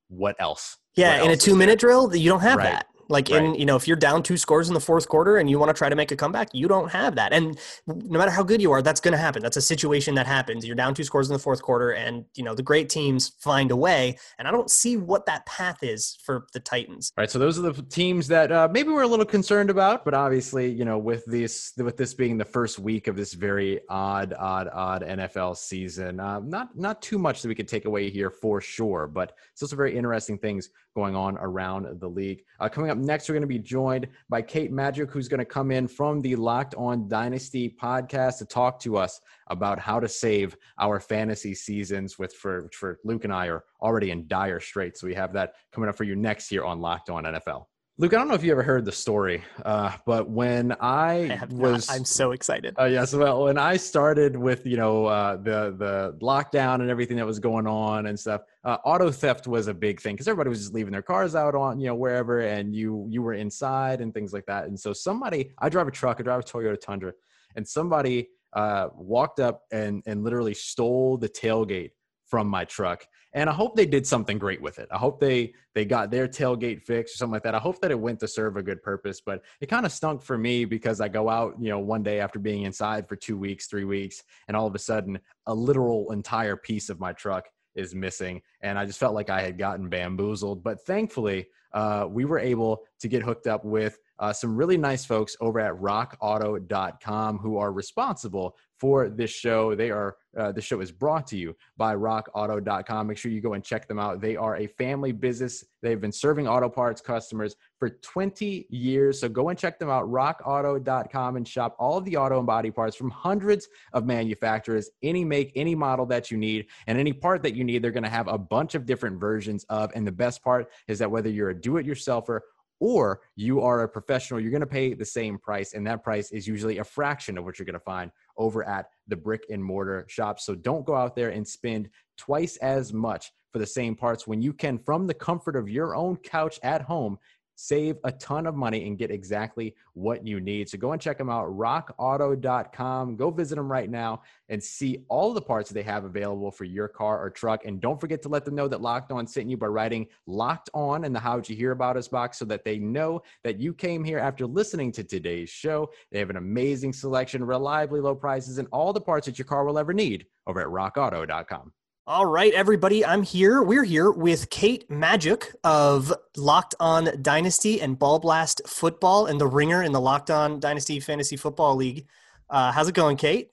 what 0.08 0.36
else? 0.38 0.76
Yeah, 0.94 1.16
what 1.16 1.24
in 1.24 1.30
else 1.32 1.42
a 1.42 1.46
two 1.46 1.56
minute 1.56 1.80
drill, 1.80 2.14
you 2.14 2.30
don't 2.30 2.40
have 2.40 2.58
right. 2.58 2.70
that 2.70 2.86
Like 3.10 3.28
right. 3.28 3.42
in, 3.42 3.54
you 3.56 3.66
know, 3.66 3.74
if 3.74 3.88
you're 3.88 3.96
down 3.96 4.22
two 4.22 4.36
scores 4.36 4.68
in 4.68 4.74
the 4.74 4.80
fourth 4.80 5.08
quarter 5.08 5.38
and 5.38 5.50
you 5.50 5.58
want 5.58 5.68
to 5.68 5.74
try 5.74 5.88
to 5.88 5.96
make 5.96 6.12
a 6.12 6.16
comeback, 6.16 6.48
you 6.52 6.68
don't 6.68 6.90
have 6.90 7.16
that. 7.16 7.32
And 7.32 7.58
no 7.86 8.18
matter 8.18 8.30
how 8.30 8.44
good 8.44 8.62
you 8.62 8.70
are, 8.70 8.82
that's 8.82 9.00
going 9.00 9.12
to 9.12 9.18
happen. 9.18 9.42
That's 9.42 9.56
a 9.56 9.62
situation 9.62 10.14
that 10.14 10.26
happens. 10.26 10.64
You're 10.64 10.76
down 10.76 10.94
two 10.94 11.02
scores 11.02 11.28
in 11.28 11.32
the 11.32 11.40
fourth 11.40 11.60
quarter 11.60 11.90
and, 11.90 12.24
you 12.36 12.44
know, 12.44 12.54
the 12.54 12.62
great 12.62 12.88
teams 12.88 13.32
find 13.40 13.72
a 13.72 13.76
way. 13.76 14.16
And 14.38 14.46
I 14.46 14.52
don't 14.52 14.70
see 14.70 14.96
what 14.96 15.26
that 15.26 15.44
path 15.44 15.82
is 15.82 16.16
for 16.24 16.46
the 16.52 16.60
Titans. 16.60 17.12
All 17.18 17.22
right. 17.22 17.30
So 17.30 17.40
those 17.40 17.58
are 17.58 17.62
the 17.62 17.82
teams 17.82 18.28
that 18.28 18.52
uh, 18.52 18.68
maybe 18.70 18.90
we're 18.90 19.02
a 19.02 19.08
little 19.08 19.26
concerned 19.26 19.70
about, 19.70 20.04
but 20.04 20.14
obviously, 20.14 20.70
you 20.70 20.84
know, 20.84 20.98
with 20.98 21.24
this, 21.26 21.72
with 21.78 21.96
this 21.96 22.14
being 22.14 22.38
the 22.38 22.44
first 22.44 22.78
week 22.78 23.08
of 23.08 23.16
this 23.16 23.34
very 23.34 23.80
odd, 23.88 24.34
odd, 24.38 24.68
odd 24.72 25.02
NFL 25.02 25.56
season, 25.56 26.20
uh, 26.20 26.38
not, 26.38 26.78
not 26.78 27.02
too 27.02 27.18
much 27.18 27.42
that 27.42 27.48
we 27.48 27.56
could 27.56 27.68
take 27.68 27.86
away 27.86 28.08
here 28.08 28.30
for 28.30 28.60
sure, 28.60 29.08
but 29.08 29.32
it's 29.52 29.62
also 29.62 29.74
very 29.74 29.96
interesting 29.96 30.38
things 30.38 30.70
going 30.94 31.16
on 31.16 31.36
around 31.38 32.00
the 32.00 32.08
league. 32.08 32.42
Uh, 32.58 32.68
coming 32.68 32.90
up 32.90 32.98
next, 33.00 33.28
we're 33.28 33.34
going 33.34 33.42
to 33.42 33.46
be 33.46 33.58
joined 33.58 34.08
by 34.28 34.42
Kate 34.42 34.72
Magdziuk, 34.72 35.10
who's 35.10 35.28
going 35.28 35.38
to 35.38 35.44
come 35.44 35.70
in 35.70 35.88
from 35.88 36.20
the 36.20 36.36
Locked 36.36 36.74
On 36.76 37.08
Dynasty 37.08 37.74
podcast 37.80 38.38
to 38.38 38.46
talk 38.46 38.80
to 38.80 38.96
us 38.96 39.20
about 39.48 39.78
how 39.78 40.00
to 40.00 40.08
save 40.08 40.56
our 40.78 41.00
fantasy 41.00 41.54
seasons. 41.54 42.18
With 42.18 42.32
for 42.34 42.68
for 42.72 42.98
Luke 43.04 43.24
and 43.24 43.32
I 43.32 43.46
are 43.48 43.64
already 43.80 44.10
in 44.10 44.26
dire 44.26 44.60
straits, 44.60 45.00
so 45.00 45.06
we 45.06 45.14
have 45.14 45.32
that 45.34 45.54
coming 45.72 45.88
up 45.88 45.96
for 45.96 46.04
you 46.04 46.16
next 46.16 46.50
year 46.52 46.64
on 46.64 46.80
Locked 46.80 47.10
On 47.10 47.24
NFL. 47.24 47.66
Luke, 48.00 48.14
I 48.14 48.16
don't 48.16 48.28
know 48.28 48.34
if 48.34 48.42
you 48.42 48.50
ever 48.50 48.62
heard 48.62 48.86
the 48.86 48.92
story, 48.92 49.44
uh, 49.62 49.94
but 50.06 50.26
when 50.26 50.72
I, 50.80 51.38
I 51.38 51.44
was, 51.50 51.86
not. 51.86 51.96
I'm 51.98 52.06
so 52.06 52.32
excited. 52.32 52.74
Uh, 52.80 52.86
yes, 52.86 53.12
well, 53.12 53.42
when 53.42 53.58
I 53.58 53.76
started 53.76 54.36
with 54.38 54.64
you 54.64 54.78
know 54.78 55.04
uh, 55.04 55.36
the 55.36 55.74
the 55.76 56.16
lockdown 56.22 56.76
and 56.76 56.88
everything 56.88 57.18
that 57.18 57.26
was 57.26 57.38
going 57.38 57.66
on 57.66 58.06
and 58.06 58.18
stuff, 58.18 58.40
uh, 58.64 58.78
auto 58.86 59.10
theft 59.10 59.46
was 59.46 59.66
a 59.66 59.74
big 59.74 60.00
thing 60.00 60.14
because 60.14 60.28
everybody 60.28 60.48
was 60.48 60.60
just 60.60 60.72
leaving 60.72 60.92
their 60.92 61.02
cars 61.02 61.34
out 61.34 61.54
on 61.54 61.78
you 61.78 61.88
know 61.88 61.94
wherever, 61.94 62.40
and 62.40 62.74
you 62.74 63.06
you 63.10 63.20
were 63.20 63.34
inside 63.34 64.00
and 64.00 64.14
things 64.14 64.32
like 64.32 64.46
that. 64.46 64.64
And 64.64 64.80
so 64.80 64.94
somebody, 64.94 65.50
I 65.58 65.68
drive 65.68 65.86
a 65.86 65.90
truck, 65.90 66.20
I 66.20 66.22
drive 66.22 66.40
a 66.40 66.42
Toyota 66.42 66.80
Tundra, 66.80 67.12
and 67.54 67.68
somebody 67.68 68.30
uh, 68.54 68.88
walked 68.94 69.40
up 69.40 69.64
and 69.72 70.02
and 70.06 70.24
literally 70.24 70.54
stole 70.54 71.18
the 71.18 71.28
tailgate 71.28 71.90
from 72.30 72.46
my 72.46 72.64
truck 72.64 73.04
and 73.34 73.50
i 73.50 73.52
hope 73.52 73.76
they 73.76 73.86
did 73.86 74.06
something 74.06 74.38
great 74.38 74.62
with 74.62 74.78
it. 74.78 74.88
I 74.90 74.98
hope 74.98 75.20
they 75.20 75.52
they 75.74 75.84
got 75.84 76.10
their 76.10 76.26
tailgate 76.26 76.82
fixed 76.82 77.14
or 77.14 77.18
something 77.18 77.34
like 77.34 77.42
that. 77.42 77.54
I 77.54 77.58
hope 77.58 77.80
that 77.80 77.90
it 77.90 77.98
went 77.98 78.20
to 78.20 78.28
serve 78.28 78.56
a 78.56 78.62
good 78.62 78.82
purpose 78.82 79.20
but 79.20 79.42
it 79.60 79.66
kind 79.66 79.84
of 79.84 79.92
stunk 79.92 80.22
for 80.22 80.38
me 80.38 80.64
because 80.64 81.00
i 81.00 81.08
go 81.08 81.28
out 81.28 81.54
you 81.60 81.68
know 81.68 81.78
one 81.78 82.02
day 82.02 82.20
after 82.20 82.38
being 82.38 82.62
inside 82.62 83.08
for 83.08 83.16
two 83.16 83.36
weeks 83.36 83.66
three 83.66 83.84
weeks 83.84 84.22
and 84.48 84.56
all 84.56 84.66
of 84.66 84.74
a 84.74 84.78
sudden 84.78 85.18
a 85.46 85.54
literal 85.54 86.12
entire 86.12 86.56
piece 86.56 86.88
of 86.88 87.00
my 87.00 87.12
truck 87.12 87.44
is 87.74 87.94
missing 87.94 88.40
and 88.62 88.78
i 88.78 88.84
just 88.86 88.98
felt 88.98 89.14
like 89.14 89.30
i 89.30 89.40
had 89.40 89.58
gotten 89.58 89.88
bamboozled. 89.88 90.62
But 90.62 90.84
thankfully 90.86 91.46
uh, 91.72 92.06
we 92.08 92.24
were 92.24 92.38
able 92.38 92.82
to 93.00 93.08
get 93.08 93.22
hooked 93.22 93.46
up 93.46 93.64
with 93.64 93.98
uh, 94.18 94.32
some 94.32 94.54
really 94.56 94.76
nice 94.76 95.04
folks 95.04 95.36
over 95.40 95.60
at 95.60 95.72
rockauto.com 95.74 97.38
who 97.38 97.56
are 97.56 97.72
responsible 97.72 98.56
for 98.78 99.08
this 99.10 99.30
show. 99.30 99.74
They 99.74 99.90
are 99.90 100.16
uh, 100.36 100.52
the 100.52 100.60
show 100.60 100.80
is 100.80 100.92
brought 100.92 101.26
to 101.26 101.36
you 101.36 101.56
by 101.76 101.94
rockauto.com. 101.96 103.06
Make 103.08 103.18
sure 103.18 103.32
you 103.32 103.40
go 103.40 103.54
and 103.54 103.64
check 103.64 103.88
them 103.88 103.98
out. 103.98 104.20
They 104.20 104.36
are 104.36 104.56
a 104.56 104.68
family 104.68 105.10
business. 105.10 105.64
They've 105.82 106.00
been 106.00 106.12
serving 106.12 106.46
auto 106.46 106.68
parts 106.68 107.00
customers 107.00 107.56
for 107.78 107.90
20 107.90 108.66
years. 108.70 109.20
So 109.20 109.28
go 109.28 109.48
and 109.48 109.58
check 109.58 109.78
them 109.78 109.90
out, 109.90 110.08
rockauto.com, 110.08 111.36
and 111.36 111.48
shop 111.48 111.74
all 111.78 111.98
of 111.98 112.04
the 112.04 112.16
auto 112.16 112.38
and 112.38 112.46
body 112.46 112.70
parts 112.70 112.94
from 112.96 113.10
hundreds 113.10 113.68
of 113.92 114.06
manufacturers, 114.06 114.90
any 115.02 115.24
make, 115.24 115.52
any 115.56 115.74
model 115.74 116.06
that 116.06 116.30
you 116.30 116.36
need, 116.36 116.66
and 116.86 116.96
any 116.96 117.12
part 117.12 117.42
that 117.42 117.56
you 117.56 117.64
need. 117.64 117.82
They're 117.82 117.90
going 117.90 118.04
to 118.04 118.08
have 118.08 118.28
a 118.28 118.38
bunch 118.38 118.74
of 118.76 118.86
different 118.86 119.18
versions 119.18 119.64
of. 119.64 119.90
And 119.94 120.06
the 120.06 120.12
best 120.12 120.44
part 120.44 120.70
is 120.86 121.00
that 121.00 121.10
whether 121.10 121.28
you're 121.28 121.50
a 121.50 121.59
do 121.60 121.76
it 121.76 121.86
yourselfer 121.86 122.40
or 122.80 123.20
you 123.36 123.60
are 123.60 123.82
a 123.82 123.88
professional, 123.88 124.40
you're 124.40 124.50
going 124.50 124.60
to 124.60 124.66
pay 124.66 124.94
the 124.94 125.04
same 125.04 125.38
price. 125.38 125.74
And 125.74 125.86
that 125.86 126.02
price 126.02 126.32
is 126.32 126.48
usually 126.48 126.78
a 126.78 126.84
fraction 126.84 127.36
of 127.36 127.44
what 127.44 127.58
you're 127.58 127.66
going 127.66 127.74
to 127.74 127.80
find 127.80 128.10
over 128.38 128.64
at 128.64 128.86
the 129.06 129.16
brick 129.16 129.42
and 129.50 129.62
mortar 129.62 130.06
shop. 130.08 130.40
So 130.40 130.54
don't 130.54 130.86
go 130.86 130.96
out 130.96 131.14
there 131.14 131.28
and 131.28 131.46
spend 131.46 131.90
twice 132.16 132.56
as 132.56 132.92
much 132.92 133.30
for 133.52 133.58
the 133.58 133.66
same 133.66 133.94
parts 133.94 134.26
when 134.26 134.40
you 134.40 134.52
can, 134.52 134.78
from 134.78 135.06
the 135.06 135.14
comfort 135.14 135.56
of 135.56 135.68
your 135.68 135.94
own 135.94 136.16
couch 136.16 136.58
at 136.62 136.82
home, 136.82 137.18
save 137.60 137.98
a 138.04 138.12
ton 138.12 138.46
of 138.46 138.54
money 138.54 138.86
and 138.86 138.96
get 138.96 139.10
exactly 139.10 139.74
what 139.92 140.26
you 140.26 140.40
need. 140.40 140.66
So 140.66 140.78
go 140.78 140.92
and 140.92 141.00
check 141.00 141.18
them 141.18 141.28
out, 141.28 141.46
rockauto.com. 141.50 143.16
Go 143.16 143.30
visit 143.30 143.56
them 143.56 143.70
right 143.70 143.90
now 143.90 144.22
and 144.48 144.62
see 144.62 145.04
all 145.08 145.34
the 145.34 145.42
parts 145.42 145.68
they 145.68 145.82
have 145.82 146.04
available 146.04 146.50
for 146.50 146.64
your 146.64 146.88
car 146.88 147.22
or 147.22 147.28
truck. 147.28 147.66
And 147.66 147.78
don't 147.78 148.00
forget 148.00 148.22
to 148.22 148.30
let 148.30 148.46
them 148.46 148.54
know 148.54 148.66
that 148.66 148.80
Locked 148.80 149.12
On 149.12 149.26
sent 149.26 149.50
you 149.50 149.58
by 149.58 149.66
writing 149.66 150.06
Locked 150.26 150.70
On 150.72 151.04
in 151.04 151.12
the 151.12 151.20
How'd 151.20 151.50
You 151.50 151.54
Hear 151.54 151.72
About 151.72 151.98
Us 151.98 152.08
box 152.08 152.38
so 152.38 152.46
that 152.46 152.64
they 152.64 152.78
know 152.78 153.20
that 153.44 153.60
you 153.60 153.74
came 153.74 154.04
here 154.04 154.18
after 154.18 154.46
listening 154.46 154.90
to 154.92 155.04
today's 155.04 155.50
show. 155.50 155.90
They 156.10 156.18
have 156.18 156.30
an 156.30 156.36
amazing 156.36 156.94
selection, 156.94 157.44
reliably 157.44 158.00
low 158.00 158.14
prices, 158.14 158.56
and 158.56 158.68
all 158.72 158.94
the 158.94 159.02
parts 159.02 159.26
that 159.26 159.38
your 159.38 159.46
car 159.46 159.64
will 159.64 159.78
ever 159.78 159.92
need 159.92 160.24
over 160.46 160.62
at 160.62 160.66
rockauto.com. 160.68 161.72
All 162.10 162.26
right, 162.26 162.52
everybody, 162.54 163.06
I'm 163.06 163.22
here. 163.22 163.62
We're 163.62 163.84
here 163.84 164.10
with 164.10 164.50
Kate 164.50 164.88
Magdziuk 164.88 165.54
of 165.62 166.12
Locked 166.36 166.74
On 166.80 167.08
Dynasty 167.22 167.80
and 167.80 167.96
Ball 167.96 168.18
Blast 168.18 168.60
Football 168.66 169.26
and 169.26 169.40
the 169.40 169.46
Ringer 169.46 169.84
in 169.84 169.92
the 169.92 170.00
Locked 170.00 170.28
On 170.28 170.58
Dynasty 170.58 170.98
Fantasy 170.98 171.36
Football 171.36 171.76
League. 171.76 172.08
Uh, 172.50 172.72
how's 172.72 172.88
it 172.88 172.96
going, 172.96 173.16
Kate? 173.16 173.52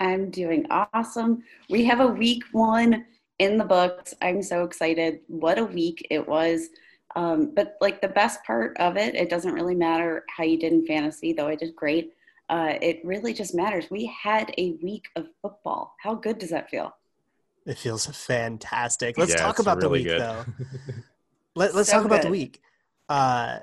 I'm 0.00 0.30
doing 0.30 0.64
awesome. 0.70 1.42
We 1.68 1.84
have 1.84 2.00
a 2.00 2.06
week 2.06 2.44
one 2.52 3.04
in 3.40 3.58
the 3.58 3.64
books. 3.66 4.14
I'm 4.22 4.42
so 4.42 4.64
excited. 4.64 5.18
What 5.26 5.58
a 5.58 5.64
week 5.66 6.06
it 6.08 6.26
was. 6.26 6.70
Um, 7.14 7.52
but 7.54 7.76
like 7.82 8.00
the 8.00 8.08
best 8.08 8.42
part 8.42 8.74
of 8.78 8.96
it, 8.96 9.16
it 9.16 9.28
doesn't 9.28 9.52
really 9.52 9.74
matter 9.74 10.24
how 10.34 10.44
you 10.44 10.58
did 10.58 10.72
in 10.72 10.86
fantasy, 10.86 11.34
though 11.34 11.48
I 11.48 11.56
did 11.56 11.76
great. 11.76 12.14
Uh, 12.48 12.72
it 12.80 13.02
really 13.04 13.34
just 13.34 13.54
matters. 13.54 13.90
We 13.90 14.06
had 14.06 14.50
a 14.56 14.78
week 14.82 15.08
of 15.14 15.26
football. 15.42 15.94
How 16.02 16.14
good 16.14 16.38
does 16.38 16.48
that 16.48 16.70
feel? 16.70 16.94
It 17.68 17.76
feels 17.76 18.06
fantastic. 18.06 19.18
Let's 19.18 19.32
yeah, 19.32 19.42
talk 19.42 19.58
about 19.58 19.76
really 19.76 20.02
the 20.04 20.08
week, 20.08 20.18
good. 20.18 20.20
though. 20.22 20.44
Let, 21.54 21.74
us 21.74 21.88
so 21.88 21.92
talk 21.92 22.06
about 22.06 22.22
the 22.22 22.30
week. 22.30 22.62
Uh, 23.10 23.58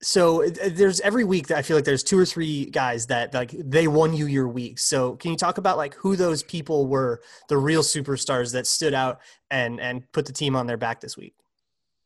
so 0.00 0.46
there's 0.46 1.00
every 1.00 1.24
week 1.24 1.48
that 1.48 1.58
I 1.58 1.62
feel 1.62 1.76
like 1.76 1.84
there's 1.84 2.02
two 2.02 2.18
or 2.18 2.24
three 2.24 2.64
guys 2.66 3.06
that 3.08 3.34
like 3.34 3.50
they 3.58 3.88
won 3.88 4.14
you 4.14 4.24
your 4.26 4.48
week. 4.48 4.78
So 4.78 5.16
can 5.16 5.32
you 5.32 5.36
talk 5.36 5.58
about 5.58 5.76
like 5.76 5.94
who 5.94 6.16
those 6.16 6.42
people 6.42 6.86
were, 6.86 7.20
the 7.50 7.58
real 7.58 7.82
superstars 7.82 8.52
that 8.52 8.66
stood 8.66 8.94
out 8.94 9.20
and 9.50 9.80
and 9.80 10.10
put 10.12 10.24
the 10.24 10.32
team 10.32 10.56
on 10.56 10.66
their 10.66 10.78
back 10.78 11.00
this 11.00 11.16
week? 11.16 11.34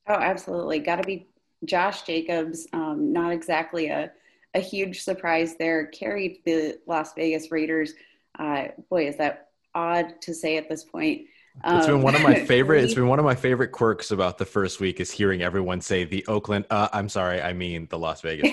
Oh, 0.08 0.14
absolutely. 0.14 0.80
Got 0.80 0.96
to 0.96 1.06
be 1.06 1.28
Josh 1.64 2.02
Jacobs. 2.02 2.66
Um, 2.72 3.12
not 3.12 3.32
exactly 3.32 3.88
a 3.88 4.10
a 4.54 4.60
huge 4.60 5.02
surprise 5.02 5.54
there. 5.58 5.86
Carried 5.86 6.40
the 6.44 6.78
Las 6.86 7.14
Vegas 7.14 7.52
Raiders. 7.52 7.94
Uh, 8.36 8.68
boy, 8.90 9.06
is 9.06 9.16
that 9.16 9.47
odd 9.74 10.20
to 10.22 10.34
say 10.34 10.56
at 10.56 10.68
this 10.68 10.84
point. 10.84 11.26
Um, 11.64 11.78
it's 11.78 11.86
been 11.86 12.02
one 12.02 12.14
of 12.14 12.22
my 12.22 12.40
um, 12.40 12.46
favorite. 12.46 12.84
it's 12.84 12.94
been 12.94 13.08
one 13.08 13.18
of 13.18 13.24
my 13.24 13.34
favorite 13.34 13.72
quirks 13.72 14.10
about 14.10 14.38
the 14.38 14.44
first 14.44 14.80
week 14.80 15.00
is 15.00 15.10
hearing 15.10 15.42
everyone 15.42 15.80
say 15.80 16.04
the 16.04 16.24
Oakland. 16.26 16.66
Uh, 16.70 16.88
I'm 16.92 17.08
sorry, 17.08 17.42
I 17.42 17.52
mean 17.52 17.88
the 17.90 17.98
Las 17.98 18.20
Vegas. 18.20 18.50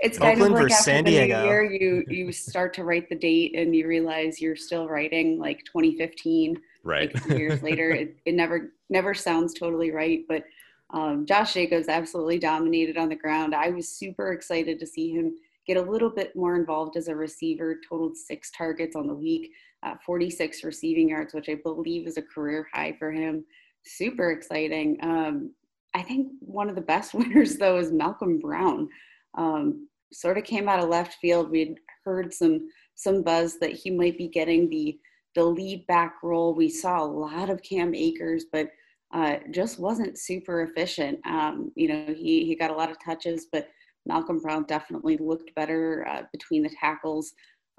it's 0.00 0.18
kind 0.18 0.40
Oakland 0.40 0.54
of 0.54 0.62
like 0.62 0.72
after 0.72 0.82
San 0.84 1.04
the 1.04 1.10
Diego. 1.12 1.40
new 1.40 1.46
year, 1.46 1.64
you 1.64 2.04
you 2.08 2.32
start 2.32 2.74
to 2.74 2.84
write 2.84 3.08
the 3.08 3.16
date 3.16 3.56
and 3.56 3.74
you 3.74 3.86
realize 3.86 4.40
you're 4.40 4.56
still 4.56 4.88
writing 4.88 5.38
like 5.38 5.64
2015. 5.64 6.60
Right. 6.84 7.12
Like 7.12 7.38
years 7.38 7.62
later, 7.62 7.90
it, 7.90 8.16
it 8.24 8.34
never 8.34 8.72
never 8.90 9.12
sounds 9.12 9.54
totally 9.54 9.90
right. 9.90 10.24
But 10.28 10.44
um, 10.90 11.26
Josh 11.26 11.54
Jacobs 11.54 11.88
absolutely 11.88 12.38
dominated 12.38 12.96
on 12.96 13.08
the 13.08 13.16
ground. 13.16 13.56
I 13.56 13.70
was 13.70 13.88
super 13.88 14.32
excited 14.32 14.78
to 14.78 14.86
see 14.86 15.10
him 15.10 15.34
get 15.66 15.76
a 15.76 15.82
little 15.82 16.10
bit 16.10 16.36
more 16.36 16.54
involved 16.54 16.96
as 16.96 17.08
a 17.08 17.16
receiver. 17.16 17.80
Totaled 17.88 18.16
six 18.16 18.52
targets 18.52 18.94
on 18.94 19.08
the 19.08 19.14
week 19.14 19.50
uh, 19.86 19.94
46 20.04 20.64
receiving 20.64 21.10
yards, 21.10 21.34
which 21.34 21.48
I 21.48 21.54
believe 21.54 22.06
is 22.06 22.16
a 22.16 22.22
career 22.22 22.66
high 22.72 22.96
for 22.98 23.12
him. 23.12 23.44
Super 23.84 24.30
exciting. 24.30 24.98
Um, 25.02 25.54
I 25.94 26.02
think 26.02 26.32
one 26.40 26.68
of 26.68 26.74
the 26.74 26.80
best 26.80 27.14
winners, 27.14 27.56
though, 27.56 27.78
is 27.78 27.92
Malcolm 27.92 28.38
Brown. 28.38 28.88
Um, 29.36 29.88
sort 30.12 30.38
of 30.38 30.44
came 30.44 30.68
out 30.68 30.80
of 30.80 30.88
left 30.88 31.16
field. 31.20 31.50
We'd 31.50 31.78
heard 32.04 32.32
some 32.32 32.68
some 32.98 33.22
buzz 33.22 33.58
that 33.58 33.72
he 33.72 33.90
might 33.90 34.16
be 34.16 34.28
getting 34.28 34.68
the 34.70 34.98
the 35.34 35.44
lead 35.44 35.86
back 35.86 36.14
role. 36.22 36.54
We 36.54 36.68
saw 36.68 37.02
a 37.02 37.04
lot 37.04 37.50
of 37.50 37.62
Cam 37.62 37.94
Akers, 37.94 38.46
but 38.50 38.68
uh, 39.14 39.36
just 39.52 39.78
wasn't 39.78 40.18
super 40.18 40.62
efficient. 40.62 41.20
Um, 41.26 41.70
you 41.76 41.88
know, 41.88 42.14
he 42.14 42.46
he 42.46 42.56
got 42.56 42.70
a 42.70 42.76
lot 42.76 42.90
of 42.90 42.96
touches, 43.04 43.46
but 43.52 43.68
Malcolm 44.06 44.40
Brown 44.40 44.64
definitely 44.64 45.16
looked 45.18 45.54
better 45.54 46.06
uh, 46.08 46.22
between 46.32 46.62
the 46.62 46.74
tackles 46.80 47.32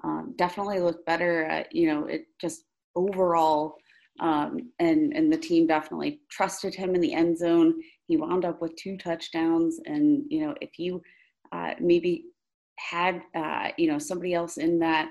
um, 0.03 0.33
definitely 0.37 0.79
looked 0.79 1.05
better. 1.05 1.45
At, 1.45 1.73
you 1.73 1.87
know, 1.87 2.05
it 2.05 2.27
just 2.39 2.63
overall, 2.95 3.75
um, 4.19 4.71
and 4.79 5.13
and 5.13 5.31
the 5.31 5.37
team 5.37 5.67
definitely 5.67 6.21
trusted 6.29 6.73
him 6.73 6.95
in 6.95 7.01
the 7.01 7.13
end 7.13 7.37
zone. 7.37 7.75
He 8.07 8.17
wound 8.17 8.45
up 8.45 8.61
with 8.61 8.75
two 8.75 8.97
touchdowns, 8.97 9.79
and 9.85 10.23
you 10.29 10.45
know, 10.45 10.55
if 10.61 10.79
you 10.79 11.01
uh, 11.51 11.73
maybe 11.79 12.25
had 12.77 13.21
uh, 13.35 13.69
you 13.77 13.91
know 13.91 13.99
somebody 13.99 14.33
else 14.33 14.57
in 14.57 14.79
that 14.79 15.09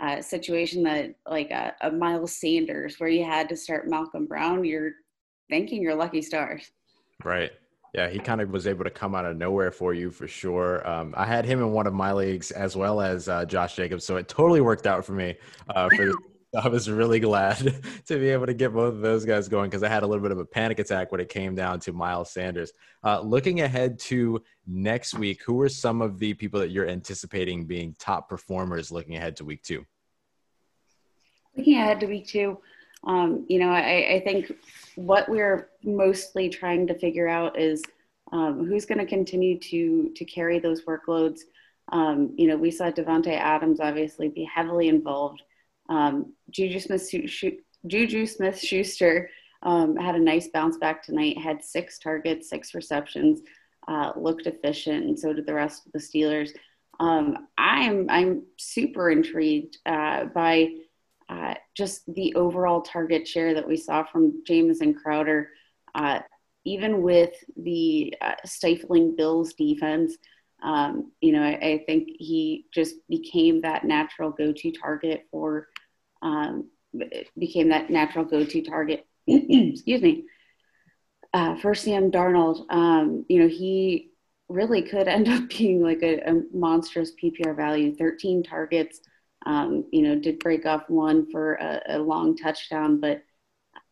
uh, 0.00 0.20
situation 0.22 0.82
that 0.84 1.14
like 1.28 1.50
a, 1.50 1.74
a 1.82 1.90
Miles 1.90 2.36
Sanders, 2.36 2.96
where 2.98 3.10
you 3.10 3.24
had 3.24 3.48
to 3.48 3.56
start 3.56 3.88
Malcolm 3.88 4.26
Brown, 4.26 4.64
you're 4.64 4.92
thanking 5.50 5.82
your 5.82 5.94
lucky 5.94 6.22
stars. 6.22 6.70
Right. 7.24 7.52
Yeah, 7.94 8.08
he 8.08 8.18
kind 8.18 8.40
of 8.40 8.50
was 8.50 8.66
able 8.66 8.84
to 8.84 8.90
come 8.90 9.14
out 9.14 9.24
of 9.24 9.36
nowhere 9.36 9.70
for 9.70 9.94
you 9.94 10.10
for 10.10 10.28
sure. 10.28 10.86
Um, 10.88 11.14
I 11.16 11.24
had 11.24 11.44
him 11.44 11.60
in 11.60 11.72
one 11.72 11.86
of 11.86 11.94
my 11.94 12.12
leagues 12.12 12.50
as 12.50 12.76
well 12.76 13.00
as 13.00 13.28
uh, 13.28 13.44
Josh 13.46 13.76
Jacobs, 13.76 14.04
so 14.04 14.16
it 14.16 14.28
totally 14.28 14.60
worked 14.60 14.86
out 14.86 15.04
for 15.04 15.12
me. 15.12 15.36
Uh, 15.68 15.88
for 15.96 16.12
I 16.62 16.68
was 16.68 16.90
really 16.90 17.20
glad 17.20 17.58
to 18.06 18.18
be 18.18 18.30
able 18.30 18.46
to 18.46 18.54
get 18.54 18.72
both 18.72 18.94
of 18.94 19.00
those 19.00 19.24
guys 19.24 19.48
going 19.48 19.68
because 19.68 19.82
I 19.82 19.88
had 19.88 20.02
a 20.02 20.06
little 20.06 20.22
bit 20.22 20.32
of 20.32 20.38
a 20.38 20.44
panic 20.44 20.78
attack 20.78 21.12
when 21.12 21.20
it 21.20 21.28
came 21.28 21.54
down 21.54 21.80
to 21.80 21.92
Miles 21.92 22.30
Sanders. 22.30 22.72
Uh, 23.04 23.20
looking 23.20 23.60
ahead 23.60 23.98
to 24.00 24.42
next 24.66 25.14
week, 25.14 25.42
who 25.44 25.60
are 25.60 25.68
some 25.68 26.00
of 26.00 26.18
the 26.18 26.34
people 26.34 26.60
that 26.60 26.70
you're 26.70 26.88
anticipating 26.88 27.66
being 27.66 27.94
top 27.98 28.28
performers 28.28 28.90
looking 28.90 29.16
ahead 29.16 29.36
to 29.36 29.44
week 29.44 29.62
two? 29.62 29.84
Looking 31.56 31.78
ahead 31.78 32.00
to 32.00 32.06
week 32.06 32.26
two, 32.26 32.58
um, 33.04 33.44
you 33.48 33.58
know, 33.58 33.70
I, 33.70 34.14
I, 34.14 34.22
think 34.24 34.52
what 34.98 35.28
we're 35.28 35.70
mostly 35.84 36.48
trying 36.48 36.84
to 36.88 36.98
figure 36.98 37.28
out 37.28 37.56
is 37.56 37.84
um, 38.32 38.66
who's 38.66 38.84
going 38.84 38.98
to 38.98 39.06
continue 39.06 39.56
to 39.56 40.10
to 40.16 40.24
carry 40.24 40.58
those 40.58 40.84
workloads. 40.84 41.42
Um, 41.92 42.34
you 42.36 42.48
know, 42.48 42.56
we 42.56 42.72
saw 42.72 42.90
Davante 42.90 43.38
Adams 43.38 43.78
obviously 43.78 44.28
be 44.28 44.42
heavily 44.44 44.88
involved. 44.88 45.40
Um, 45.88 46.34
Juju 46.50 46.80
Smith 46.80 47.08
Juju 47.86 48.26
Smith 48.26 48.58
Schuster 48.58 49.30
um, 49.62 49.94
had 49.96 50.16
a 50.16 50.20
nice 50.20 50.48
bounce 50.48 50.78
back 50.78 51.04
tonight. 51.04 51.38
Had 51.38 51.62
six 51.64 52.00
targets, 52.00 52.50
six 52.50 52.74
receptions, 52.74 53.40
uh, 53.86 54.10
looked 54.16 54.48
efficient, 54.48 55.06
and 55.06 55.18
so 55.18 55.32
did 55.32 55.46
the 55.46 55.54
rest 55.54 55.86
of 55.86 55.92
the 55.92 56.00
Steelers. 56.00 56.50
Um, 56.98 57.46
I'm 57.56 58.10
I'm 58.10 58.42
super 58.56 59.10
intrigued 59.10 59.78
uh, 59.86 60.24
by 60.24 60.70
uh, 61.28 61.54
just 61.76 62.02
the 62.14 62.34
overall 62.34 62.80
target 62.80 63.26
share 63.28 63.54
that 63.54 63.66
we 63.66 63.76
saw 63.76 64.04
from 64.04 64.42
Jamison 64.46 64.94
Crowder, 64.94 65.50
uh, 65.94 66.20
even 66.64 67.02
with 67.02 67.32
the 67.56 68.14
uh, 68.20 68.34
stifling 68.44 69.14
Bills 69.16 69.54
defense. 69.54 70.16
Um, 70.62 71.12
you 71.20 71.32
know, 71.32 71.42
I, 71.42 71.52
I, 71.52 71.84
think 71.86 72.08
he 72.18 72.66
just 72.74 72.96
became 73.08 73.60
that 73.60 73.84
natural 73.84 74.30
go-to 74.30 74.72
target 74.72 75.26
for, 75.30 75.68
um, 76.20 76.68
became 77.38 77.68
that 77.68 77.90
natural 77.90 78.24
go-to 78.24 78.62
target. 78.62 79.06
excuse 79.28 80.02
me. 80.02 80.24
Uh, 81.32 81.54
for 81.56 81.74
Sam 81.74 82.10
Darnold, 82.10 82.64
um, 82.70 83.24
you 83.28 83.38
know, 83.40 83.46
he 83.48 84.10
really 84.48 84.82
could 84.82 85.06
end 85.08 85.28
up 85.28 85.48
being 85.56 85.82
like 85.82 86.02
a, 86.02 86.20
a 86.28 86.42
monstrous 86.52 87.12
PPR 87.22 87.54
value. 87.54 87.94
13 87.94 88.42
targets, 88.42 89.00
um, 89.46 89.84
you 89.92 90.02
know, 90.02 90.18
did 90.18 90.38
break 90.38 90.66
off 90.66 90.88
one 90.88 91.30
for 91.30 91.54
a, 91.54 91.82
a, 91.90 91.98
long 91.98 92.36
touchdown, 92.36 93.00
but 93.00 93.22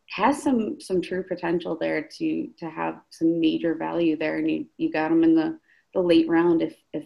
has 0.09 0.41
some 0.41 0.79
some 0.79 1.01
true 1.01 1.23
potential 1.23 1.77
there 1.77 2.01
to 2.01 2.47
to 2.57 2.69
have 2.69 3.01
some 3.09 3.39
major 3.39 3.75
value 3.75 4.17
there. 4.17 4.37
And 4.37 4.49
you, 4.49 4.65
you 4.77 4.91
got 4.91 5.11
him 5.11 5.23
in 5.23 5.35
the, 5.35 5.59
the 5.93 6.01
late 6.01 6.27
round 6.27 6.61
if 6.61 6.75
if 6.93 7.05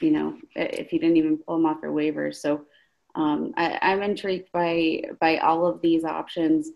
you 0.00 0.10
know 0.10 0.36
if 0.54 0.92
you 0.92 0.98
didn't 0.98 1.16
even 1.16 1.38
pull 1.38 1.56
him 1.56 1.66
off 1.66 1.78
your 1.82 1.92
waivers. 1.92 2.36
So 2.36 2.66
um, 3.14 3.54
I, 3.56 3.78
am 3.92 4.02
intrigued 4.02 4.52
by 4.52 5.02
by 5.20 5.38
all 5.38 5.66
of 5.66 5.80
these 5.80 6.04
options. 6.04 6.70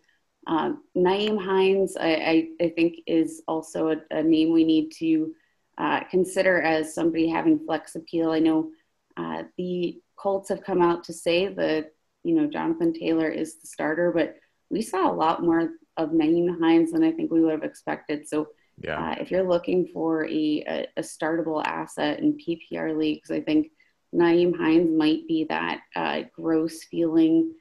Um, 0.47 0.83
Nyheim 0.97 1.39
Hines, 1.39 1.97
I, 1.97 2.15
I, 2.15 2.49
I, 2.65 2.69
think, 2.71 3.01
is 3.07 3.43
also 3.47 3.91
a, 3.91 3.97
a 4.11 4.23
name 4.23 4.53
we 4.53 4.65
need 4.65 4.91
to 4.93 5.35
uh, 5.77 6.01
consider 6.11 6.63
as 6.63 6.95
somebody 6.95 7.29
having 7.29 7.59
flex 7.59 7.95
appeal. 7.95 8.31
I 8.31 8.39
know 8.39 8.71
uh, 9.19 9.45
the 9.59 10.01
Colts 10.21 10.49
have 10.49 10.65
come 10.65 10.83
out 10.83 11.05
to 11.05 11.13
say 11.13 11.49
that 11.49 11.93
you 12.25 12.35
know 12.35 12.47
Jonathan 12.47 12.93
Taylor 12.93 13.29
is 13.29 13.59
the 13.61 13.67
starter, 13.67 14.13
but 14.13 14.37
we 14.71 14.83
saw 14.83 15.11
a 15.11 15.15
lot 15.15 15.43
more 15.43 15.71
of 15.97 16.11
Nyheim 16.11 16.59
Hines 16.61 16.93
than 16.93 17.03
I 17.03 17.13
think 17.13 17.31
we 17.31 17.41
would 17.41 17.53
have 17.53 17.65
expected. 17.65 18.29
So 18.29 18.49
yeah. 18.83 19.11
Uh, 19.11 19.15
if 19.21 19.31
you're 19.31 19.47
looking 19.47 19.89
for 19.93 20.25
a, 20.25 20.65
a, 20.67 20.87
a, 20.97 21.03
startable 21.03 21.63
asset 21.67 22.21
in 22.21 22.39
PPR 22.39 22.97
leagues, 22.97 23.31
I 23.31 23.43
think 23.43 23.73
Nyheim 24.15 24.57
Hines 24.57 24.91
might 24.97 25.29
be 25.29 25.45
that 25.51 25.83
uh, 25.95 26.23
gross 26.35 26.85
feeling 26.85 27.53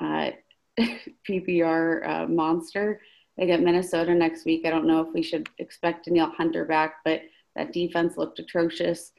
uh, 0.00 0.30
PPR 1.28 2.08
uh, 2.08 2.26
monster. 2.28 3.00
They 3.36 3.46
get 3.46 3.60
Minnesota 3.60 4.14
next 4.14 4.44
week. 4.44 4.66
I 4.66 4.70
don't 4.70 4.86
know 4.86 5.00
if 5.00 5.12
we 5.12 5.22
should 5.22 5.48
expect 5.58 6.04
Danielle 6.04 6.32
Hunter 6.36 6.64
back, 6.64 6.98
but 7.04 7.22
that 7.56 7.72
defense 7.72 8.16
looked 8.16 8.38
atrocious 8.38 9.10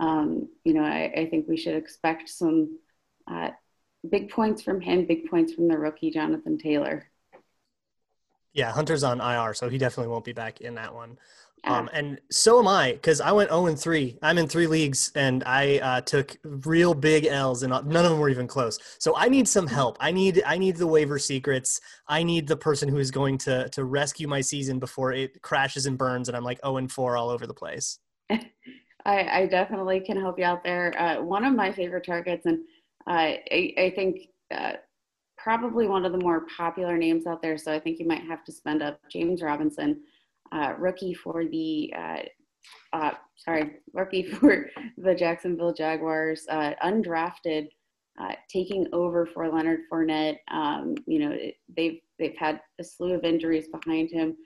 um, 0.00 0.48
you 0.64 0.74
know, 0.74 0.82
I, 0.82 1.12
I, 1.16 1.26
think 1.28 1.48
we 1.48 1.56
should 1.56 1.74
expect 1.74 2.28
some 2.28 2.78
uh, 3.30 3.50
big 4.08 4.30
points 4.30 4.62
from 4.62 4.80
him, 4.80 5.06
big 5.06 5.28
points 5.28 5.54
from 5.54 5.68
the 5.68 5.76
rookie 5.76 6.10
Jonathan 6.10 6.56
Taylor. 6.56 7.10
Yeah, 8.52 8.72
Hunter's 8.72 9.02
on 9.02 9.20
IR, 9.20 9.54
so 9.54 9.68
he 9.68 9.78
definitely 9.78 10.10
won't 10.10 10.24
be 10.24 10.32
back 10.32 10.60
in 10.60 10.76
that 10.76 10.94
one. 10.94 11.18
Um, 11.64 11.90
and 11.92 12.20
so 12.30 12.60
am 12.60 12.68
I, 12.68 12.92
because 12.92 13.20
I 13.20 13.32
went 13.32 13.50
0 13.50 13.66
and 13.66 13.78
3. 13.78 14.18
I'm 14.22 14.38
in 14.38 14.46
three 14.46 14.66
leagues, 14.66 15.10
and 15.14 15.42
I 15.44 15.78
uh, 15.78 16.00
took 16.00 16.36
real 16.44 16.94
big 16.94 17.26
L's, 17.26 17.62
and 17.62 17.70
none 17.70 18.04
of 18.04 18.10
them 18.10 18.18
were 18.18 18.28
even 18.28 18.46
close. 18.46 18.78
So 18.98 19.16
I 19.16 19.28
need 19.28 19.48
some 19.48 19.66
help. 19.66 19.96
I 20.00 20.12
need 20.12 20.42
I 20.46 20.56
need 20.56 20.76
the 20.76 20.86
waiver 20.86 21.18
secrets. 21.18 21.80
I 22.06 22.22
need 22.22 22.46
the 22.46 22.56
person 22.56 22.88
who 22.88 22.98
is 22.98 23.10
going 23.10 23.38
to 23.38 23.68
to 23.70 23.84
rescue 23.84 24.28
my 24.28 24.40
season 24.40 24.78
before 24.78 25.12
it 25.12 25.42
crashes 25.42 25.86
and 25.86 25.98
burns, 25.98 26.28
and 26.28 26.36
I'm 26.36 26.44
like 26.44 26.60
0 26.64 26.76
and 26.76 26.90
4 26.90 27.16
all 27.16 27.30
over 27.30 27.46
the 27.46 27.54
place. 27.54 27.98
I, 29.08 29.40
I 29.40 29.46
definitely 29.46 30.00
can 30.00 30.20
help 30.20 30.38
you 30.38 30.44
out 30.44 30.62
there. 30.62 30.94
Uh, 31.00 31.22
one 31.22 31.46
of 31.46 31.54
my 31.54 31.72
favorite 31.72 32.04
targets, 32.04 32.44
and 32.44 32.58
uh, 33.08 33.40
I, 33.50 33.74
I, 33.78 33.92
think 33.94 34.28
uh, 34.54 34.72
probably 35.38 35.88
one 35.88 36.04
of 36.04 36.12
the 36.12 36.18
more 36.18 36.44
popular 36.54 36.98
names 36.98 37.26
out 37.26 37.40
there, 37.40 37.56
so 37.56 37.72
I 37.72 37.80
think 37.80 37.98
you 37.98 38.06
might 38.06 38.24
have 38.24 38.44
to 38.44 38.52
spend 38.52 38.82
up 38.82 39.00
James 39.10 39.40
Robinson, 39.40 40.02
uh, 40.52 40.74
rookie 40.78 41.14
for 41.14 41.46
the, 41.46 41.94
uh, 41.96 42.18
uh, 42.92 43.12
sorry, 43.36 43.76
rookie 43.94 44.24
for 44.30 44.68
the 44.98 45.14
Jacksonville 45.14 45.72
Jaguars, 45.72 46.46
undrafted, 46.50 47.68
taking 48.52 48.88
over 48.92 49.24
for 49.24 49.48
Leonard 49.48 49.80
Fournette. 49.90 50.36
Um, 50.50 50.96
you 51.06 51.18
know, 51.20 51.38
they've 51.74 52.00
they've 52.18 52.36
had 52.36 52.60
a 52.78 52.84
slew 52.84 53.14
of 53.14 53.24
injuries 53.24 53.68
behind 53.68 54.10
him. 54.10 54.36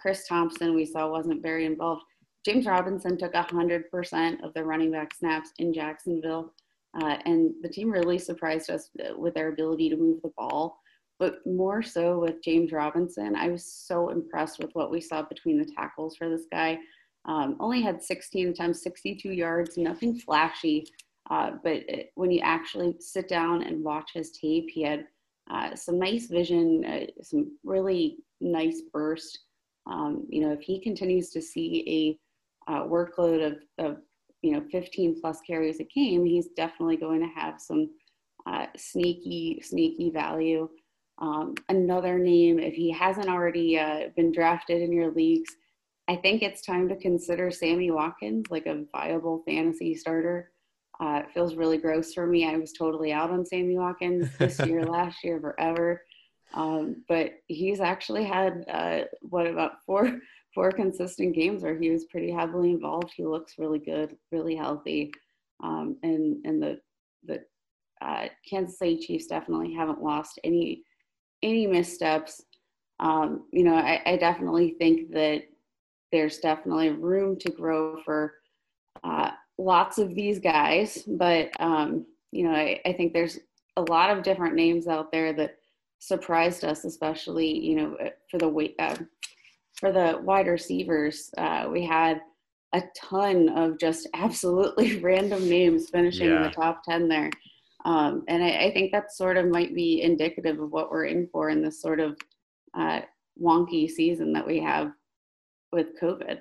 Chris 0.00 0.26
Thompson, 0.26 0.74
we 0.74 0.86
saw, 0.86 1.10
wasn't 1.10 1.42
very 1.42 1.66
involved 1.66 2.04
James 2.44 2.66
Robinson 2.66 3.18
took 3.18 3.34
100% 3.34 4.44
of 4.44 4.54
the 4.54 4.64
running 4.64 4.90
back 4.90 5.14
snaps 5.14 5.50
in 5.58 5.74
Jacksonville, 5.74 6.54
uh, 7.00 7.16
and 7.26 7.52
the 7.62 7.68
team 7.68 7.90
really 7.90 8.18
surprised 8.18 8.70
us 8.70 8.90
with 9.16 9.34
their 9.34 9.48
ability 9.48 9.90
to 9.90 9.96
move 9.96 10.22
the 10.22 10.32
ball. 10.36 10.78
But 11.18 11.46
more 11.46 11.82
so 11.82 12.18
with 12.18 12.42
James 12.42 12.72
Robinson, 12.72 13.36
I 13.36 13.48
was 13.48 13.64
so 13.64 14.08
impressed 14.08 14.58
with 14.58 14.70
what 14.72 14.90
we 14.90 15.02
saw 15.02 15.22
between 15.22 15.58
the 15.58 15.70
tackles 15.76 16.16
for 16.16 16.30
this 16.30 16.46
guy. 16.50 16.78
Um, 17.26 17.56
only 17.60 17.82
had 17.82 18.02
16 18.02 18.48
attempts, 18.48 18.82
62 18.82 19.30
yards, 19.30 19.76
nothing 19.76 20.18
flashy. 20.18 20.86
Uh, 21.30 21.52
but 21.62 21.72
it, 21.88 22.10
when 22.14 22.30
you 22.30 22.40
actually 22.40 22.96
sit 23.00 23.28
down 23.28 23.62
and 23.62 23.84
watch 23.84 24.12
his 24.14 24.32
tape, 24.32 24.70
he 24.70 24.82
had 24.82 25.06
uh, 25.50 25.74
some 25.76 25.98
nice 25.98 26.26
vision, 26.26 26.84
uh, 26.86 27.22
some 27.22 27.56
really 27.64 28.16
nice 28.40 28.80
burst. 28.90 29.40
Um, 29.86 30.26
you 30.30 30.40
know, 30.40 30.52
if 30.52 30.62
he 30.62 30.80
continues 30.80 31.28
to 31.30 31.42
see 31.42 31.84
a 31.86 32.18
uh, 32.70 32.84
workload 32.84 33.44
of, 33.46 33.84
of 33.84 33.96
you 34.42 34.52
know 34.52 34.62
15 34.70 35.20
plus 35.20 35.40
carries 35.46 35.80
a 35.80 35.84
game, 35.84 36.24
he's 36.24 36.48
definitely 36.56 36.96
going 36.96 37.20
to 37.20 37.40
have 37.40 37.60
some 37.60 37.90
uh, 38.46 38.66
sneaky 38.76 39.60
sneaky 39.62 40.10
value. 40.10 40.68
Um, 41.18 41.54
another 41.68 42.18
name, 42.18 42.58
if 42.58 42.74
he 42.74 42.90
hasn't 42.90 43.28
already 43.28 43.78
uh, 43.78 44.08
been 44.16 44.32
drafted 44.32 44.80
in 44.80 44.92
your 44.92 45.10
leagues, 45.10 45.54
I 46.08 46.16
think 46.16 46.42
it's 46.42 46.62
time 46.62 46.88
to 46.88 46.96
consider 46.96 47.50
Sammy 47.50 47.90
Watkins 47.90 48.46
like 48.50 48.66
a 48.66 48.84
viable 48.92 49.42
fantasy 49.46 49.94
starter. 49.94 50.50
Uh, 50.98 51.22
it 51.24 51.32
feels 51.32 51.54
really 51.54 51.78
gross 51.78 52.14
for 52.14 52.26
me. 52.26 52.46
I 52.46 52.56
was 52.56 52.72
totally 52.72 53.12
out 53.12 53.30
on 53.30 53.44
Sammy 53.44 53.76
Watkins 53.76 54.28
this 54.38 54.58
year, 54.66 54.84
last 54.84 55.22
year, 55.24 55.40
forever. 55.40 56.02
Um, 56.54 57.04
but 57.08 57.32
he's 57.46 57.80
actually 57.80 58.24
had 58.24 58.64
uh, 58.70 59.00
what 59.20 59.46
about 59.46 59.84
four 59.86 60.18
four 60.54 60.72
consistent 60.72 61.34
games 61.34 61.62
where 61.62 61.78
he 61.78 61.90
was 61.90 62.04
pretty 62.06 62.30
heavily 62.30 62.70
involved. 62.70 63.12
He 63.14 63.24
looks 63.24 63.58
really 63.58 63.78
good, 63.78 64.16
really 64.32 64.56
healthy, 64.56 65.12
um, 65.62 65.96
and 66.02 66.44
and 66.44 66.62
the 66.62 66.80
the 67.24 67.44
uh, 68.00 68.28
Kansas 68.48 68.78
City 68.78 68.98
Chiefs 68.98 69.26
definitely 69.26 69.74
haven't 69.74 70.02
lost 70.02 70.38
any 70.44 70.84
any 71.42 71.66
missteps. 71.66 72.42
Um, 72.98 73.46
you 73.52 73.64
know, 73.64 73.74
I, 73.74 74.02
I, 74.04 74.16
definitely 74.18 74.74
think 74.78 75.10
that 75.12 75.44
there's 76.12 76.38
definitely 76.38 76.90
room 76.90 77.38
to 77.38 77.50
grow 77.50 77.96
for 78.02 78.34
uh, 79.02 79.30
lots 79.56 79.96
of 79.96 80.14
these 80.14 80.38
guys, 80.38 81.02
but 81.06 81.48
um, 81.60 82.04
you 82.30 82.44
know, 82.44 82.50
I, 82.54 82.78
I 82.84 82.92
think 82.92 83.14
there's 83.14 83.38
a 83.78 83.82
lot 83.88 84.10
of 84.10 84.22
different 84.22 84.54
names 84.54 84.86
out 84.86 85.10
there 85.10 85.32
that 85.32 85.56
surprised 85.98 86.64
us, 86.64 86.84
especially 86.84 87.58
you 87.58 87.76
know 87.76 87.96
for 88.30 88.38
the 88.38 88.48
weight 88.48 88.74
uh, 88.78 88.96
for 89.74 89.92
the 89.92 90.18
wide 90.22 90.46
receivers, 90.46 91.30
uh, 91.38 91.68
we 91.70 91.84
had 91.84 92.20
a 92.72 92.82
ton 92.96 93.48
of 93.50 93.78
just 93.78 94.08
absolutely 94.14 94.98
random 95.00 95.48
names 95.48 95.90
finishing 95.90 96.28
yeah. 96.28 96.36
in 96.36 96.42
the 96.42 96.50
top 96.50 96.82
10 96.84 97.08
there. 97.08 97.30
Um, 97.84 98.24
and 98.28 98.44
I, 98.44 98.64
I, 98.64 98.72
think 98.74 98.92
that 98.92 99.10
sort 99.10 99.38
of 99.38 99.46
might 99.46 99.74
be 99.74 100.02
indicative 100.02 100.60
of 100.60 100.70
what 100.70 100.90
we're 100.90 101.06
in 101.06 101.26
for 101.32 101.48
in 101.48 101.62
this 101.62 101.80
sort 101.80 101.98
of 101.98 102.14
uh, 102.76 103.00
wonky 103.42 103.88
season 103.88 104.34
that 104.34 104.46
we 104.46 104.60
have 104.60 104.92
with 105.72 105.98
COVID. 105.98 106.40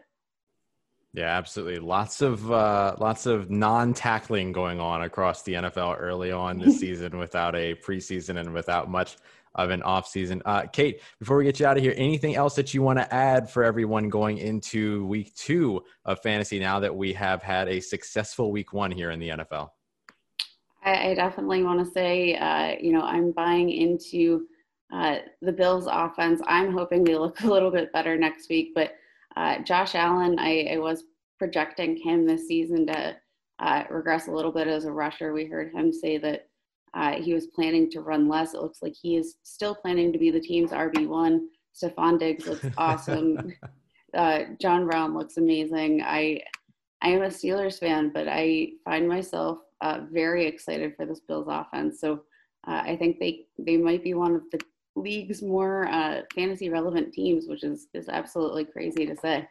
Yeah, 1.14 1.38
absolutely. 1.38 1.80
Lots 1.80 2.22
of 2.22 2.52
uh, 2.52 2.96
lots 3.00 3.26
of 3.26 3.50
non-tackling 3.50 4.52
going 4.52 4.80
on 4.80 5.04
across 5.04 5.42
the 5.42 5.54
NFL 5.54 6.00
early 6.00 6.32
on 6.32 6.60
this 6.60 6.80
season 6.82 7.18
without 7.18 7.56
a 7.56 7.74
preseason 7.76 8.40
and 8.40 8.54
without 8.54 8.92
much 8.92 9.18
of 9.64 9.70
an 9.72 9.84
off 9.84 10.08
season. 10.08 10.42
Uh, 10.46 10.64
Kate, 10.64 11.02
before 11.20 11.38
we 11.38 11.44
get 11.44 11.60
you 11.60 11.66
out 11.66 11.78
of 11.78 11.84
here, 11.84 11.94
anything 11.98 12.36
else 12.36 12.56
that 12.56 12.74
you 12.74 12.82
want 12.82 13.00
to 13.00 13.14
add 13.14 13.50
for 13.50 13.64
everyone 13.64 14.10
going 14.10 14.38
into 14.38 15.06
week 15.06 15.36
two 15.36 15.84
of 16.06 16.22
fantasy 16.22 16.60
now 16.60 16.80
that 16.80 16.96
we 16.96 17.14
have 17.14 17.44
had 17.44 17.68
a 17.68 17.80
successful 17.80 18.52
week 18.52 18.74
one 18.74 18.92
here 18.92 19.12
in 19.12 19.20
the 19.20 19.30
NFL? 19.30 19.70
I, 20.84 21.10
I 21.10 21.14
definitely 21.14 21.64
want 21.64 21.86
to 21.86 21.92
say, 21.92 22.36
uh, 22.36 22.76
you 22.82 22.94
know, 22.94 23.02
I'm 23.02 23.32
buying 23.32 23.70
into 23.70 24.46
uh, 24.94 25.18
the 25.42 25.52
Bills 25.52 25.88
offense. 25.90 26.42
I'm 26.46 26.72
hoping 26.72 27.04
they 27.04 27.16
look 27.16 27.40
a 27.44 27.48
little 27.48 27.72
bit 27.72 27.94
better 27.94 28.18
next 28.18 28.50
week, 28.50 28.72
but 28.74 28.94
uh, 29.36 29.60
Josh 29.60 29.96
Allen, 29.96 30.40
I, 30.40 30.70
I, 30.74 30.78
was 30.80 31.04
projecting 31.38 31.96
him 31.96 32.26
this 32.26 32.48
season 32.48 32.88
to 32.88 33.16
uh, 33.60 33.84
regress 33.90 34.28
a 34.28 34.32
little 34.32 34.52
bit 34.52 34.68
as 34.68 34.86
a 34.86 34.92
rusher. 34.92 35.34
We 35.34 35.46
heard 35.46 35.72
him 35.72 35.94
say 35.94 36.18
that 36.18 36.49
uh, 36.94 37.14
he 37.14 37.34
was 37.34 37.48
planning 37.48 37.90
to 37.92 38.02
run 38.02 38.28
less. 38.28 38.54
It 38.54 38.62
looks 38.62 38.82
like 38.82 38.96
he 39.00 39.16
is 39.16 39.38
still 39.44 39.76
planning 39.76 40.12
to 40.12 40.20
be 40.20 40.32
the 40.32 40.40
team's 40.40 40.72
RB1. 40.72 41.40
Stefon 41.76 42.20
Diggs 42.20 42.48
looks 42.48 42.66
awesome. 42.78 43.54
Uh, 44.14 44.42
John 44.60 44.86
Brown 44.86 45.16
looks 45.16 45.38
amazing. 45.38 46.02
I 46.04 46.42
I 47.02 47.10
am 47.10 47.22
a 47.22 47.28
Steelers 47.28 47.80
fan, 47.80 48.12
but 48.14 48.28
I 48.28 48.72
find 48.84 49.08
myself 49.08 49.60
uh, 49.82 50.02
very 50.12 50.46
excited 50.46 50.96
for 50.96 51.06
this 51.06 51.22
Bills 51.22 51.48
offense. 51.50 52.02
So 52.02 52.24
uh, 52.68 52.82
I 52.86 52.96
think 52.98 53.20
they 53.20 53.46
they 53.58 53.78
might 53.78 54.04
be 54.04 54.14
one 54.14 54.36
of 54.36 54.44
the 54.52 54.60
league's 54.96 55.42
more 55.42 55.88
uh, 55.88 56.22
fantasy 56.36 56.70
relevant 56.70 57.14
teams, 57.14 57.48
which 57.48 57.64
is 57.64 57.88
is 57.94 58.10
absolutely 58.10 58.66
crazy 58.66 59.06
to 59.06 59.16
say. 59.16 59.48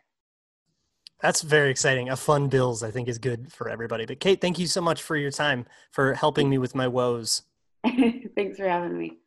That's 1.20 1.42
very 1.42 1.70
exciting. 1.70 2.10
A 2.10 2.16
fun 2.16 2.48
Bills, 2.48 2.82
I 2.82 2.90
think, 2.90 3.08
is 3.08 3.18
good 3.18 3.52
for 3.52 3.68
everybody. 3.68 4.06
But 4.06 4.20
Kate, 4.20 4.40
thank 4.40 4.58
you 4.58 4.66
so 4.66 4.80
much 4.80 5.02
for 5.02 5.16
your 5.16 5.32
time 5.32 5.66
for 5.90 6.14
helping 6.14 6.48
me 6.48 6.58
with 6.58 6.74
my 6.74 6.86
woes. 6.86 7.42
Thanks 7.84 8.56
for 8.56 8.68
having 8.68 8.96
me. 8.96 9.18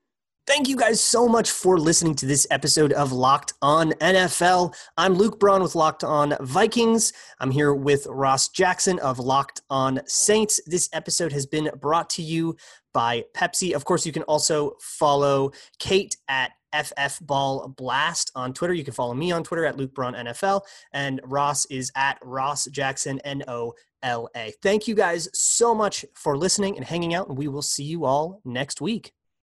Thank 0.48 0.68
you 0.68 0.76
guys 0.76 1.00
so 1.00 1.28
much 1.28 1.52
for 1.52 1.78
listening 1.78 2.16
to 2.16 2.26
this 2.26 2.48
episode 2.50 2.94
of 2.94 3.12
Locked 3.12 3.54
On 3.62 3.92
NFL. 3.94 4.76
I'm 4.98 5.14
Luke 5.14 5.40
Braun 5.40 5.62
with 5.62 5.76
Locked 5.76 6.04
On 6.04 6.36
Vikings. 6.42 7.14
I'm 7.40 7.52
here 7.52 7.74
with 7.74 8.08
Ross 8.08 8.50
Jackson 8.50 8.98
of 9.00 9.20
Locked 9.20 9.62
On 9.70 10.02
Saints. 10.08 10.60
This 10.66 10.90
episode 10.94 11.32
has 11.32 11.46
been 11.46 11.70
brought 11.80 12.10
to 12.12 12.24
you 12.24 12.58
by 12.94 13.24
Pepsi. 13.36 13.74
Of 13.74 13.86
course, 13.86 14.06
you 14.06 14.12
can 14.12 14.24
also 14.24 14.76
follow 14.82 15.52
Kate 15.78 16.18
at 16.28 16.52
FF 16.74 17.20
Ball 17.22 17.68
Blast 17.70 18.32
on 18.36 18.54
Twitter. 18.54 18.74
You 18.74 18.84
can 18.84 18.94
follow 18.94 19.14
me 19.14 19.32
on 19.32 19.44
Twitter 19.44 19.66
at 19.66 19.78
Luke 19.78 19.94
Braun 19.94 20.14
NFL, 20.14 20.62
and 20.94 21.22
Ross 21.24 21.66
is 21.66 21.92
at 21.96 22.18
Ross 22.24 22.66
Jackson 22.66 23.20
N 23.22 23.44
O 23.48 23.74
L 24.04 24.30
A. 24.36 24.54
Thank 24.62 24.88
you 24.88 24.96
guys 24.96 25.30
so 25.34 25.76
much 25.76 26.06
for 26.14 26.38
listening 26.38 26.78
and 26.78 26.86
hanging 26.86 27.14
out, 27.14 27.30
and 27.30 27.38
we 27.38 27.48
will 27.48 27.62
see 27.62 27.84
you 27.84 28.06
all 28.06 28.42
next 28.46 28.82
week. 28.82 29.14